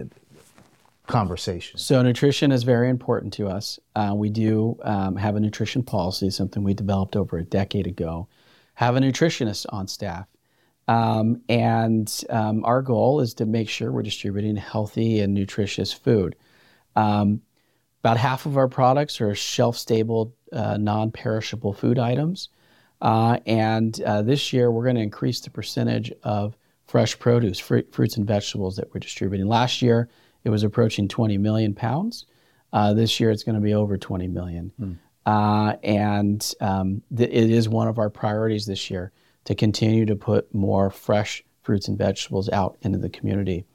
conversation? 1.09 1.77
So 1.77 2.01
nutrition 2.01 2.51
is 2.51 2.63
very 2.63 2.89
important 2.89 3.33
to 3.33 3.47
us. 3.47 3.79
Uh, 3.95 4.13
we 4.15 4.29
do 4.29 4.77
um, 4.83 5.17
have 5.17 5.35
a 5.35 5.39
nutrition 5.39 5.83
policy, 5.83 6.29
something 6.29 6.63
we 6.63 6.73
developed 6.73 7.15
over 7.17 7.37
a 7.37 7.43
decade 7.43 7.87
ago. 7.87 8.29
Have 8.75 8.95
a 8.95 8.99
nutritionist 8.99 9.65
on 9.69 9.89
staff, 9.89 10.27
um, 10.87 11.41
and 11.49 12.23
um, 12.29 12.63
our 12.63 12.81
goal 12.81 13.19
is 13.19 13.33
to 13.33 13.45
make 13.45 13.67
sure 13.67 13.91
we're 13.91 14.03
distributing 14.03 14.55
healthy 14.55 15.19
and 15.19 15.33
nutritious 15.33 15.91
food. 15.91 16.37
Um, 16.95 17.41
about 18.01 18.15
half 18.15 18.45
of 18.45 18.55
our 18.55 18.69
products 18.69 19.19
are 19.19 19.35
shelf-stable, 19.35 20.33
uh, 20.53 20.77
non-perishable 20.77 21.73
food 21.73 21.99
items, 21.99 22.47
uh, 23.01 23.39
and 23.45 24.01
uh, 24.03 24.21
this 24.21 24.53
year 24.53 24.71
we're 24.71 24.85
going 24.85 24.95
to 24.95 25.01
increase 25.01 25.41
the 25.41 25.49
percentage 25.49 26.13
of 26.23 26.55
fresh 26.85 27.19
produce, 27.19 27.59
fruit, 27.59 27.93
fruits 27.93 28.15
and 28.15 28.25
vegetables 28.25 28.77
that 28.77 28.93
we're 28.93 28.99
distributing. 28.99 29.47
Last 29.47 29.81
year 29.81 30.09
it 30.43 30.49
was 30.49 30.63
approaching 30.63 31.07
20 31.07 31.37
million 31.37 31.73
pounds. 31.73 32.25
Uh, 32.71 32.93
this 32.93 33.19
year 33.19 33.31
it's 33.31 33.43
going 33.43 33.55
to 33.55 33.61
be 33.61 33.73
over 33.73 33.97
20 33.97 34.27
million. 34.27 34.71
Uh, 35.25 35.75
and 35.83 36.53
um, 36.61 37.01
th- 37.15 37.29
it 37.29 37.49
is 37.49 37.67
one 37.67 37.87
of 37.87 37.99
our 37.99 38.09
priorities 38.09 38.65
this 38.65 38.89
year 38.89 39.11
to 39.45 39.55
continue 39.55 40.05
to 40.05 40.15
put 40.15 40.53
more 40.53 40.89
fresh 40.89 41.43
fruits 41.61 41.87
and 41.87 41.97
vegetables 41.97 42.49
out 42.49 42.77
into 42.81 42.97
the 42.97 43.09
community. 43.09 43.65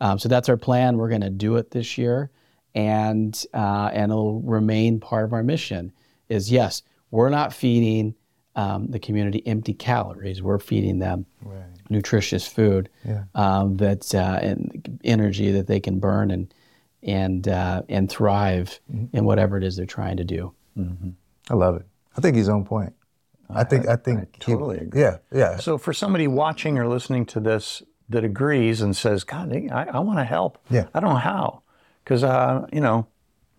Um, 0.00 0.18
so 0.18 0.28
that's 0.28 0.48
our 0.48 0.56
plan. 0.56 0.96
We're 0.96 1.08
going 1.08 1.20
to 1.20 1.30
do 1.30 1.56
it 1.56 1.70
this 1.70 1.96
year, 1.96 2.30
and 2.74 3.40
uh, 3.54 3.90
and 3.92 4.10
it'll 4.10 4.40
remain 4.40 4.98
part 4.98 5.24
of 5.24 5.32
our 5.32 5.42
mission. 5.42 5.92
Is 6.28 6.50
yes, 6.50 6.82
we're 7.10 7.28
not 7.30 7.52
feeding 7.52 8.14
um, 8.56 8.88
the 8.88 8.98
community 8.98 9.46
empty 9.46 9.72
calories. 9.74 10.42
We're 10.42 10.58
feeding 10.58 10.98
them 10.98 11.26
nutritious 11.90 12.46
food 12.46 12.88
um, 13.34 13.76
that 13.76 14.14
uh, 14.14 14.38
and 14.42 14.98
energy 15.04 15.50
that 15.52 15.66
they 15.66 15.80
can 15.80 15.98
burn 15.98 16.30
and 16.30 16.52
and 17.02 17.48
uh, 17.48 17.82
and 17.88 18.10
thrive 18.10 18.80
in 19.12 19.24
whatever 19.24 19.56
it 19.56 19.64
is 19.64 19.76
they're 19.76 19.86
trying 19.86 20.16
to 20.16 20.24
do. 20.24 20.52
I 21.50 21.54
love 21.54 21.76
it. 21.76 21.86
I 22.16 22.20
think 22.20 22.36
he's 22.36 22.48
on 22.48 22.64
point. 22.64 22.94
I 23.50 23.64
think. 23.64 23.88
I 23.88 23.96
think. 23.96 24.34
he- 24.34 24.52
totally 24.52 24.78
agree. 24.78 25.00
Yeah. 25.00 25.18
Yeah. 25.32 25.56
So, 25.58 25.78
for 25.78 25.92
somebody 25.92 26.26
watching 26.26 26.78
or 26.78 26.88
listening 26.88 27.26
to 27.26 27.40
this 27.40 27.82
that 28.08 28.24
agrees 28.24 28.80
and 28.80 28.96
says, 28.96 29.24
God, 29.24 29.52
I, 29.72 29.84
I 29.84 29.98
want 30.00 30.18
to 30.18 30.24
help. 30.24 30.58
Yeah. 30.70 30.86
I 30.94 31.00
don't 31.00 31.10
know 31.10 31.16
how. 31.16 31.62
Because, 32.02 32.22
uh, 32.22 32.66
you 32.72 32.80
know, 32.80 33.06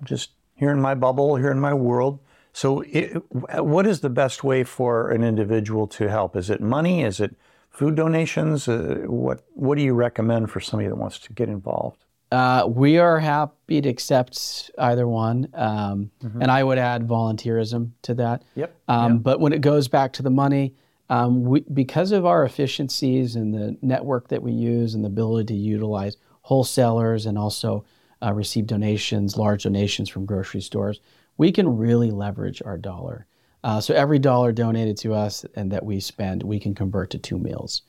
just 0.04 0.32
here 0.54 0.70
in 0.70 0.80
my 0.80 0.94
bubble, 0.94 1.36
here 1.36 1.52
in 1.52 1.60
my 1.60 1.74
world. 1.74 2.20
So, 2.54 2.82
it, 2.82 3.14
what 3.32 3.86
is 3.86 4.02
the 4.02 4.10
best 4.10 4.44
way 4.44 4.64
for 4.64 5.12
an 5.12 5.24
individual 5.24 5.88
to 5.88 6.10
help? 6.10 6.36
Is 6.36 6.50
it 6.50 6.62
money? 6.62 7.04
Is 7.04 7.20
it 7.20 7.36
food 7.76 7.96
donations? 7.96 8.68
Uh, 8.68 9.04
what, 9.06 9.44
what 9.54 9.78
do 9.78 9.84
you 9.84 9.94
recommend 9.94 10.50
for 10.50 10.60
somebody 10.60 10.88
that 10.90 10.96
wants 10.96 11.20
to 11.20 11.34
get 11.34 11.50
involved? 11.50 12.04
Uh, 12.32 12.66
we 12.68 12.98
are 12.98 13.20
happy 13.20 13.82
to 13.82 13.88
accept 13.88 14.72
either 14.80 15.08
one, 15.08 15.48
um, 15.54 16.10
and 16.22 16.50
I 16.50 16.64
would 16.64 16.80
add 16.80 17.08
volunteerism 17.08 17.92
to 18.02 18.14
that. 18.16 18.44
Yep, 18.56 18.76
Um, 18.88 19.20
But 19.20 19.40
when 19.40 19.54
it 19.54 19.62
goes 19.62 19.88
back 19.88 20.12
to 20.14 20.24
the 20.24 20.32
money, 20.32 20.74
um, 21.10 21.44
we, 21.46 21.60
because 21.72 22.12
of 22.12 22.26
our 22.26 22.44
efficiencies 22.44 23.36
and 23.36 23.54
the 23.54 23.78
network 23.82 24.30
that 24.30 24.42
we 24.42 24.52
use 24.54 24.96
and 24.96 25.04
the 25.04 25.08
ability 25.08 25.54
to 25.54 25.60
utilize 25.60 26.18
wholesalers 26.42 27.28
and 27.28 27.38
also 27.38 27.86
uh, 28.24 28.34
receive 28.34 28.66
donations, 28.66 29.38
large 29.38 29.64
donations 29.64 30.10
from 30.10 30.26
grocery 30.26 30.62
stores, 30.62 31.00
we 31.38 31.52
can 31.52 31.78
really 31.78 32.10
leverage 32.12 32.62
our 32.66 32.78
dollar. 32.78 33.28
Uh, 33.66 33.82
so 33.82 33.96
every 33.96 34.20
dollar 34.20 34.52
donated 34.52 34.96
to 34.96 35.12
us 35.12 35.44
and 35.56 35.72
that 35.72 35.84
we 35.84 36.00
spend, 36.00 36.44
we 36.44 36.60
can 36.60 36.76
convert 36.76 37.10
to 37.10 37.18
two 37.18 37.40
meals. 37.40 37.82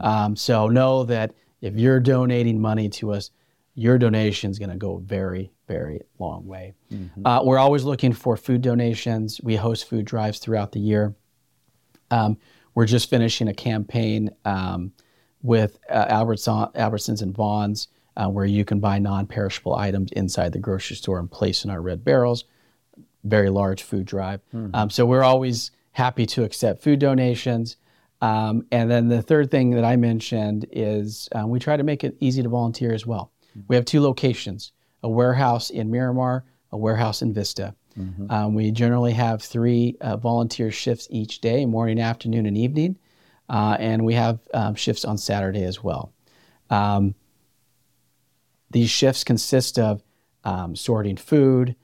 Um, 0.00 0.36
so 0.36 0.68
know 0.68 1.02
that 1.04 1.34
if 1.60 1.74
you're 1.76 2.00
donating 2.00 2.60
money 2.60 2.88
to 2.90 3.12
us, 3.12 3.30
your 3.74 3.98
donation 3.98 4.50
is 4.52 4.58
going 4.60 4.70
to 4.70 4.76
go 4.76 4.96
a 4.96 5.00
very, 5.00 5.50
very 5.66 6.00
long 6.20 6.46
way. 6.46 6.74
Uh, 7.26 7.40
we're 7.42 7.58
always 7.58 7.82
looking 7.82 8.12
for 8.12 8.36
food 8.36 8.62
donations. 8.62 9.40
We 9.42 9.56
host 9.56 9.88
food 9.88 10.04
drives 10.04 10.38
throughout 10.38 10.70
the 10.70 10.80
year. 10.80 11.14
Um, 12.12 12.38
we're 12.74 12.86
just 12.86 13.10
finishing 13.10 13.48
a 13.48 13.54
campaign 13.54 14.30
um, 14.44 14.92
with 15.42 15.80
uh, 15.90 16.06
Albertson, 16.08 16.68
Albertsons 16.76 17.22
and 17.22 17.34
Vons 17.34 17.88
uh, 18.16 18.28
where 18.28 18.46
you 18.46 18.64
can 18.64 18.78
buy 18.78 18.98
non-perishable 19.00 19.74
items 19.74 20.12
inside 20.12 20.52
the 20.52 20.58
grocery 20.60 20.96
store 20.96 21.18
and 21.18 21.30
place 21.30 21.64
in 21.64 21.70
our 21.70 21.82
red 21.82 22.04
barrels. 22.04 22.44
Very 23.24 23.50
large 23.50 23.82
food 23.82 24.04
drive. 24.06 24.40
Um, 24.74 24.90
so 24.90 25.04
we're 25.06 25.22
always 25.22 25.70
happy 25.92 26.26
to 26.26 26.44
accept 26.44 26.82
food 26.82 26.98
donations. 26.98 27.76
Um, 28.20 28.66
and 28.70 28.90
then 28.90 29.08
the 29.08 29.22
third 29.22 29.50
thing 29.50 29.70
that 29.72 29.84
I 29.84 29.96
mentioned 29.96 30.66
is 30.70 31.28
um, 31.32 31.50
we 31.50 31.58
try 31.58 31.76
to 31.76 31.82
make 31.82 32.04
it 32.04 32.16
easy 32.20 32.42
to 32.42 32.48
volunteer 32.48 32.92
as 32.92 33.06
well. 33.06 33.32
We 33.68 33.76
have 33.76 33.84
two 33.84 34.00
locations: 34.00 34.72
a 35.02 35.08
warehouse 35.08 35.70
in 35.70 35.90
Miramar, 35.90 36.44
a 36.72 36.76
warehouse 36.76 37.22
in 37.22 37.32
Vista. 37.34 37.74
Um, 38.30 38.54
we 38.54 38.72
generally 38.72 39.12
have 39.12 39.40
three 39.42 39.96
uh, 40.00 40.16
volunteer 40.16 40.70
shifts 40.72 41.06
each 41.10 41.40
day 41.40 41.64
morning, 41.64 42.00
afternoon, 42.00 42.46
and 42.46 42.58
evening. 42.58 42.98
Uh, 43.48 43.76
and 43.78 44.04
we 44.04 44.14
have 44.14 44.40
um, 44.52 44.74
shifts 44.74 45.04
on 45.04 45.16
Saturday 45.18 45.62
as 45.62 45.82
well. 45.84 46.12
Um, 46.70 47.14
these 48.70 48.90
shifts 48.90 49.22
consist 49.22 49.78
of 49.78 50.02
um, 50.42 50.74
sorting 50.74 51.16
food, 51.16 51.76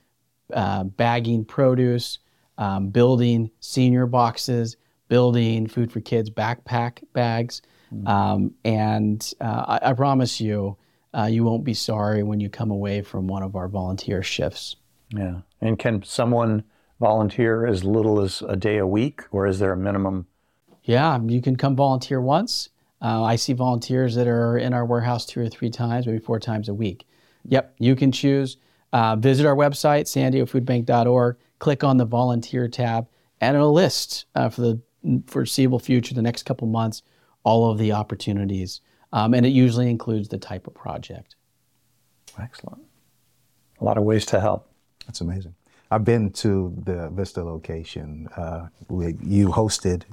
uh, 0.53 0.83
bagging 0.83 1.45
produce, 1.45 2.19
um, 2.57 2.89
building 2.89 3.51
senior 3.59 4.05
boxes, 4.05 4.77
building, 5.07 5.67
food 5.67 5.91
for 5.91 5.99
kids, 5.99 6.29
backpack 6.29 7.03
bags. 7.13 7.61
Um, 8.05 8.53
and 8.63 9.33
uh, 9.41 9.79
I, 9.81 9.89
I 9.89 9.93
promise 9.93 10.39
you, 10.39 10.77
uh, 11.13 11.25
you 11.25 11.43
won't 11.43 11.63
be 11.63 11.73
sorry 11.73 12.23
when 12.23 12.39
you 12.39 12.49
come 12.49 12.71
away 12.71 13.01
from 13.01 13.27
one 13.27 13.43
of 13.43 13.55
our 13.55 13.67
volunteer 13.67 14.23
shifts. 14.23 14.77
Yeah. 15.09 15.41
And 15.59 15.77
can 15.77 16.03
someone 16.03 16.63
volunteer 16.99 17.65
as 17.65 17.83
little 17.83 18.21
as 18.21 18.41
a 18.47 18.55
day 18.55 18.77
a 18.77 18.87
week, 18.87 19.23
or 19.31 19.45
is 19.45 19.59
there 19.59 19.73
a 19.73 19.77
minimum? 19.77 20.27
Yeah, 20.83 21.19
you 21.21 21.41
can 21.41 21.57
come 21.57 21.75
volunteer 21.75 22.21
once. 22.21 22.69
Uh, 23.01 23.23
I 23.23 23.35
see 23.35 23.53
volunteers 23.53 24.15
that 24.15 24.27
are 24.27 24.57
in 24.57 24.73
our 24.73 24.85
warehouse 24.85 25.25
two 25.25 25.41
or 25.41 25.49
three 25.49 25.69
times, 25.69 26.05
maybe 26.05 26.19
four 26.19 26.39
times 26.39 26.69
a 26.69 26.73
week. 26.73 27.07
Yep, 27.45 27.75
you 27.79 27.95
can 27.95 28.11
choose. 28.11 28.57
Uh, 28.93 29.15
visit 29.15 29.45
our 29.45 29.55
website, 29.55 30.03
sandiegofoodbank.org, 30.03 31.37
click 31.59 31.83
on 31.83 31.97
the 31.97 32.05
volunteer 32.05 32.67
tab, 32.67 33.07
and 33.39 33.55
it'll 33.55 33.73
list 33.73 34.25
uh, 34.35 34.49
for 34.49 34.61
the 34.61 34.81
foreseeable 35.27 35.79
future, 35.79 36.13
the 36.13 36.21
next 36.21 36.43
couple 36.43 36.67
months, 36.67 37.01
all 37.43 37.71
of 37.71 37.77
the 37.77 37.91
opportunities. 37.91 38.81
Um, 39.13 39.33
and 39.33 39.45
it 39.45 39.49
usually 39.49 39.89
includes 39.89 40.29
the 40.29 40.37
type 40.37 40.67
of 40.67 40.73
project. 40.73 41.35
Excellent. 42.39 42.83
A 43.79 43.83
lot 43.83 43.97
of 43.97 44.03
ways 44.03 44.25
to 44.27 44.39
help. 44.39 44.69
That's 45.05 45.21
amazing. 45.21 45.55
I've 45.89 46.05
been 46.05 46.31
to 46.33 46.73
the 46.85 47.09
Vista 47.09 47.43
location. 47.43 48.27
Uh, 48.37 48.67
we, 48.87 49.17
you 49.21 49.49
hosted, 49.49 50.03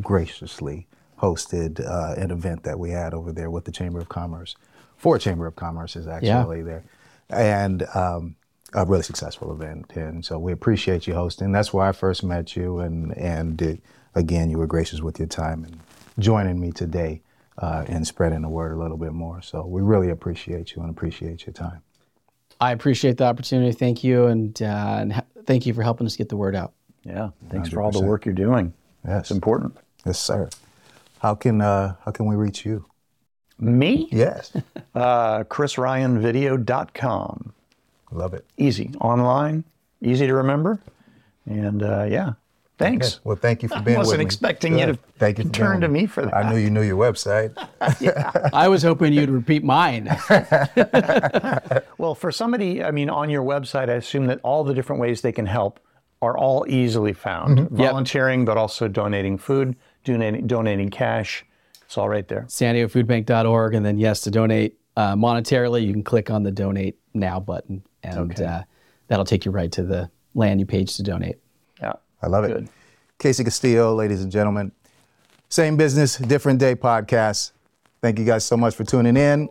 graciously 0.00 0.86
hosted 1.22 1.80
uh, 1.86 2.20
an 2.20 2.30
event 2.30 2.64
that 2.64 2.78
we 2.78 2.90
had 2.90 3.14
over 3.14 3.32
there 3.32 3.50
with 3.50 3.64
the 3.64 3.72
Chamber 3.72 4.00
of 4.00 4.08
Commerce. 4.08 4.56
For 4.96 5.18
Chamber 5.18 5.46
of 5.46 5.54
Commerce 5.56 5.96
is 5.96 6.06
actually 6.06 6.62
there, 6.62 6.84
and 7.30 7.86
um, 7.94 8.36
a 8.74 8.84
really 8.84 9.02
successful 9.02 9.52
event. 9.52 9.92
And 9.94 10.24
so 10.24 10.38
we 10.38 10.52
appreciate 10.52 11.06
you 11.06 11.14
hosting. 11.14 11.52
That's 11.52 11.72
where 11.72 11.86
I 11.86 11.92
first 11.92 12.22
met 12.22 12.56
you, 12.56 12.78
and 12.78 13.16
and 13.16 13.60
it, 13.60 13.80
again, 14.14 14.50
you 14.50 14.58
were 14.58 14.66
gracious 14.66 15.00
with 15.00 15.18
your 15.18 15.28
time 15.28 15.64
and 15.64 15.78
joining 16.18 16.60
me 16.60 16.72
today 16.72 17.22
uh, 17.58 17.84
and 17.88 18.06
spreading 18.06 18.42
the 18.42 18.48
word 18.48 18.72
a 18.72 18.76
little 18.76 18.96
bit 18.96 19.12
more. 19.12 19.42
So 19.42 19.66
we 19.66 19.82
really 19.82 20.10
appreciate 20.10 20.74
you 20.74 20.82
and 20.82 20.90
appreciate 20.90 21.46
your 21.46 21.54
time. 21.54 21.82
I 22.60 22.72
appreciate 22.72 23.16
the 23.16 23.24
opportunity. 23.24 23.72
Thank 23.72 24.04
you, 24.04 24.26
and, 24.26 24.60
uh, 24.62 24.96
and 25.00 25.12
ha- 25.12 25.24
thank 25.46 25.66
you 25.66 25.74
for 25.74 25.82
helping 25.82 26.06
us 26.06 26.16
get 26.16 26.28
the 26.28 26.36
word 26.36 26.54
out. 26.54 26.72
Yeah. 27.04 27.30
Thanks 27.50 27.70
for 27.70 27.82
all 27.82 27.90
the 27.90 28.00
work 28.00 28.24
you're 28.24 28.34
doing. 28.34 28.72
Yes, 29.04 29.22
It's 29.22 29.30
important. 29.32 29.76
Yes, 30.06 30.20
sir. 30.20 30.48
How 31.18 31.34
can 31.34 31.60
uh, 31.60 31.96
how 32.04 32.12
can 32.12 32.26
we 32.26 32.36
reach 32.36 32.64
you? 32.64 32.84
Me? 33.62 34.08
Yes, 34.10 34.52
Uh, 34.94 35.44
ChrisRyanVideo.com. 35.44 37.52
love 38.10 38.34
it. 38.34 38.44
Easy. 38.58 38.92
Online, 39.00 39.64
easy 40.02 40.26
to 40.26 40.34
remember. 40.34 40.78
And 41.46 41.82
uh, 41.82 42.04
yeah, 42.08 42.32
thanks. 42.78 43.14
Okay. 43.14 43.20
Well, 43.24 43.36
thank 43.36 43.62
you 43.62 43.68
for 43.70 43.76
I 43.76 43.80
being 43.80 43.98
with 43.98 44.06
wasn't 44.08 44.18
me. 44.18 44.24
expecting 44.26 44.78
you 44.78 44.84
to 44.86 44.98
thank 45.18 45.38
you 45.38 45.44
for 45.44 45.50
turn 45.50 45.80
to 45.80 45.88
me 45.88 46.04
for 46.06 46.24
that. 46.26 46.36
I 46.36 46.50
knew 46.50 46.58
you 46.58 46.68
knew 46.70 46.82
your 46.82 46.98
website. 46.98 47.52
I 48.52 48.68
was 48.68 48.82
hoping 48.82 49.12
you'd 49.14 49.30
repeat 49.30 49.64
mine. 49.64 50.08
Well, 51.98 52.14
for 52.14 52.32
somebody, 52.32 52.82
I 52.82 52.90
mean, 52.90 53.08
on 53.08 53.30
your 53.30 53.44
website, 53.44 53.88
I 53.88 53.94
assume 53.94 54.26
that 54.26 54.40
all 54.42 54.64
the 54.64 54.74
different 54.74 55.00
ways 55.00 55.20
they 55.22 55.32
can 55.32 55.46
help 55.46 55.80
are 56.20 56.36
all 56.36 56.64
easily 56.68 57.12
found. 57.12 57.58
Mm-hmm. 57.58 57.80
Yep. 57.80 57.90
Volunteering, 57.90 58.44
but 58.44 58.56
also 58.56 58.88
donating 58.88 59.38
food, 59.38 59.76
donating, 60.04 60.46
donating 60.46 60.90
cash. 60.90 61.44
It's 61.92 61.98
all 61.98 62.08
right 62.08 62.26
there. 62.26 62.46
San 62.48 62.74
DiegoFoodBank.org, 62.74 63.74
and 63.74 63.84
then 63.84 63.98
yes, 63.98 64.22
to 64.22 64.30
donate 64.30 64.78
uh, 64.96 65.14
monetarily, 65.14 65.86
you 65.86 65.92
can 65.92 66.02
click 66.02 66.30
on 66.30 66.42
the 66.42 66.50
Donate 66.50 66.98
Now 67.12 67.38
button, 67.38 67.82
and 68.02 68.40
uh, 68.40 68.62
that'll 69.08 69.26
take 69.26 69.44
you 69.44 69.50
right 69.50 69.70
to 69.72 69.82
the 69.82 70.10
landing 70.34 70.66
page 70.66 70.96
to 70.96 71.02
donate. 71.02 71.36
Yeah. 71.82 71.92
I 72.22 72.28
love 72.28 72.44
it. 72.44 72.66
Casey 73.18 73.44
Castillo, 73.44 73.94
ladies 73.94 74.22
and 74.22 74.32
gentlemen. 74.32 74.72
Same 75.50 75.76
business, 75.76 76.16
different 76.16 76.58
day 76.60 76.74
podcast. 76.74 77.52
Thank 78.00 78.18
you 78.18 78.24
guys 78.24 78.46
so 78.46 78.56
much 78.56 78.74
for 78.74 78.84
tuning 78.84 79.18
in. 79.18 79.50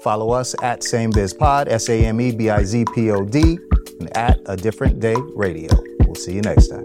Follow 0.00 0.30
us 0.30 0.54
at 0.62 0.84
Same 0.84 1.10
Biz 1.10 1.34
Pod, 1.34 1.66
S 1.66 1.88
A 1.88 2.04
M 2.06 2.20
E 2.20 2.30
B 2.30 2.50
I 2.50 2.62
Z 2.62 2.84
P 2.94 3.10
O 3.10 3.24
D, 3.24 3.58
and 3.98 4.16
at 4.16 4.38
A 4.46 4.56
Different 4.56 5.00
Day 5.00 5.16
Radio. 5.34 5.70
We'll 6.04 6.14
see 6.14 6.34
you 6.34 6.42
next 6.42 6.68
time. 6.68 6.84